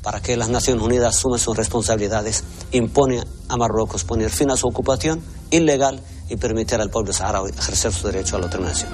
para 0.04 0.22
que 0.22 0.38
las 0.38 0.50
Naciones 0.50 0.84
Unidas 0.84 1.16
asuman 1.16 1.40
sus 1.40 1.56
responsabilidades, 1.56 2.44
impone 2.72 3.24
a 3.48 3.58
Marruecos 3.58 4.04
poner 4.04 4.30
fin 4.30 4.52
a 4.52 4.56
su 4.56 4.68
ocupación 4.68 5.22
ilegal 5.52 6.02
y 6.30 6.38
permitir 6.38 6.80
al 6.80 6.90
pueblo 6.90 7.14
saharaui 7.14 7.52
ejercer 7.52 7.92
su 7.92 8.08
derecho 8.08 8.36
a 8.36 8.40
la 8.40 8.46
autodeterminación. 8.46 8.92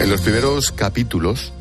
En 0.00 0.10
los 0.10 0.20
primeros 0.20 0.72
capítulos 0.72 1.52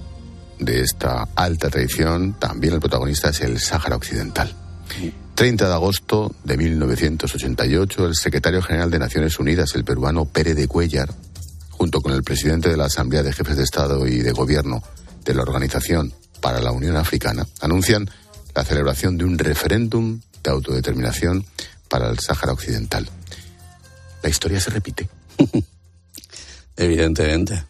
de 0.59 0.81
esta 0.81 1.27
alta 1.35 1.69
tradición, 1.69 2.33
también 2.39 2.73
el 2.73 2.79
protagonista 2.79 3.29
es 3.29 3.41
el 3.41 3.59
Sáhara 3.59 3.95
Occidental. 3.95 4.53
30 5.35 5.67
de 5.67 5.73
agosto 5.73 6.31
de 6.43 6.57
1988, 6.57 8.05
el 8.05 8.15
secretario 8.15 8.61
general 8.61 8.91
de 8.91 8.99
Naciones 8.99 9.39
Unidas, 9.39 9.73
el 9.75 9.83
peruano 9.83 10.25
Pérez 10.25 10.55
de 10.55 10.67
Cuellar, 10.67 11.09
junto 11.71 12.01
con 12.01 12.13
el 12.13 12.23
presidente 12.23 12.69
de 12.69 12.77
la 12.77 12.85
Asamblea 12.85 13.23
de 13.23 13.33
Jefes 13.33 13.57
de 13.57 13.63
Estado 13.63 14.05
y 14.05 14.19
de 14.19 14.31
Gobierno 14.31 14.81
de 15.25 15.33
la 15.33 15.41
Organización 15.41 16.13
para 16.43 16.59
la 16.59 16.73
Unión 16.73 16.97
Africana 16.97 17.47
anuncian 17.61 18.09
la 18.53 18.65
celebración 18.65 19.17
de 19.17 19.23
un 19.23 19.39
referéndum 19.39 20.19
de 20.43 20.51
autodeterminación 20.51 21.45
para 21.87 22.09
el 22.09 22.19
Sáhara 22.19 22.51
Occidental. 22.51 23.07
La 24.21 24.29
historia 24.29 24.59
se 24.59 24.69
repite. 24.69 25.07
evidentemente, 26.75 27.63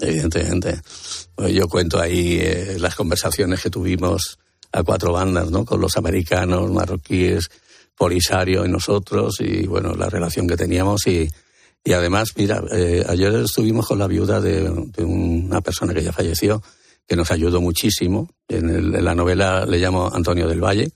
evidentemente. 0.00 0.80
Pues 1.36 1.54
yo 1.54 1.68
cuento 1.68 2.00
ahí 2.00 2.40
eh, 2.40 2.76
las 2.80 2.96
conversaciones 2.96 3.62
que 3.62 3.70
tuvimos 3.70 4.40
a 4.72 4.82
cuatro 4.82 5.12
bandas, 5.12 5.52
¿no? 5.52 5.64
Con 5.64 5.80
los 5.80 5.96
americanos, 5.96 6.72
marroquíes, 6.72 7.48
Polisario 7.96 8.66
y 8.66 8.68
nosotros, 8.68 9.36
y 9.40 9.66
bueno, 9.66 9.94
la 9.94 10.08
relación 10.08 10.46
que 10.48 10.56
teníamos 10.56 11.06
y, 11.06 11.28
y 11.84 11.92
además, 11.92 12.30
mira, 12.36 12.62
eh, 12.72 13.04
ayer 13.08 13.34
estuvimos 13.36 13.86
con 13.86 13.98
la 13.98 14.06
viuda 14.06 14.40
de, 14.40 14.68
una 15.04 15.60
persona 15.60 15.94
que 15.94 16.02
ya 16.02 16.12
falleció, 16.12 16.62
que 17.08 17.16
nos 17.16 17.30
ayudó 17.30 17.60
muchísimo. 17.60 18.28
En, 18.48 19.02
la 19.02 19.14
novela 19.14 19.64
le 19.64 19.78
llamo 19.78 20.10
Antonio 20.12 20.46
del 20.46 20.62
Valle. 20.62 20.92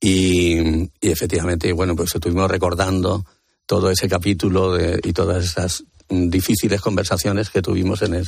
Y, 0.00 0.88
efectivamente, 1.00 1.72
bueno, 1.72 1.94
pues 1.94 2.14
estuvimos 2.14 2.50
recordando 2.50 3.24
todo 3.66 3.90
ese 3.90 4.08
capítulo 4.08 4.72
de, 4.72 4.98
y 5.04 5.12
todas 5.12 5.44
esas 5.44 5.84
difíciles 6.08 6.80
conversaciones 6.80 7.50
que 7.50 7.62
tuvimos 7.62 8.02
en, 8.02 8.24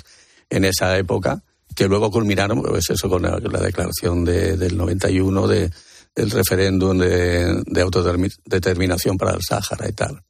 en 0.50 0.64
esa 0.64 0.96
época, 0.96 1.42
que 1.74 1.88
luego 1.88 2.10
culminaron, 2.10 2.62
pues 2.62 2.90
eso, 2.90 3.08
con 3.08 3.22
la, 3.22 3.40
declaración 3.40 4.24
de, 4.24 4.56
del 4.56 4.76
91 4.76 5.48
de, 5.48 5.70
del 6.14 6.30
referéndum 6.30 6.96
de, 6.98 7.62
de 7.66 7.80
autodeterminación 7.80 9.16
para 9.16 9.32
el 9.32 9.42
Sáhara 9.42 9.88
y 9.88 9.92
tal. 9.92 10.22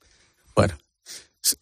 Bueno, 0.54 0.78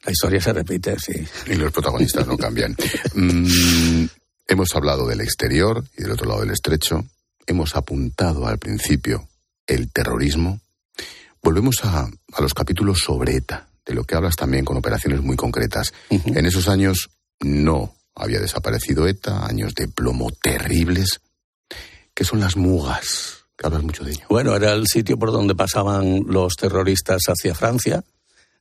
la 0.04 0.12
historia 0.12 0.40
se 0.40 0.52
repite, 0.52 0.96
sí. 0.98 1.14
Y 1.46 1.54
los 1.54 1.72
protagonistas 1.72 2.26
no 2.26 2.36
cambian. 2.36 2.76
Mm, 3.14 4.06
Hemos 4.48 4.74
hablado 4.74 5.06
del 5.06 5.20
exterior 5.20 5.84
y 5.96 6.02
del 6.02 6.12
otro 6.12 6.26
lado 6.26 6.40
del 6.40 6.50
estrecho. 6.50 7.04
Hemos 7.46 7.76
apuntado 7.76 8.46
al 8.46 8.58
principio 8.58 9.28
el 9.66 9.90
terrorismo. 9.92 10.60
Volvemos 11.42 11.76
a, 11.84 12.10
los 12.40 12.54
capítulos 12.54 13.00
sobre 13.00 13.36
ETA, 13.36 13.68
de 13.86 13.94
lo 13.94 14.04
que 14.04 14.14
hablas 14.14 14.36
también 14.36 14.64
con 14.64 14.76
operaciones 14.76 15.22
muy 15.22 15.36
concretas. 15.36 15.92
En 16.10 16.44
esos 16.44 16.68
años 16.68 17.10
no 17.40 17.94
había 18.14 18.40
desaparecido 18.40 19.06
ETA, 19.06 19.46
años 19.46 19.74
de 19.74 19.88
plomo 19.88 20.30
terribles. 20.30 21.20
¿Qué 22.14 22.24
son 22.24 22.40
las 22.40 22.56
mugas? 22.56 23.44
Que 23.56 23.66
hablas 23.66 23.82
mucho 23.82 24.04
de 24.04 24.12
ello. 24.12 24.26
Bueno, 24.28 24.54
era 24.54 24.72
el 24.72 24.86
sitio 24.86 25.18
por 25.18 25.32
donde 25.32 25.54
pasaban 25.54 26.24
los 26.26 26.54
terroristas 26.56 27.22
hacia 27.28 27.54
Francia. 27.54 28.04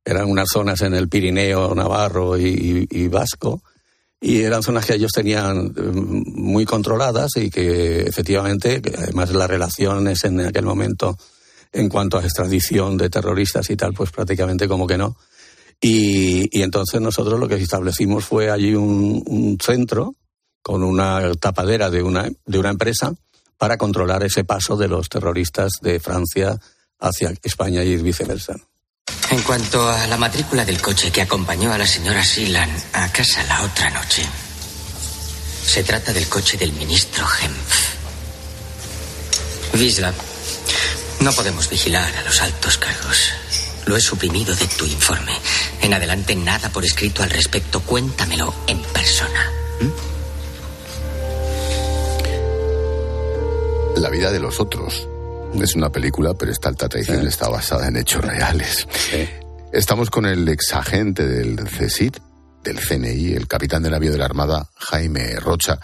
Eran 0.05 0.29
unas 0.29 0.47
zonas 0.51 0.81
en 0.81 0.93
el 0.93 1.09
Pirineo, 1.09 1.75
Navarro 1.75 2.37
y 2.37 3.07
Vasco 3.07 3.61
y 4.23 4.43
eran 4.43 4.61
zonas 4.61 4.85
que 4.85 4.93
ellos 4.93 5.11
tenían 5.11 5.73
eh, 5.75 5.81
muy 5.81 6.63
controladas 6.63 7.31
y 7.37 7.49
que 7.49 8.01
efectivamente, 8.01 8.79
además 8.95 9.31
las 9.31 9.49
relaciones 9.49 10.23
en 10.23 10.39
aquel 10.41 10.63
momento 10.63 11.17
en 11.73 11.89
cuanto 11.89 12.19
a 12.19 12.23
extradición 12.23 12.97
de 12.97 13.09
terroristas 13.09 13.69
y 13.71 13.75
tal, 13.75 13.93
pues 13.93 14.11
prácticamente 14.11 14.67
como 14.67 14.85
que 14.85 14.97
no. 14.97 15.17
Y, 15.81 16.55
y 16.55 16.61
entonces 16.61 17.01
nosotros 17.01 17.39
lo 17.39 17.47
que 17.47 17.55
establecimos 17.55 18.23
fue 18.23 18.51
allí 18.51 18.75
un, 18.75 19.57
centro 19.59 20.15
con 20.61 20.83
una 20.83 21.33
tapadera 21.39 21.89
de 21.89 22.03
una, 22.03 22.29
de 22.45 22.59
una 22.59 22.69
empresa 22.69 23.13
para 23.57 23.77
controlar 23.77 24.23
ese 24.23 24.43
paso 24.43 24.77
de 24.77 24.87
los 24.87 25.09
terroristas 25.09 25.71
de 25.81 25.99
Francia 25.99 26.59
hacia 26.99 27.33
España 27.41 27.83
y 27.83 27.97
viceversa. 27.97 28.55
En 29.31 29.41
cuanto 29.43 29.87
a 29.87 30.07
la 30.07 30.17
matrícula 30.17 30.65
del 30.65 30.81
coche 30.81 31.09
que 31.09 31.21
acompañó 31.21 31.71
a 31.71 31.77
la 31.77 31.87
señora 31.87 32.21
Silan 32.21 32.69
a 32.91 33.09
casa 33.13 33.41
la 33.45 33.63
otra 33.63 33.89
noche, 33.89 34.25
se 35.65 35.83
trata 35.83 36.11
del 36.11 36.27
coche 36.27 36.57
del 36.57 36.73
ministro 36.73 37.25
Hempf. 37.25 37.95
Wisla, 39.75 40.13
no 41.21 41.31
podemos 41.31 41.69
vigilar 41.69 42.13
a 42.13 42.23
los 42.23 42.41
altos 42.41 42.77
cargos. 42.77 43.31
Lo 43.85 43.95
he 43.95 44.01
suprimido 44.01 44.53
de 44.53 44.67
tu 44.67 44.85
informe. 44.85 45.39
En 45.81 45.93
adelante 45.93 46.35
nada 46.35 46.69
por 46.69 46.83
escrito 46.83 47.23
al 47.23 47.29
respecto. 47.29 47.79
Cuéntamelo 47.79 48.53
en 48.67 48.81
persona. 48.81 49.49
La 53.95 54.09
vida 54.09 54.29
de 54.29 54.39
los 54.41 54.59
otros. 54.59 55.07
Es 55.59 55.75
una 55.75 55.91
película, 55.91 56.33
pero 56.33 56.51
esta 56.51 56.69
alta 56.69 56.89
traición 56.89 57.27
está 57.27 57.47
basada 57.49 57.87
en 57.87 57.97
hechos 57.97 58.23
reales. 58.23 58.87
Estamos 59.71 60.09
con 60.09 60.25
el 60.25 60.47
exagente 60.49 61.27
del 61.27 61.55
CSID, 61.65 62.15
del 62.63 62.79
CNI, 62.79 63.33
el 63.33 63.47
capitán 63.47 63.83
de 63.83 63.89
navío 63.91 64.11
de 64.11 64.17
la 64.17 64.25
Armada, 64.25 64.69
Jaime 64.75 65.35
Rocha, 65.39 65.79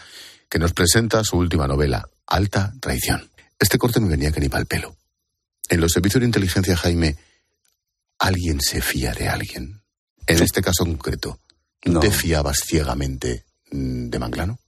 que 0.50 0.58
nos 0.60 0.74
presenta 0.74 1.24
su 1.24 1.38
última 1.38 1.68
novela, 1.68 2.08
Alta 2.26 2.74
Traición. 2.80 3.30
Este 3.60 3.78
corte 3.78 4.00
me 4.00 4.10
venía 4.10 4.32
que 4.32 4.40
ni 4.40 4.50
para 4.50 4.62
el 4.62 4.68
pelo. 4.68 4.96
En 5.70 5.82
los 5.82 5.92
servicios 5.92 6.22
de 6.22 6.28
inteligencia, 6.28 6.76
Jaime, 6.76 7.18
¿alguien 8.20 8.60
se 8.62 8.82
fía 8.82 9.14
de 9.14 9.28
alguien? 9.28 9.82
En 10.26 10.42
este 10.42 10.62
caso 10.62 10.86
concreto, 10.86 11.40
No. 11.86 12.00
¿te 12.00 12.10
fiabas 12.12 12.60
ciegamente 12.66 13.46
mm, 13.72 14.10
de 14.10 14.20
Manglano? 14.20 14.60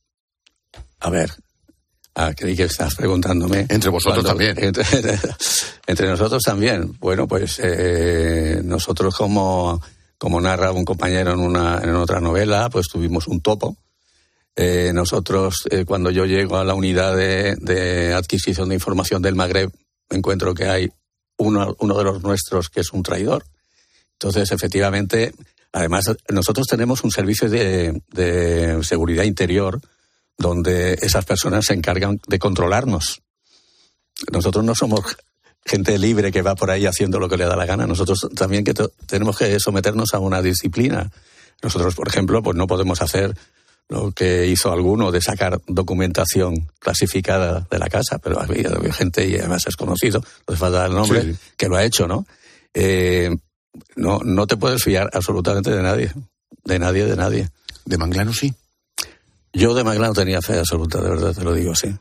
A 0.99 1.09
ver, 1.09 1.31
ah, 2.15 2.33
creí 2.35 2.55
que 2.55 2.63
estás 2.63 2.95
preguntándome. 2.95 3.65
Entre 3.69 3.89
vosotros 3.89 4.23
también. 4.23 4.55
Entre, 4.63 4.83
entre 5.87 6.07
nosotros 6.07 6.43
también. 6.43 6.95
Bueno, 6.99 7.27
pues 7.27 7.59
eh, 7.63 8.61
nosotros 8.63 9.15
como, 9.15 9.81
como 10.17 10.39
narra 10.39 10.71
un 10.71 10.85
compañero 10.85 11.31
en, 11.31 11.39
una, 11.39 11.79
en 11.81 11.95
otra 11.95 12.19
novela, 12.19 12.69
pues 12.69 12.87
tuvimos 12.87 13.27
un 13.27 13.41
topo. 13.41 13.75
Eh, 14.55 14.91
nosotros, 14.93 15.63
eh, 15.71 15.85
cuando 15.85 16.11
yo 16.11 16.25
llego 16.25 16.57
a 16.57 16.63
la 16.63 16.73
unidad 16.73 17.15
de, 17.15 17.55
de 17.55 18.13
adquisición 18.13 18.69
de 18.69 18.75
información 18.75 19.21
del 19.21 19.35
Magreb, 19.35 19.71
encuentro 20.09 20.53
que 20.53 20.65
hay 20.65 20.91
uno, 21.37 21.75
uno 21.79 21.97
de 21.97 22.03
los 22.03 22.21
nuestros 22.21 22.69
que 22.69 22.81
es 22.81 22.91
un 22.91 23.03
traidor. 23.03 23.45
Entonces, 24.13 24.51
efectivamente, 24.51 25.33
además, 25.71 26.11
nosotros 26.29 26.67
tenemos 26.67 27.03
un 27.03 27.11
servicio 27.11 27.49
de, 27.49 28.01
de 28.11 28.83
seguridad 28.83 29.23
interior 29.23 29.79
donde 30.39 30.97
esas 31.01 31.25
personas 31.25 31.65
se 31.65 31.73
encargan 31.73 32.19
de 32.27 32.39
controlarnos. 32.39 33.21
Nosotros 34.31 34.63
no 34.63 34.73
somos 34.73 35.17
gente 35.65 35.99
libre 35.99 36.31
que 36.31 36.41
va 36.41 36.55
por 36.55 36.71
ahí 36.71 36.85
haciendo 36.85 37.19
lo 37.19 37.29
que 37.29 37.37
le 37.37 37.45
da 37.45 37.55
la 37.55 37.65
gana. 37.65 37.85
Nosotros 37.85 38.27
también 38.35 38.63
que 38.63 38.73
tenemos 39.05 39.37
que 39.37 39.59
someternos 39.59 40.13
a 40.13 40.19
una 40.19 40.41
disciplina. 40.41 41.11
Nosotros, 41.61 41.93
por 41.93 42.07
ejemplo, 42.07 42.41
pues 42.41 42.55
no 42.57 42.65
podemos 42.67 43.01
hacer 43.01 43.35
lo 43.89 44.11
que 44.11 44.47
hizo 44.47 44.71
alguno 44.71 45.11
de 45.11 45.21
sacar 45.21 45.59
documentación 45.67 46.69
clasificada 46.79 47.67
de 47.69 47.79
la 47.79 47.89
casa, 47.89 48.19
pero 48.19 48.39
había, 48.39 48.69
gente 48.93 49.27
y 49.27 49.35
además 49.35 49.65
es 49.67 49.75
conocido, 49.75 50.19
no 50.19 50.53
hace 50.53 50.57
falta 50.57 50.85
el 50.85 50.93
nombre, 50.93 51.23
Sí. 51.23 51.35
que 51.57 51.67
lo 51.67 51.75
ha 51.75 51.83
hecho, 51.83 52.07
¿no? 52.07 52.25
Eh, 52.73 53.35
no, 53.95 54.19
no 54.23 54.47
te 54.47 54.57
puedes 54.57 54.83
fiar 54.83 55.09
absolutamente 55.11 55.71
de 55.71 55.81
nadie, 55.81 56.13
de 56.63 56.79
nadie, 56.79 57.05
de 57.05 57.15
nadie. 57.15 57.49
¿De 57.85 57.97
Manglano 57.97 58.31
sí? 58.31 58.53
Yo 59.53 59.73
de 59.73 59.83
Manglano 59.83 60.13
tenía 60.13 60.41
fe 60.41 60.59
absoluta, 60.59 61.01
de 61.01 61.09
verdad 61.09 61.33
te 61.33 61.43
lo 61.43 61.53
digo, 61.53 61.75
sí. 61.75 61.95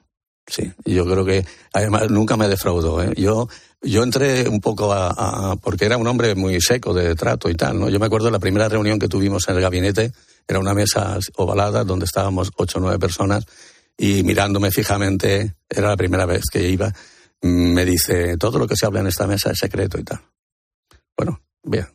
Sí, 0.46 0.72
yo 0.86 1.04
creo 1.04 1.26
que 1.26 1.44
además 1.74 2.10
nunca 2.10 2.36
me 2.38 2.48
defraudó. 2.48 3.02
¿eh? 3.02 3.12
Yo, 3.18 3.48
yo 3.82 4.02
entré 4.02 4.48
un 4.48 4.60
poco 4.62 4.92
a, 4.94 5.10
a- 5.52 5.56
porque 5.56 5.84
era 5.84 5.98
un 5.98 6.06
hombre 6.06 6.34
muy 6.34 6.58
seco 6.62 6.94
de 6.94 7.14
trato 7.14 7.50
y 7.50 7.54
tal. 7.54 7.78
¿no? 7.78 7.90
Yo 7.90 7.98
me 8.00 8.06
acuerdo 8.06 8.26
de 8.26 8.32
la 8.32 8.38
primera 8.38 8.66
reunión 8.66 8.98
que 8.98 9.08
tuvimos 9.08 9.46
en 9.48 9.56
el 9.56 9.60
gabinete, 9.60 10.10
era 10.46 10.58
una 10.58 10.72
mesa 10.72 11.18
ovalada 11.36 11.84
donde 11.84 12.06
estábamos 12.06 12.50
ocho 12.56 12.78
o 12.78 12.80
nueve 12.80 12.98
personas 12.98 13.44
y 13.98 14.22
mirándome 14.22 14.70
fijamente, 14.70 15.54
era 15.68 15.88
la 15.88 15.96
primera 15.98 16.24
vez 16.24 16.44
que 16.50 16.66
iba, 16.66 16.90
me 17.42 17.84
dice, 17.84 18.38
todo 18.38 18.58
lo 18.58 18.66
que 18.66 18.74
se 18.76 18.86
habla 18.86 19.00
en 19.00 19.08
esta 19.08 19.26
mesa 19.26 19.50
es 19.50 19.58
secreto 19.58 19.98
y 19.98 20.04
tal. 20.04 20.20
Bueno, 21.14 21.42
bien. 21.62 21.86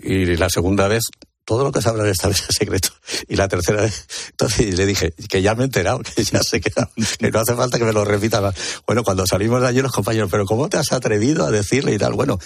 Y 0.00 0.36
la 0.36 0.48
segunda 0.50 0.86
vez, 0.86 1.02
todo 1.48 1.64
lo 1.64 1.72
que 1.72 1.80
se 1.80 1.88
habla 1.88 2.04
en 2.04 2.10
esta 2.10 2.28
mesa 2.28 2.44
es 2.46 2.56
secreto. 2.56 2.90
Y 3.26 3.36
la 3.36 3.48
tercera 3.48 3.80
vez, 3.80 4.06
entonces 4.32 4.76
le 4.76 4.84
dije, 4.84 5.14
que 5.30 5.40
ya 5.40 5.54
me 5.54 5.62
he 5.62 5.64
enterado, 5.64 6.00
que 6.00 6.22
ya 6.22 6.42
sé 6.42 6.60
que, 6.60 6.70
que 7.18 7.30
no 7.30 7.40
hace 7.40 7.54
falta 7.54 7.78
que 7.78 7.86
me 7.86 7.94
lo 7.94 8.04
repita 8.04 8.42
más. 8.42 8.54
Bueno, 8.86 9.02
cuando 9.02 9.26
salimos 9.26 9.62
de 9.62 9.68
allí 9.68 9.80
los 9.80 9.90
compañeros, 9.90 10.28
pero 10.30 10.44
¿cómo 10.44 10.68
te 10.68 10.76
has 10.76 10.92
atrevido 10.92 11.46
a 11.46 11.50
decirle 11.50 11.94
y 11.94 11.98
tal? 11.98 12.12
Bueno, 12.12 12.38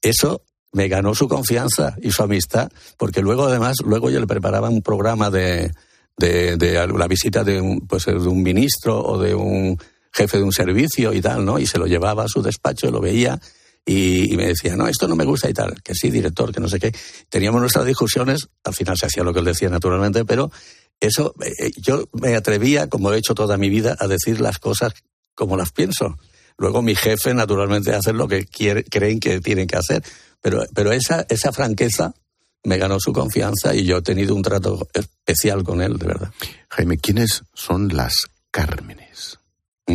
eso 0.00 0.40
me 0.72 0.88
ganó 0.88 1.14
su 1.14 1.28
confianza 1.28 1.94
y 2.00 2.10
su 2.10 2.22
amistad, 2.22 2.70
porque 2.96 3.20
luego 3.20 3.44
además, 3.44 3.76
luego 3.84 4.08
yo 4.08 4.18
le 4.18 4.26
preparaba 4.26 4.70
un 4.70 4.80
programa 4.80 5.28
de, 5.28 5.70
de, 6.16 6.56
de 6.56 6.86
la 6.86 7.06
visita 7.06 7.44
de 7.44 7.60
un, 7.60 7.86
pues, 7.86 8.06
de 8.06 8.14
un 8.14 8.42
ministro 8.42 8.98
o 8.98 9.18
de 9.18 9.34
un 9.34 9.78
jefe 10.10 10.38
de 10.38 10.44
un 10.44 10.52
servicio 10.52 11.12
y 11.12 11.20
tal, 11.20 11.44
¿no? 11.44 11.58
Y 11.58 11.66
se 11.66 11.76
lo 11.76 11.86
llevaba 11.86 12.24
a 12.24 12.28
su 12.28 12.40
despacho, 12.40 12.90
lo 12.90 13.02
veía 13.02 13.38
y, 13.88 14.32
y 14.34 14.36
me 14.36 14.46
decía, 14.48 14.76
no, 14.76 14.86
esto 14.86 15.08
no 15.08 15.16
me 15.16 15.24
gusta 15.24 15.48
y 15.48 15.54
tal, 15.54 15.82
que 15.82 15.94
sí, 15.94 16.10
director, 16.10 16.52
que 16.52 16.60
no 16.60 16.68
sé 16.68 16.78
qué. 16.78 16.92
Teníamos 17.28 17.60
nuestras 17.60 17.86
discusiones, 17.86 18.48
al 18.64 18.74
final 18.74 18.96
se 18.98 19.06
hacía 19.06 19.22
lo 19.24 19.32
que 19.32 19.38
él 19.40 19.46
decía 19.46 19.68
naturalmente, 19.70 20.24
pero 20.24 20.50
eso, 21.00 21.34
eh, 21.44 21.70
yo 21.76 22.08
me 22.12 22.36
atrevía, 22.36 22.88
como 22.88 23.12
he 23.12 23.18
hecho 23.18 23.34
toda 23.34 23.56
mi 23.56 23.70
vida, 23.70 23.96
a 23.98 24.06
decir 24.06 24.40
las 24.40 24.58
cosas 24.58 24.92
como 25.34 25.56
las 25.56 25.72
pienso. 25.72 26.18
Luego 26.58 26.82
mi 26.82 26.94
jefe, 26.96 27.32
naturalmente, 27.34 27.94
hace 27.94 28.12
lo 28.12 28.26
que 28.28 28.44
quiere- 28.44 28.84
creen 28.84 29.20
que 29.20 29.40
tienen 29.40 29.66
que 29.66 29.76
hacer. 29.76 30.02
Pero, 30.42 30.64
pero 30.74 30.92
esa, 30.92 31.24
esa 31.28 31.52
franqueza 31.52 32.12
me 32.64 32.76
ganó 32.78 32.98
su 33.00 33.12
confianza 33.12 33.74
y 33.74 33.84
yo 33.84 33.98
he 33.98 34.02
tenido 34.02 34.34
un 34.34 34.42
trato 34.42 34.88
especial 34.92 35.62
con 35.62 35.80
él, 35.80 35.96
de 35.98 36.06
verdad. 36.06 36.32
Jaime, 36.68 36.98
¿quiénes 36.98 37.42
son 37.54 37.88
las 37.96 38.14
Cármenes? 38.50 39.38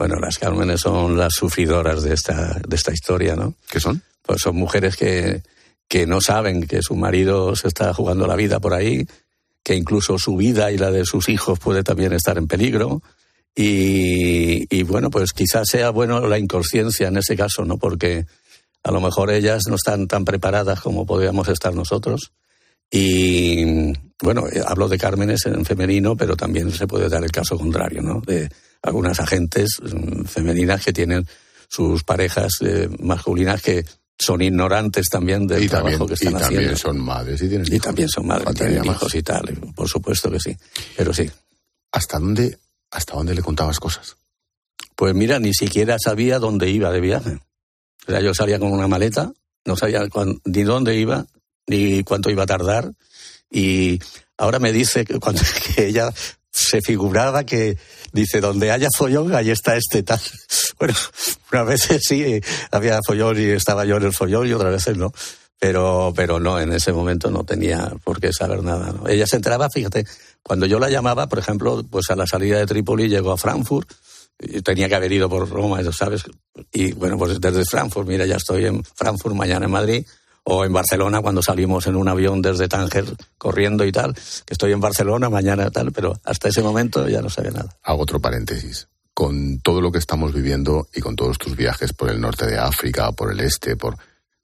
Bueno, 0.00 0.18
las 0.18 0.38
Cármenes 0.38 0.80
son 0.80 1.18
las 1.18 1.34
sufridoras 1.34 2.02
de 2.02 2.14
esta, 2.14 2.58
de 2.66 2.74
esta 2.74 2.90
historia, 2.90 3.36
¿no? 3.36 3.52
¿Qué 3.70 3.80
son? 3.80 4.02
Pues 4.22 4.40
son 4.40 4.56
mujeres 4.56 4.96
que, 4.96 5.42
que 5.86 6.06
no 6.06 6.22
saben 6.22 6.66
que 6.66 6.80
su 6.80 6.96
marido 6.96 7.54
se 7.54 7.68
está 7.68 7.92
jugando 7.92 8.26
la 8.26 8.34
vida 8.34 8.60
por 8.60 8.72
ahí, 8.72 9.06
que 9.62 9.74
incluso 9.74 10.18
su 10.18 10.36
vida 10.36 10.72
y 10.72 10.78
la 10.78 10.90
de 10.90 11.04
sus 11.04 11.28
hijos 11.28 11.58
puede 11.58 11.82
también 11.82 12.14
estar 12.14 12.38
en 12.38 12.48
peligro. 12.48 13.02
Y, 13.54 14.74
y 14.74 14.84
bueno, 14.84 15.10
pues 15.10 15.34
quizás 15.34 15.68
sea 15.68 15.90
bueno 15.90 16.26
la 16.26 16.38
inconsciencia 16.38 17.08
en 17.08 17.18
ese 17.18 17.36
caso, 17.36 17.66
¿no? 17.66 17.76
Porque 17.76 18.24
a 18.82 18.92
lo 18.92 19.02
mejor 19.02 19.30
ellas 19.30 19.64
no 19.68 19.74
están 19.74 20.08
tan 20.08 20.24
preparadas 20.24 20.80
como 20.80 21.04
podríamos 21.04 21.46
estar 21.48 21.74
nosotros. 21.74 22.32
Y 22.90 23.92
bueno, 24.22 24.46
eh, 24.48 24.62
hablo 24.66 24.88
de 24.88 24.98
Cármenes 24.98 25.46
en 25.46 25.64
femenino, 25.64 26.16
pero 26.16 26.36
también 26.36 26.70
se 26.72 26.86
puede 26.86 27.08
dar 27.08 27.24
el 27.24 27.30
caso 27.32 27.56
contrario, 27.56 28.02
¿no? 28.02 28.20
De 28.20 28.48
algunas 28.82 29.18
agentes 29.20 29.78
mm, 29.82 30.24
femeninas 30.24 30.84
que 30.84 30.92
tienen 30.92 31.26
sus 31.68 32.02
parejas 32.04 32.54
eh, 32.60 32.88
masculinas 33.00 33.62
que 33.62 33.84
son 34.18 34.42
ignorantes 34.42 35.08
también 35.08 35.46
del 35.46 35.64
Y 35.64 35.68
trabajo 35.68 35.98
también, 35.98 36.08
que 36.18 36.24
y 36.24 36.26
están 36.28 36.40
también 36.42 36.60
haciendo. 36.72 36.76
son 36.76 36.98
madres 37.00 37.42
y 37.42 37.48
tienen 37.48 37.66
Y 37.72 37.78
también 37.80 38.08
son 38.08 38.26
madres, 38.26 38.54
y 38.60 38.76
más. 38.86 38.86
hijos 38.96 39.14
y 39.14 39.22
tal, 39.22 39.48
y 39.50 39.72
por 39.72 39.88
supuesto 39.88 40.30
que 40.30 40.38
sí. 40.40 40.56
Pero 40.96 41.14
sí. 41.14 41.30
¿Hasta 41.92 42.18
dónde, 42.18 42.58
¿Hasta 42.90 43.14
dónde 43.14 43.34
le 43.34 43.42
contabas 43.42 43.78
cosas? 43.80 44.16
Pues 44.96 45.14
mira, 45.14 45.38
ni 45.38 45.54
siquiera 45.54 45.96
sabía 45.98 46.38
dónde 46.38 46.68
iba 46.68 46.90
de 46.92 47.00
viaje. 47.00 47.38
O 48.06 48.10
sea, 48.10 48.20
yo 48.20 48.34
salía 48.34 48.58
con 48.58 48.72
una 48.72 48.86
maleta, 48.88 49.32
no 49.64 49.76
sabía 49.76 50.06
cuán- 50.08 50.40
ni 50.44 50.62
dónde 50.64 50.96
iba, 50.96 51.26
ni 51.66 52.02
cuánto 52.04 52.30
iba 52.30 52.42
a 52.42 52.46
tardar. 52.46 52.92
Y 53.50 53.98
ahora 54.38 54.58
me 54.58 54.72
dice 54.72 55.04
que, 55.04 55.18
cuando, 55.18 55.42
ella 55.76 56.12
se 56.52 56.80
figuraba 56.80 57.44
que, 57.44 57.76
dice, 58.12 58.40
donde 58.40 58.70
haya 58.70 58.88
follón, 58.96 59.34
ahí 59.34 59.50
está 59.50 59.76
este 59.76 60.02
tal. 60.02 60.20
Bueno, 60.78 60.94
unas 61.52 61.66
veces 61.66 62.00
sí, 62.08 62.40
había 62.70 63.00
follón 63.06 63.38
y 63.38 63.50
estaba 63.50 63.84
yo 63.84 63.98
en 63.98 64.04
el 64.04 64.14
follón 64.14 64.48
y 64.48 64.52
otras 64.54 64.72
veces 64.72 64.96
no. 64.96 65.12
Pero, 65.58 66.14
pero 66.16 66.40
no, 66.40 66.58
en 66.58 66.72
ese 66.72 66.90
momento 66.90 67.30
no 67.30 67.44
tenía 67.44 67.92
por 68.02 68.18
qué 68.18 68.32
saber 68.32 68.62
nada. 68.62 68.92
¿no? 68.92 69.06
Ella 69.06 69.26
se 69.26 69.36
enteraba, 69.36 69.68
fíjate, 69.68 70.06
cuando 70.42 70.64
yo 70.64 70.78
la 70.78 70.88
llamaba, 70.88 71.28
por 71.28 71.38
ejemplo, 71.38 71.84
pues 71.90 72.08
a 72.08 72.16
la 72.16 72.26
salida 72.26 72.56
de 72.56 72.64
Trípoli 72.64 73.08
llegó 73.08 73.32
a 73.32 73.36
Frankfurt, 73.36 73.92
tenía 74.64 74.88
que 74.88 74.94
haber 74.94 75.12
ido 75.12 75.28
por 75.28 75.46
Roma, 75.50 75.82
eso 75.82 75.92
sabes. 75.92 76.22
Y 76.72 76.92
bueno, 76.92 77.18
pues 77.18 77.38
desde 77.38 77.64
Frankfurt, 77.66 78.08
mira, 78.08 78.24
ya 78.24 78.36
estoy 78.36 78.64
en 78.64 78.82
Frankfurt, 78.82 79.34
mañana 79.34 79.66
en 79.66 79.72
Madrid, 79.72 80.06
o 80.44 80.64
en 80.64 80.72
Barcelona 80.72 81.20
cuando 81.20 81.42
salimos 81.42 81.86
en 81.86 81.96
un 81.96 82.08
avión 82.08 82.42
desde 82.42 82.68
Tánger 82.68 83.04
corriendo 83.38 83.84
y 83.84 83.92
tal, 83.92 84.14
que 84.14 84.54
estoy 84.54 84.72
en 84.72 84.80
Barcelona, 84.80 85.30
mañana 85.30 85.70
tal, 85.70 85.92
pero 85.92 86.18
hasta 86.24 86.48
ese 86.48 86.62
momento 86.62 87.08
ya 87.08 87.20
no 87.22 87.30
sabía 87.30 87.52
nada. 87.52 87.76
Hago 87.82 88.02
otro 88.02 88.20
paréntesis. 88.20 88.88
Con 89.12 89.60
todo 89.60 89.80
lo 89.80 89.92
que 89.92 89.98
estamos 89.98 90.32
viviendo 90.32 90.88
y 90.94 91.00
con 91.00 91.14
todos 91.14 91.36
tus 91.36 91.56
viajes 91.56 91.92
por 91.92 92.10
el 92.10 92.20
norte 92.20 92.46
de 92.46 92.58
África, 92.58 93.12
por 93.12 93.32
el 93.32 93.40
este, 93.40 93.76
por 93.76 93.96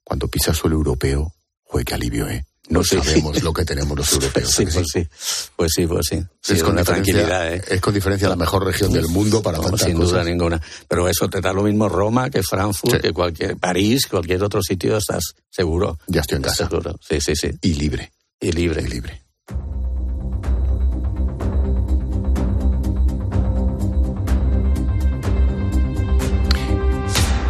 cuando 0.03 0.27
pisas 0.27 0.55
suelo 0.55 0.75
europeo, 0.75 1.33
jue, 1.63 1.83
qué 1.83 1.95
alivio, 1.95 2.29
¿eh? 2.29 2.45
No 2.69 2.83
sabemos 2.83 3.41
lo 3.43 3.53
que 3.53 3.63
tenemos 3.63 3.97
los 3.97 4.11
europeos. 4.13 4.49
Sí, 4.51 4.63
¿a 4.63 4.65
que 4.65 4.71
pues 4.73 4.85
sí. 4.91 5.07
Pues 5.55 5.71
sí, 5.75 5.87
pues 5.87 6.05
sí. 6.09 6.21
Sí, 6.41 6.53
es, 6.53 6.63
con 6.63 6.73
una 6.73 6.81
diferencia, 6.81 7.13
tranquilidad, 7.13 7.53
¿eh? 7.53 7.61
es 7.75 7.81
con 7.81 7.93
diferencia 7.93 8.27
la 8.29 8.35
mejor 8.35 8.65
región 8.65 8.91
del 8.91 9.07
mundo 9.07 9.41
para 9.41 9.57
No, 9.57 9.63
tantas 9.63 9.81
sin 9.81 9.95
cosas. 9.95 10.11
duda 10.11 10.23
ninguna. 10.23 10.61
Pero 10.87 11.07
eso 11.07 11.29
te 11.29 11.39
da 11.41 11.53
lo 11.53 11.63
mismo 11.63 11.87
Roma 11.87 12.29
que 12.29 12.43
Frankfurt, 12.43 13.01
que 13.01 13.13
cualquier 13.13 13.57
París, 13.57 14.07
cualquier 14.07 14.43
otro 14.43 14.61
sitio, 14.61 14.97
estás 14.97 15.23
seguro. 15.49 15.97
Ya 16.07 16.21
estoy 16.21 16.37
en 16.37 16.41
casa. 16.43 16.67
Seguro. 16.67 16.95
Sí, 17.07 17.21
sí, 17.21 17.35
sí. 17.35 17.51
Y 17.61 17.73
libre. 17.75 18.11
Y 18.39 18.51
libre. 18.51 18.81
Y 18.81 18.87
libre. 18.87 19.21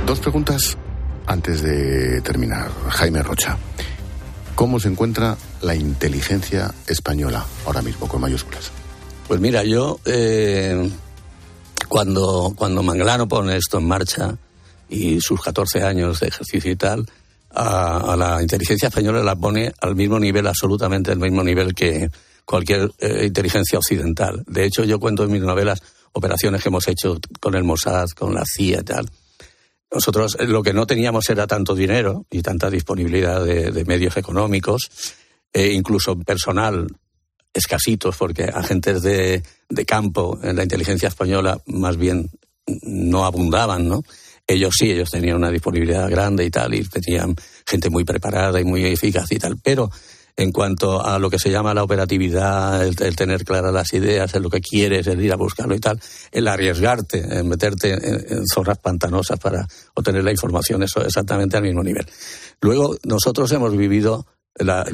Dos 0.06 0.20
preguntas 0.20 0.78
antes 1.26 1.62
de 1.62 2.22
terminar. 2.22 2.72
Jaime 2.90 3.22
Rocha. 3.24 3.58
¿Cómo 4.58 4.80
se 4.80 4.88
encuentra 4.88 5.38
la 5.62 5.76
inteligencia 5.76 6.74
española 6.88 7.46
ahora 7.68 7.84
mismo, 7.84 8.08
con 8.08 8.20
mayúsculas? 8.20 8.72
Pues 9.28 9.40
mira, 9.40 9.64
yo 9.64 10.00
eh, 10.04 10.90
cuando, 11.88 12.56
cuando 12.58 12.82
Manglano 12.82 13.28
pone 13.28 13.56
esto 13.56 13.78
en 13.78 13.88
marcha 13.88 14.36
y 14.90 15.22
sus 15.22 15.40
14 15.44 15.84
años 15.84 16.22
de 16.22 16.30
ejercicio 16.30 16.72
y 16.72 16.76
tal, 16.76 17.06
a, 17.52 18.16
la 18.18 18.42
inteligencia 18.42 18.88
española 18.88 19.22
la 19.22 19.36
pone 19.36 19.72
al 19.80 19.96
mismo 19.96 20.20
nivel, 20.20 20.48
absolutamente 20.48 21.12
al 21.12 21.20
mismo 21.20 21.44
nivel 21.44 21.76
que 21.76 22.10
cualquier 22.44 22.92
eh, 22.98 23.26
inteligencia 23.28 23.78
occidental. 23.78 24.44
De 24.48 24.66
hecho, 24.66 24.84
yo 24.86 25.00
cuento 25.00 25.24
en 25.24 25.34
mis 25.34 25.44
novelas 25.44 25.84
operaciones 26.14 26.64
que 26.64 26.70
hemos 26.70 26.88
hecho 26.88 27.20
con 27.40 27.54
el 27.54 27.64
Mossad, 27.64 28.08
con 28.18 28.34
la 28.34 28.44
CIA 28.44 28.80
y 28.80 28.84
tal. 28.84 29.08
Nosotros 29.92 30.38
eh, 30.40 30.46
lo 30.46 30.64
que 30.64 30.74
no 30.74 30.86
teníamos 30.86 31.30
era 31.30 31.48
tanto 31.48 31.76
dinero 31.76 32.26
y 32.30 32.42
tanta 32.42 32.70
disponibilidad 32.70 33.44
de, 33.44 33.86
medios 33.86 34.18
económicos, 34.18 34.90
e 35.54 35.72
incluso 35.72 36.18
personal 36.20 36.88
escasitos, 37.54 38.16
porque 38.18 38.44
agentes 38.44 39.02
de, 39.02 39.42
de 39.70 39.86
campo 39.86 40.40
en 40.44 40.56
la 40.56 40.64
inteligencia 40.64 41.08
española 41.08 41.60
más 41.66 41.98
bien 41.98 42.30
no 42.84 43.26
abundaban, 43.26 43.88
¿no? 43.88 44.04
Ellos 44.46 44.76
sí, 44.78 44.92
ellos 44.92 45.10
tenían 45.10 45.38
una 45.38 45.52
disponibilidad 45.52 46.10
grande 46.10 46.46
y 46.46 46.50
tal, 46.50 46.74
y 46.74 46.84
tenían 46.84 47.36
gente 47.66 47.90
muy 47.90 48.04
preparada 48.04 48.60
y 48.62 48.64
muy 48.64 48.86
eficaz 48.86 49.32
y 49.32 49.40
tal, 49.40 49.58
pero 49.62 49.90
en 50.38 50.52
cuanto 50.52 51.04
a 51.04 51.18
lo 51.18 51.32
que 51.32 51.40
se 51.40 51.50
llama 51.50 51.74
la 51.74 51.84
operatividad, 51.84 52.86
el, 52.86 53.16
tener 53.16 53.44
claras 53.44 53.74
las 53.74 53.92
ideas, 53.94 54.36
el 54.36 54.44
lo 54.44 54.52
que 54.52 54.62
quieres, 54.62 55.08
el 55.08 55.20
ir 55.20 55.34
a 55.34 55.36
buscarlo 55.36 55.74
y 55.74 55.80
tal, 55.80 56.00
el 56.32 56.48
arriesgarte, 56.48 57.40
en 57.40 57.50
meterte 57.50 57.94
en, 57.94 58.46
zonas 58.46 58.78
pantanosas 58.78 59.40
para 59.40 59.68
obtener 59.96 60.24
la 60.24 60.32
información, 60.32 60.84
eso 60.84 61.04
exactamente 61.04 61.58
al 61.58 61.64
mismo 61.64 61.82
nivel. 61.82 62.06
Luego, 62.62 62.96
nosotros 63.04 63.52
hemos 63.52 63.76
vivido 63.76 64.28
la, 64.56 64.86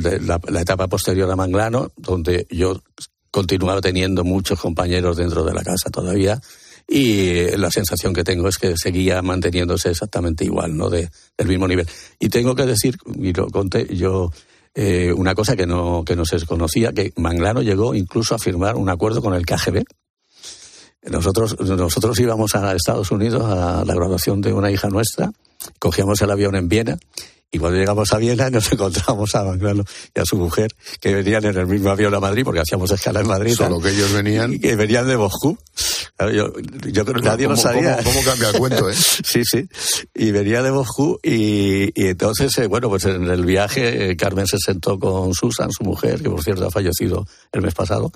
etapa 0.62 0.88
posterior 0.88 1.30
a 1.30 1.36
Manglano, 1.36 1.92
donde 1.98 2.48
yo 2.50 2.82
continuaba 3.30 3.82
teniendo 3.82 4.24
muchos 4.24 4.62
compañeros 4.62 5.18
dentro 5.18 5.44
de 5.44 5.54
la 5.54 5.64
casa 5.64 5.90
todavía, 5.92 6.40
y 6.88 7.58
la 7.58 7.70
sensación 7.70 8.14
que 8.14 8.24
tengo 8.24 8.48
es 8.48 8.58
que 8.58 8.76
seguía 8.78 9.22
manteniéndose 9.22 9.90
exactamente 9.90 10.46
igual, 10.46 10.78
¿no? 10.78 10.90
De, 10.90 11.10
del 11.38 11.48
mismo 11.48 11.68
nivel. 11.68 11.88
Y 12.20 12.30
tengo 12.30 12.56
que 12.56 12.66
decir, 12.66 12.98
y 13.20 13.34
lo 13.34 13.48
conté, 13.48 13.94
yo 13.94 14.32
eh, 14.76 15.14
una 15.14 15.36
cosa 15.36 15.56
que 15.56 15.68
no, 15.68 16.04
que 16.06 16.16
no 16.16 16.26
se 16.26 16.46
conocía, 16.46 16.94
que 16.94 17.14
Manglano 17.18 17.62
llegó 17.62 17.94
incluso 17.94 18.36
a 18.36 18.40
firmar 18.40 18.76
un 18.76 18.90
acuerdo 18.90 19.22
con 19.22 19.34
el 19.34 19.46
KGB. 19.46 19.84
Nosotros, 21.12 21.60
nosotros 21.60 22.20
íbamos 22.20 22.56
a 22.56 22.74
Estados 22.74 23.12
Unidos 23.12 23.44
a 23.44 23.84
la 23.86 23.94
graduación 23.94 24.42
de 24.42 24.54
una 24.54 24.72
hija 24.72 24.90
nuestra, 24.90 25.32
cogíamos 25.80 26.22
el 26.22 26.32
avión 26.32 26.56
en 26.56 26.70
Viena 26.70 26.98
y 27.54 27.60
cuando 27.60 27.78
llegamos 27.78 28.12
a 28.12 28.18
Viena 28.18 28.50
nos 28.52 28.70
encontramos 28.72 29.34
a 29.36 29.44
Manglano 29.44 29.86
y 30.14 30.20
a 30.20 30.26
su 30.26 30.36
mujer, 30.36 30.76
que 31.00 31.14
venían 31.14 31.46
en 31.46 31.56
el 31.56 31.68
mismo 31.68 31.92
avión 31.92 32.14
a 32.16 32.20
Madrid, 32.20 32.44
porque 32.44 32.60
hacíamos 32.60 32.92
escala 32.92 33.22
en 33.22 33.28
Madrid. 33.28 33.54
Solo 33.54 33.80
que 33.80 33.92
ellos 33.92 34.12
venían. 34.12 34.60
Que 34.60 34.76
venían 34.76 35.08
de 35.08 35.16
Moscú. 35.16 35.58
yo, 36.20 36.52
yo 36.88 37.06
creo 37.06 37.22
que 37.22 37.30
nadie 37.30 37.48
lo 37.48 37.56
sabía. 37.56 38.00
¿cómo, 38.04 38.24
cambia 38.24 38.50
el 38.50 38.58
cuento, 38.58 38.90
eh? 38.90 38.96
sí, 39.24 39.44
sí. 39.46 39.70
Y 40.16 40.32
venía 40.32 40.64
de 40.64 40.72
Moscú 40.72 41.20
y, 41.22 41.92
y 41.94 42.08
entonces, 42.08 42.58
eh, 42.58 42.66
bueno, 42.66 42.90
pues 42.90 43.06
en 43.06 43.30
el 43.30 43.46
viaje 43.46 44.10
eh, 44.10 44.18
Carmen 44.18 44.48
se 44.48 44.58
sentó 44.58 44.98
con 44.98 45.36
Susan, 45.36 45.72
su 45.72 45.84
mujer, 45.84 46.24
que 46.24 46.32
por 46.32 46.44
cierto 46.44 46.66
ha 46.66 46.72
fallecido 46.72 47.28
el 47.52 47.62
mes 47.62 47.76
pasado. 47.76 48.12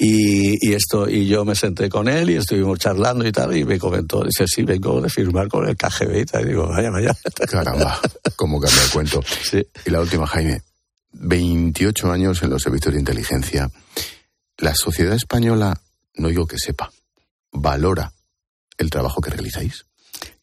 Y, 0.00 0.68
y, 0.68 0.74
esto, 0.74 1.08
y 1.08 1.26
yo 1.26 1.44
me 1.44 1.56
senté 1.56 1.88
con 1.88 2.08
él 2.08 2.30
y 2.30 2.36
estuvimos 2.36 2.78
charlando 2.78 3.26
y 3.26 3.32
tal, 3.32 3.56
y 3.56 3.64
me 3.64 3.80
comentó, 3.80 4.22
dice, 4.22 4.44
sí, 4.46 4.62
vengo 4.62 5.00
de 5.00 5.10
firmar 5.10 5.48
con 5.48 5.68
el 5.68 5.76
KGB 5.76 6.18
y 6.18 6.24
tal. 6.24 6.44
Y 6.44 6.50
digo, 6.50 6.68
vaya, 6.68 6.90
vaya. 6.90 7.16
Caramba, 7.50 8.00
cómo 8.36 8.60
el 8.72 8.90
cuento. 8.90 9.22
Sí. 9.42 9.66
Y 9.84 9.90
la 9.90 10.00
última, 10.00 10.26
Jaime, 10.26 10.62
28 11.12 12.10
años 12.10 12.42
en 12.42 12.50
los 12.50 12.62
servicios 12.62 12.94
de 12.94 13.00
inteligencia. 13.00 13.70
La 14.58 14.74
sociedad 14.74 15.14
española, 15.14 15.80
no 16.14 16.28
digo 16.28 16.46
que 16.46 16.58
sepa, 16.58 16.90
valora 17.52 18.12
el 18.76 18.90
trabajo 18.90 19.20
que 19.20 19.30
realizáis. 19.30 19.86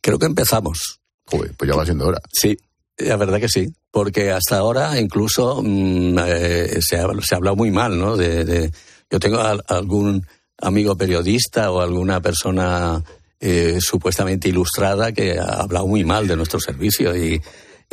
Creo 0.01 0.19
que 0.19 0.25
empezamos. 0.25 0.99
Joder, 1.25 1.53
pues 1.57 1.69
ya 1.69 1.75
va 1.75 1.85
siendo 1.85 2.07
hora. 2.07 2.21
Sí, 2.31 2.57
la 2.97 3.17
verdad 3.17 3.39
que 3.39 3.49
sí, 3.49 3.73
porque 3.91 4.31
hasta 4.31 4.57
ahora 4.57 4.99
incluso 4.99 5.61
mm, 5.63 6.19
eh, 6.19 6.79
se, 6.81 6.97
ha, 6.97 7.07
se, 7.21 7.35
ha, 7.35 7.37
hablado 7.37 7.55
muy 7.55 7.71
mal, 7.71 7.97
¿no? 7.97 8.15
de 8.15 8.71
yo 9.09 9.19
tengo 9.19 9.39
algún 9.67 10.25
amigo 10.57 10.95
periodista 10.97 11.71
o 11.71 11.81
alguna 11.81 12.21
persona 12.21 13.03
eh, 13.39 13.77
supuestamente 13.79 14.49
ilustrada 14.49 15.11
que 15.11 15.37
ha 15.37 15.61
hablado 15.61 15.87
muy 15.87 16.03
mal 16.03 16.27
de 16.27 16.35
nuestro 16.35 16.59
servicio 16.59 17.15
y, 17.15 17.41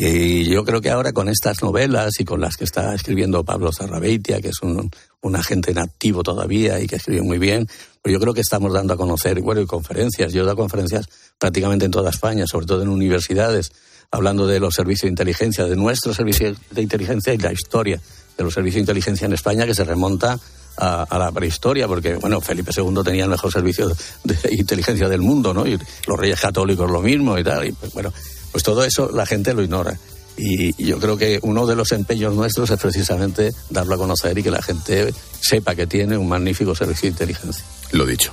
yo 0.03 0.65
creo 0.65 0.81
que 0.81 0.91
ahora 0.91 1.13
con 1.13 1.29
estas 1.29 1.63
novelas 1.63 2.19
y 2.19 2.25
con 2.25 2.41
las 2.41 2.57
que 2.57 2.65
está 2.65 2.93
escribiendo 2.95 3.45
Pablo 3.45 3.71
Zarrabeitia, 3.73 4.41
que 4.41 4.49
es 4.49 4.61
un, 4.63 4.91
agente 5.35 5.71
inactivo 5.71 6.25
todavía 6.25 6.81
y 6.81 6.89
que 6.89 6.97
escribe 6.97 7.23
muy 7.23 7.39
bien, 7.39 7.69
pues 8.03 8.13
yo 8.13 8.19
creo 8.19 8.35
que 8.35 8.41
estamos 8.41 8.73
dando 8.73 8.95
a 8.95 8.97
conocer, 8.97 9.41
bueno, 9.41 9.61
y 9.61 9.67
conferencias, 9.67 10.33
yo 10.33 10.43
he 10.43 10.45
dado 10.45 10.57
conferencias 10.57 11.07
prácticamente 11.39 11.85
en 11.85 11.93
toda 11.93 12.11
España, 12.11 12.47
sobre 12.49 12.67
todo 12.67 12.83
en 12.83 12.89
universidades, 12.89 13.71
hablando 14.11 14.47
de 14.47 14.59
los 14.59 14.75
servicios 14.75 15.03
de 15.03 15.11
inteligencia, 15.11 15.67
de 15.67 15.77
nuestro 15.77 16.13
servicio 16.13 16.53
de 16.71 16.83
inteligencia 16.83 17.33
y 17.33 17.39
la 17.39 17.53
historia 17.53 18.01
de 18.37 18.45
los 18.45 18.55
servicios 18.55 18.79
de 18.79 18.81
inteligencia 18.81 19.27
en 19.27 19.35
España 19.35 19.67
que 19.67 19.75
se 19.75 19.85
remonta 19.85 20.37
a, 20.79 21.19
la 21.19 21.31
prehistoria, 21.31 21.87
porque 21.87 22.17
bueno, 22.17 22.41
Felipe 22.41 22.73
II 22.77 23.03
tenía 23.05 23.25
el 23.25 23.31
mejor 23.31 23.53
servicio 23.53 23.89
de 24.25 24.37
inteligencia 24.51 25.09
del 25.09 25.21
mundo, 25.21 25.55
¿no? 25.55 25.67
Y 25.67 25.79
los 26.07 26.19
reyes 26.19 26.41
católicos 26.41 26.91
lo 26.91 27.03
mismo 27.03 27.39
y 27.39 27.45
tal. 27.45 27.67
Y 27.67 27.73
pues, 27.73 27.93
bueno, 27.93 28.13
pues 28.53 28.63
todo 28.63 28.85
eso 28.85 29.11
la 29.13 29.27
gente 29.27 29.55
lo 29.55 29.63
ignora. 29.63 29.99
Y 30.37 30.83
yo 30.83 30.99
creo 30.99 31.17
que 31.17 31.39
uno 31.43 31.67
de 31.67 31.77
los 31.77 31.93
empeños 31.93 32.35
nuestros 32.35 32.71
es 32.71 32.81
precisamente 32.81 33.53
darlo 33.71 33.95
a 33.95 33.99
conocer 33.99 34.39
y 34.39 34.43
que 34.43 34.51
la 34.51 34.63
gente 34.63 35.13
sepa 35.41 35.75
que 35.75 35.87
tiene 35.87 36.17
un 36.17 36.29
magnífico 36.29 36.75
servicio 36.75 37.03
de 37.03 37.09
inteligencia. 37.09 37.65
Lo 37.93 38.07
dicho, 38.07 38.33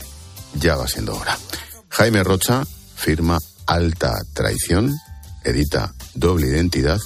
ya 0.55 0.75
va 0.75 0.87
siendo 0.87 1.15
hora. 1.15 1.37
Jaime 1.89 2.23
Rocha 2.23 2.65
firma 2.95 3.37
Alta 3.65 4.13
Traición, 4.33 4.95
edita 5.43 5.93
Doble 6.13 6.47
Identidad, 6.47 6.99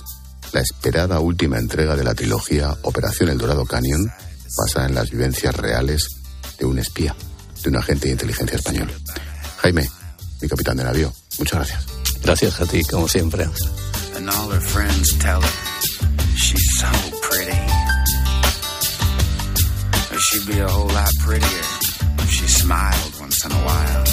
la 0.53 0.61
esperada 0.61 1.19
última 1.19 1.57
entrega 1.57 1.95
de 1.95 2.03
la 2.03 2.13
trilogía 2.13 2.75
Operación 2.83 3.29
El 3.29 3.37
Dorado 3.37 3.65
Canyon 3.65 4.11
basada 4.57 4.87
en 4.87 4.95
las 4.95 5.09
vivencias 5.09 5.55
reales 5.55 6.07
de 6.59 6.65
un 6.65 6.79
espía, 6.79 7.15
de 7.63 7.69
un 7.69 7.77
agente 7.77 8.07
de 8.07 8.13
inteligencia 8.13 8.57
español. 8.57 8.91
Jaime, 9.57 9.89
mi 10.41 10.47
capitán 10.47 10.77
de 10.77 10.83
navío, 10.83 11.11
muchas 11.39 11.59
gracias. 11.59 12.02
Gracias 12.23 12.61
a 12.61 12.65
ti, 12.65 12.81
como 12.83 13.07
siempre. 13.07 13.45
And 14.15 14.29
all 14.29 14.49
her 14.49 14.61
friends 14.61 15.17
tell 15.19 15.41
her 15.41 15.51
she's 16.35 16.79
so 16.79 16.87
pretty. 17.21 17.59
But 20.09 20.19
she'd 20.19 20.47
be 20.47 20.59
a 20.59 20.67
whole 20.67 20.87
lot 20.87 21.11
prettier 21.19 21.65
if 22.19 22.29
she 22.29 22.47
smiled 22.47 23.13
once 23.19 23.45
in 23.45 23.51
a 23.51 23.61
while. 23.67 24.05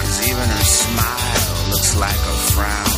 Cause 0.00 0.28
even 0.28 0.48
her 0.56 0.64
smile 0.64 1.70
looks 1.70 1.96
like 1.98 2.22
a 2.32 2.36
frown. 2.52 2.94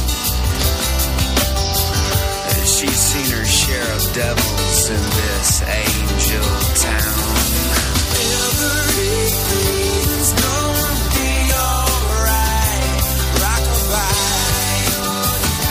She's 2.67 2.91
seen 2.91 3.39
her 3.39 3.45
share 3.47 3.93
of 3.97 4.13
devils 4.13 4.91
in 4.91 5.03
this 5.17 5.63
angel 5.63 6.45
town. 6.75 7.16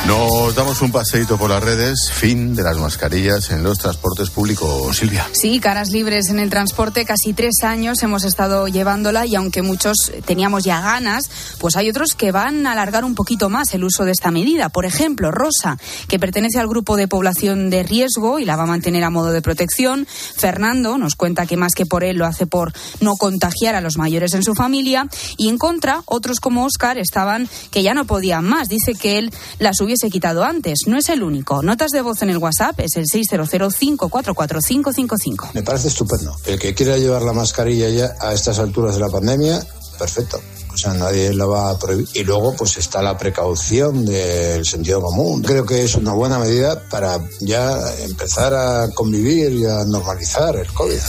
Nos 0.08 0.54
damos 0.54 0.84
un 0.84 0.92
paseito 0.92 1.36
por 1.36 1.50
las 1.50 1.64
redes. 1.64 2.12
Fin 2.14 2.54
de 2.54 2.62
las 2.62 2.78
mascarillas 2.78 3.50
en 3.50 3.64
los 3.64 3.80
transportes 3.80 4.30
públicos. 4.30 4.96
Silvia. 4.96 5.28
Sí, 5.32 5.60
caras 5.60 5.90
libres 5.90 6.30
en 6.30 6.38
el 6.38 6.52
transporte. 6.52 7.06
Casi 7.06 7.34
tres 7.34 7.64
años 7.64 8.04
hemos 8.04 8.24
estado 8.24 8.68
llevándola 8.68 9.26
y 9.26 9.34
aunque 9.34 9.64
muchos 9.64 10.12
teníamos 10.26 10.64
ya 10.64 10.80
ganas, 10.80 11.28
pues 11.60 11.76
hay 11.76 11.90
otros 11.90 12.14
que 12.14 12.32
van 12.32 12.68
a 12.68 12.74
alargar 12.74 13.04
un 13.04 13.16
poquito 13.16 13.50
más 13.50 13.74
el 13.74 13.84
uso 13.84 14.06
de 14.06 14.12
esta 14.12 14.30
medida. 14.30 14.70
Por 14.70 14.86
ejemplo, 14.86 15.32
Rosa, 15.32 15.80
que 16.08 16.20
pertenece 16.20 16.60
al 16.60 16.68
grupo 16.68 16.98
de 16.98 17.08
población 17.08 17.72
de 17.72 17.82
riesgo 17.82 18.38
y 18.38 18.46
la 18.46 18.58
va 18.58 18.64
a 18.64 18.68
mantener 18.68 19.04
a 19.04 19.10
modo 19.10 19.32
de 19.32 19.42
protección. 19.42 20.06
Fernando 20.06 21.00
nos 21.00 21.16
cuenta 21.16 21.48
que 21.48 21.58
más 21.58 21.74
que 21.74 21.88
por 21.88 22.04
él 22.04 22.18
lo 22.18 22.28
hace 22.28 22.46
por 22.46 22.74
no 23.02 23.16
contagiar 23.16 23.74
a 23.74 23.82
los 23.82 23.98
mayores 23.98 24.36
en 24.36 24.44
su 24.44 24.54
familia. 24.54 25.08
Y 25.38 25.50
en 25.50 25.58
contra, 25.58 26.04
otros 26.06 26.40
como 26.40 26.64
Oscar 26.64 27.00
estaban 27.00 27.50
que 27.72 27.82
ya 27.82 27.96
no 27.96 28.06
podían 28.06 28.46
más. 28.46 28.70
Dice 28.70 28.94
que 28.94 29.18
él 29.18 29.34
las 29.58 29.82
hubiese 29.96 30.08
he 30.08 30.12
quitado 30.12 30.44
antes. 30.44 30.80
No 30.88 30.98
es 30.98 31.08
el 31.10 31.22
único. 31.24 31.62
Notas 31.64 31.92
de 31.92 32.02
voz 32.02 32.22
en 32.22 32.30
el 32.30 32.38
WhatsApp 32.38 32.82
es 32.82 32.98
el 32.98 33.06
600544555. 33.06 35.54
Me 35.54 35.64
parece 35.64 35.88
estupendo. 35.88 36.36
El 36.46 36.60
que 36.60 36.76
quiera 36.76 36.98
llevar 36.98 37.22
la 37.22 37.32
mascarilla 37.32 37.88
ya 37.90 38.14
a 38.20 38.34
estas 38.34 38.60
alturas 38.60 38.96
de 38.96 39.02
la 39.02 39.08
pandemia, 39.10 39.66
perfecto. 39.98 40.42
O 40.74 40.78
sea, 40.78 40.94
nadie 40.94 41.34
la 41.34 41.46
va 41.46 41.70
a 41.70 41.80
prohibir. 41.80 42.10
Y 42.14 42.26
luego, 42.26 42.54
pues 42.58 42.76
está 42.78 43.02
la 43.02 43.18
precaución 43.18 44.06
del 44.06 44.66
sentido 44.66 45.02
común. 45.02 45.42
Creo 45.42 45.66
que 45.66 45.86
es 45.86 45.96
una 45.96 46.12
buena 46.12 46.40
medida 46.40 46.90
para 46.90 47.18
ya 47.40 47.80
empezar 48.00 48.54
a 48.54 48.90
convivir 48.94 49.54
y 49.54 49.66
a 49.66 49.86
normalizar 49.86 50.58
el 50.58 50.68
COVID. 50.74 51.00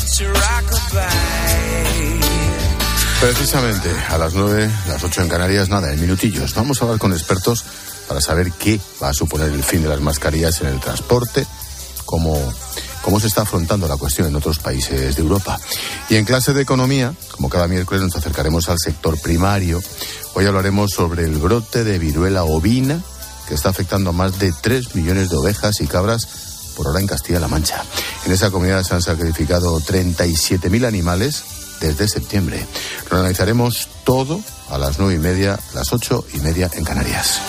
Precisamente 3.20 3.90
a 4.10 4.18
las 4.18 4.34
9, 4.34 4.70
las 4.86 5.02
8 5.02 5.22
en 5.22 5.28
Canarias, 5.28 5.68
nada, 5.68 5.92
en 5.92 6.00
minutillos. 6.00 6.54
Vamos 6.54 6.80
a 6.80 6.84
hablar 6.84 7.00
con 7.00 7.12
expertos 7.12 7.64
para 8.08 8.20
saber 8.20 8.52
qué 8.52 8.80
va 9.02 9.10
a 9.10 9.14
suponer 9.14 9.50
el 9.52 9.62
fin 9.62 9.82
de 9.82 9.88
las 9.88 10.00
mascarillas 10.00 10.60
en 10.60 10.68
el 10.68 10.80
transporte, 10.80 11.46
cómo, 12.04 12.38
cómo 13.02 13.20
se 13.20 13.26
está 13.26 13.42
afrontando 13.42 13.88
la 13.88 13.96
cuestión 13.96 14.28
en 14.28 14.36
otros 14.36 14.58
países 14.58 15.16
de 15.16 15.22
Europa. 15.22 15.58
Y 16.08 16.16
en 16.16 16.24
clase 16.24 16.52
de 16.52 16.62
economía, 16.62 17.14
como 17.32 17.48
cada 17.48 17.68
miércoles 17.68 18.02
nos 18.02 18.16
acercaremos 18.16 18.68
al 18.68 18.78
sector 18.78 19.20
primario, 19.20 19.82
hoy 20.34 20.46
hablaremos 20.46 20.92
sobre 20.92 21.24
el 21.24 21.38
brote 21.38 21.84
de 21.84 21.98
viruela 21.98 22.44
ovina 22.44 23.00
que 23.48 23.54
está 23.54 23.68
afectando 23.68 24.10
a 24.10 24.12
más 24.12 24.38
de 24.38 24.52
3 24.52 24.94
millones 24.94 25.30
de 25.30 25.36
ovejas 25.36 25.80
y 25.80 25.86
cabras 25.86 26.26
por 26.76 26.88
hora 26.88 27.00
en 27.00 27.06
Castilla-La 27.06 27.48
Mancha. 27.48 27.82
En 28.24 28.32
esa 28.32 28.50
comunidad 28.50 28.82
se 28.82 28.94
han 28.94 29.02
sacrificado 29.02 29.80
37.000 29.80 30.86
animales 30.86 31.44
desde 31.80 32.08
septiembre. 32.08 32.66
Lo 33.10 33.18
analizaremos 33.18 33.88
todo 34.04 34.40
a 34.70 34.78
las 34.78 34.98
nueve 34.98 35.14
y 35.14 35.18
media, 35.18 35.58
las 35.74 35.92
ocho 35.92 36.24
y 36.34 36.38
media 36.38 36.70
en 36.74 36.84
Canarias. 36.84 37.40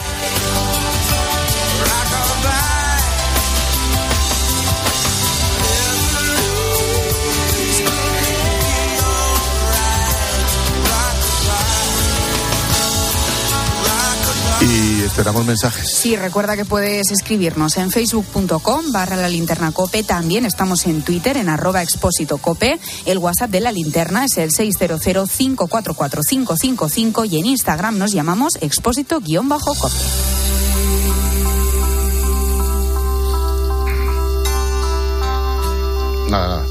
Esperamos 15.08 15.46
mensajes. 15.46 15.92
Sí, 15.92 16.16
recuerda 16.16 16.56
que 16.56 16.64
puedes 16.66 17.10
escribirnos 17.12 17.78
en 17.78 17.90
facebook.com 17.92 18.92
barra 18.92 19.16
la 19.16 19.30
linterna 19.30 19.72
cope. 19.72 20.04
También 20.04 20.46
estamos 20.46 20.86
en 20.86 21.02
Twitter 21.02 21.38
en 21.38 21.50
arroba 21.50 21.82
expósito 21.82 22.38
cope. 22.38 22.80
El 23.06 23.18
WhatsApp 23.18 23.50
de 23.50 23.62
la 23.62 23.72
linterna 23.72 24.26
es 24.26 24.38
el 24.38 24.52
600-544-555 24.52 27.28
y 27.30 27.40
en 27.40 27.48
Instagram 27.48 27.98
nos 27.98 28.12
llamamos 28.12 28.60
expósito-cope. 28.62 29.08
Nada, 36.30 36.48
nada. 36.48 36.66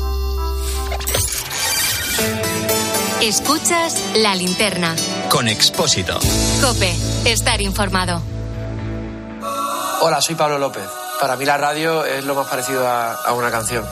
Escuchas 3.22 4.02
la 4.16 4.34
linterna. 4.34 4.94
Con 5.30 5.48
Expósito. 5.48 6.18
Cope, 6.60 6.94
estar 7.24 7.60
informado. 7.60 8.22
Hola, 10.00 10.20
soy 10.20 10.34
Pablo 10.34 10.58
López. 10.58 10.84
Para 11.20 11.36
mí 11.36 11.44
la 11.44 11.56
radio 11.56 12.04
es 12.04 12.24
lo 12.24 12.34
más 12.34 12.46
parecido 12.46 12.86
a, 12.86 13.12
a 13.14 13.32
una 13.32 13.50
canción. 13.50 13.84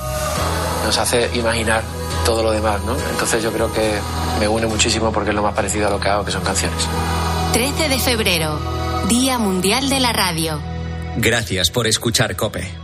Nos 0.85 0.97
hace 0.99 1.31
imaginar 1.35 1.83
todo 2.25 2.43
lo 2.43 2.51
demás, 2.51 2.83
¿no? 2.85 2.97
Entonces 3.11 3.43
yo 3.43 3.53
creo 3.53 3.73
que 3.73 3.99
me 4.39 4.49
une 4.49 4.67
muchísimo 4.67 5.13
porque 5.13 5.31
es 5.31 5.37
lo 5.37 5.43
más 5.43 5.55
parecido 5.55 5.89
a 5.89 5.91
lo 5.91 6.01
que 6.01 6.09
hago, 6.09 6.25
que 6.25 6.33
son 6.33 6.43
canciones. 6.43 6.87
13 7.53 7.89
de 7.89 7.99
febrero, 7.99 8.59
Día 9.09 9.39
Mundial 9.39 9.89
de 9.89 10.01
la 10.01 10.13
Radio. 10.13 10.61
Gracias 11.17 11.71
por 11.71 11.87
escuchar 11.87 12.37
Cope. 12.37 12.84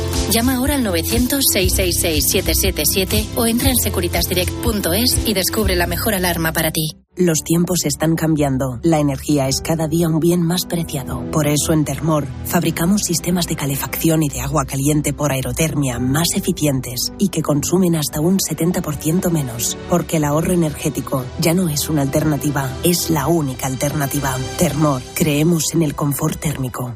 Llama 0.33 0.55
ahora 0.55 0.75
al 0.75 0.85
900-666-777 0.85 3.35
o 3.35 3.45
entra 3.47 3.69
en 3.69 3.75
securitasdirect.es 3.75 5.27
y 5.27 5.33
descubre 5.33 5.75
la 5.75 5.87
mejor 5.87 6.13
alarma 6.13 6.53
para 6.53 6.71
ti. 6.71 6.87
Los 7.17 7.43
tiempos 7.43 7.83
están 7.83 8.15
cambiando. 8.15 8.79
La 8.81 8.99
energía 8.99 9.49
es 9.49 9.59
cada 9.59 9.89
día 9.89 10.07
un 10.07 10.21
bien 10.21 10.41
más 10.41 10.65
preciado. 10.65 11.29
Por 11.31 11.47
eso 11.47 11.73
en 11.73 11.83
Termor 11.83 12.27
fabricamos 12.45 13.01
sistemas 13.01 13.45
de 13.47 13.57
calefacción 13.57 14.23
y 14.23 14.29
de 14.29 14.39
agua 14.39 14.63
caliente 14.63 15.11
por 15.11 15.33
aerotermia 15.33 15.99
más 15.99 16.29
eficientes 16.33 17.11
y 17.19 17.27
que 17.27 17.41
consumen 17.41 17.97
hasta 17.97 18.21
un 18.21 18.39
70% 18.39 19.29
menos. 19.29 19.77
Porque 19.89 20.15
el 20.15 20.23
ahorro 20.23 20.53
energético 20.53 21.25
ya 21.41 21.53
no 21.53 21.67
es 21.67 21.89
una 21.89 22.03
alternativa, 22.03 22.73
es 22.83 23.09
la 23.09 23.27
única 23.27 23.67
alternativa. 23.67 24.37
Termor, 24.57 25.01
creemos 25.13 25.73
en 25.73 25.81
el 25.81 25.93
confort 25.93 26.39
térmico. 26.39 26.95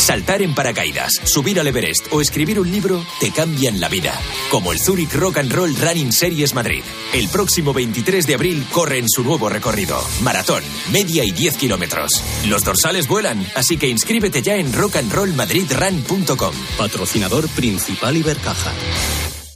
Saltar 0.00 0.40
en 0.40 0.54
paracaídas, 0.54 1.12
subir 1.24 1.60
al 1.60 1.66
Everest 1.68 2.06
o 2.10 2.22
escribir 2.22 2.58
un 2.58 2.70
libro 2.70 3.04
te 3.20 3.30
cambian 3.30 3.80
la 3.80 3.88
vida. 3.88 4.18
Como 4.50 4.72
el 4.72 4.80
Zurich 4.80 5.12
Rock 5.12 5.36
and 5.36 5.52
Roll 5.52 5.76
Running 5.76 6.10
Series 6.10 6.54
Madrid. 6.54 6.82
El 7.12 7.28
próximo 7.28 7.74
23 7.74 8.26
de 8.26 8.34
abril 8.34 8.66
corre 8.72 8.98
en 8.98 9.08
su 9.08 9.22
nuevo 9.22 9.50
recorrido. 9.50 10.02
Maratón, 10.22 10.64
media 10.90 11.22
y 11.22 11.32
10 11.32 11.54
kilómetros. 11.58 12.24
Los 12.46 12.64
dorsales 12.64 13.06
vuelan, 13.08 13.46
así 13.54 13.76
que 13.76 13.88
inscríbete 13.88 14.40
ya 14.40 14.56
en 14.56 14.72
rockandrollmadridrun.com. 14.72 16.54
Patrocinador 16.78 17.46
principal 17.50 18.16
Ibercaja. 18.16 18.72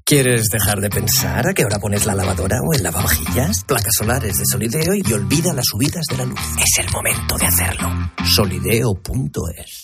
¿Quieres 0.04 0.50
dejar 0.52 0.80
de 0.80 0.90
pensar 0.90 1.48
a 1.48 1.54
qué 1.54 1.64
hora 1.64 1.78
pones 1.78 2.04
la 2.04 2.14
lavadora 2.14 2.58
o 2.68 2.74
el 2.74 2.82
lavavajillas? 2.82 3.64
Placas 3.64 3.94
solares 3.96 4.36
de 4.36 4.44
Solideo 4.44 4.94
y 4.94 5.12
olvida 5.14 5.54
las 5.54 5.64
subidas 5.64 6.04
de 6.10 6.18
la 6.18 6.26
luz. 6.26 6.40
Es 6.58 6.84
el 6.84 6.92
momento 6.92 7.38
de 7.38 7.46
hacerlo. 7.46 7.88
Solideo.es 8.22 9.83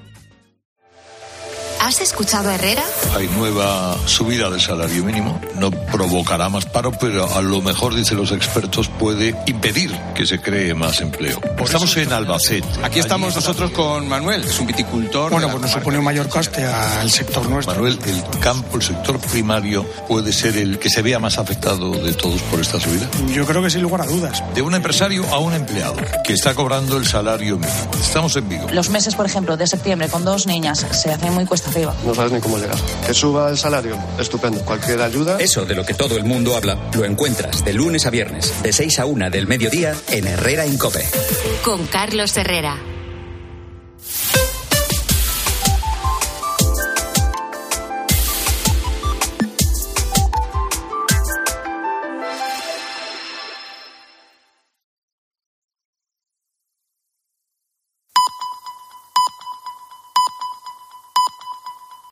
¿Has 1.83 1.99
escuchado 1.99 2.47
a 2.47 2.53
Herrera? 2.53 2.83
Hay 3.17 3.27
nueva 3.29 3.97
subida 4.05 4.51
del 4.51 4.61
salario 4.61 5.03
mínimo. 5.03 5.41
No 5.55 5.71
provocará 5.71 6.47
más 6.47 6.67
paro, 6.67 6.91
pero 6.91 7.27
a 7.35 7.41
lo 7.41 7.59
mejor, 7.59 7.95
dicen 7.95 8.17
los 8.17 8.31
expertos, 8.31 8.87
puede 8.87 9.35
impedir 9.47 9.91
que 10.13 10.27
se 10.27 10.39
cree 10.39 10.75
más 10.75 11.01
empleo. 11.01 11.41
estamos 11.65 11.97
en 11.97 12.13
Albacete. 12.13 12.67
Aquí 12.83 12.99
estamos 12.99 13.33
nosotros 13.33 13.71
con 13.71 14.07
Manuel, 14.07 14.43
es 14.43 14.59
un 14.59 14.67
viticultor. 14.67 15.31
Bueno, 15.31 15.49
pues 15.49 15.59
nos 15.59 15.71
supone 15.71 15.97
un 15.97 16.03
mayor 16.03 16.29
coste 16.29 16.63
al 16.63 17.09
sector 17.09 17.49
nuestro. 17.49 17.73
Manuel, 17.73 17.97
el 18.05 18.39
campo, 18.39 18.77
el 18.77 18.83
sector 18.83 19.17
primario, 19.19 19.83
puede 20.07 20.33
ser 20.33 20.57
el 20.57 20.77
que 20.77 20.91
se 20.91 21.01
vea 21.01 21.17
más 21.17 21.39
afectado 21.39 21.93
de 21.93 22.13
todos 22.13 22.43
por 22.43 22.59
esta 22.59 22.79
subida. 22.79 23.09
Yo 23.33 23.43
creo 23.47 23.63
que 23.63 23.71
sin 23.71 23.81
lugar 23.81 24.01
a 24.01 24.05
dudas. 24.05 24.43
De 24.53 24.61
un 24.61 24.75
empresario 24.75 25.25
a 25.33 25.39
un 25.39 25.55
empleado 25.55 25.95
que 26.23 26.33
está 26.33 26.53
cobrando 26.53 26.97
el 26.97 27.07
salario 27.07 27.57
mínimo. 27.57 27.89
Estamos 27.99 28.35
en 28.35 28.47
Vigo. 28.47 28.67
Los 28.71 28.91
meses, 28.91 29.15
por 29.15 29.25
ejemplo, 29.25 29.57
de 29.57 29.65
septiembre 29.65 30.09
con 30.09 30.23
dos 30.23 30.45
niñas 30.45 30.85
se 30.91 31.11
hacen 31.11 31.33
muy 31.33 31.47
cuesta 31.47 31.70
arriba. 31.71 31.95
No 32.05 32.13
sabes 32.13 32.31
ni 32.31 32.39
cómo 32.39 32.57
llegar. 32.57 32.77
Que 33.05 33.13
suba 33.13 33.49
el 33.49 33.57
salario, 33.57 33.97
estupendo. 34.19 34.63
Cualquier 34.63 35.01
ayuda. 35.01 35.37
Eso 35.39 35.65
de 35.65 35.75
lo 35.75 35.85
que 35.85 35.93
todo 35.93 36.17
el 36.17 36.23
mundo 36.23 36.55
habla, 36.55 36.77
lo 36.93 37.05
encuentras 37.05 37.63
de 37.63 37.73
lunes 37.73 38.05
a 38.05 38.09
viernes, 38.09 38.53
de 38.61 38.73
6 38.73 38.99
a 38.99 39.05
1 39.05 39.29
del 39.29 39.47
mediodía 39.47 39.95
en 40.09 40.27
Herrera 40.27 40.65
Incope. 40.65 41.05
Con 41.63 41.85
Carlos 41.87 42.35
Herrera. 42.37 42.77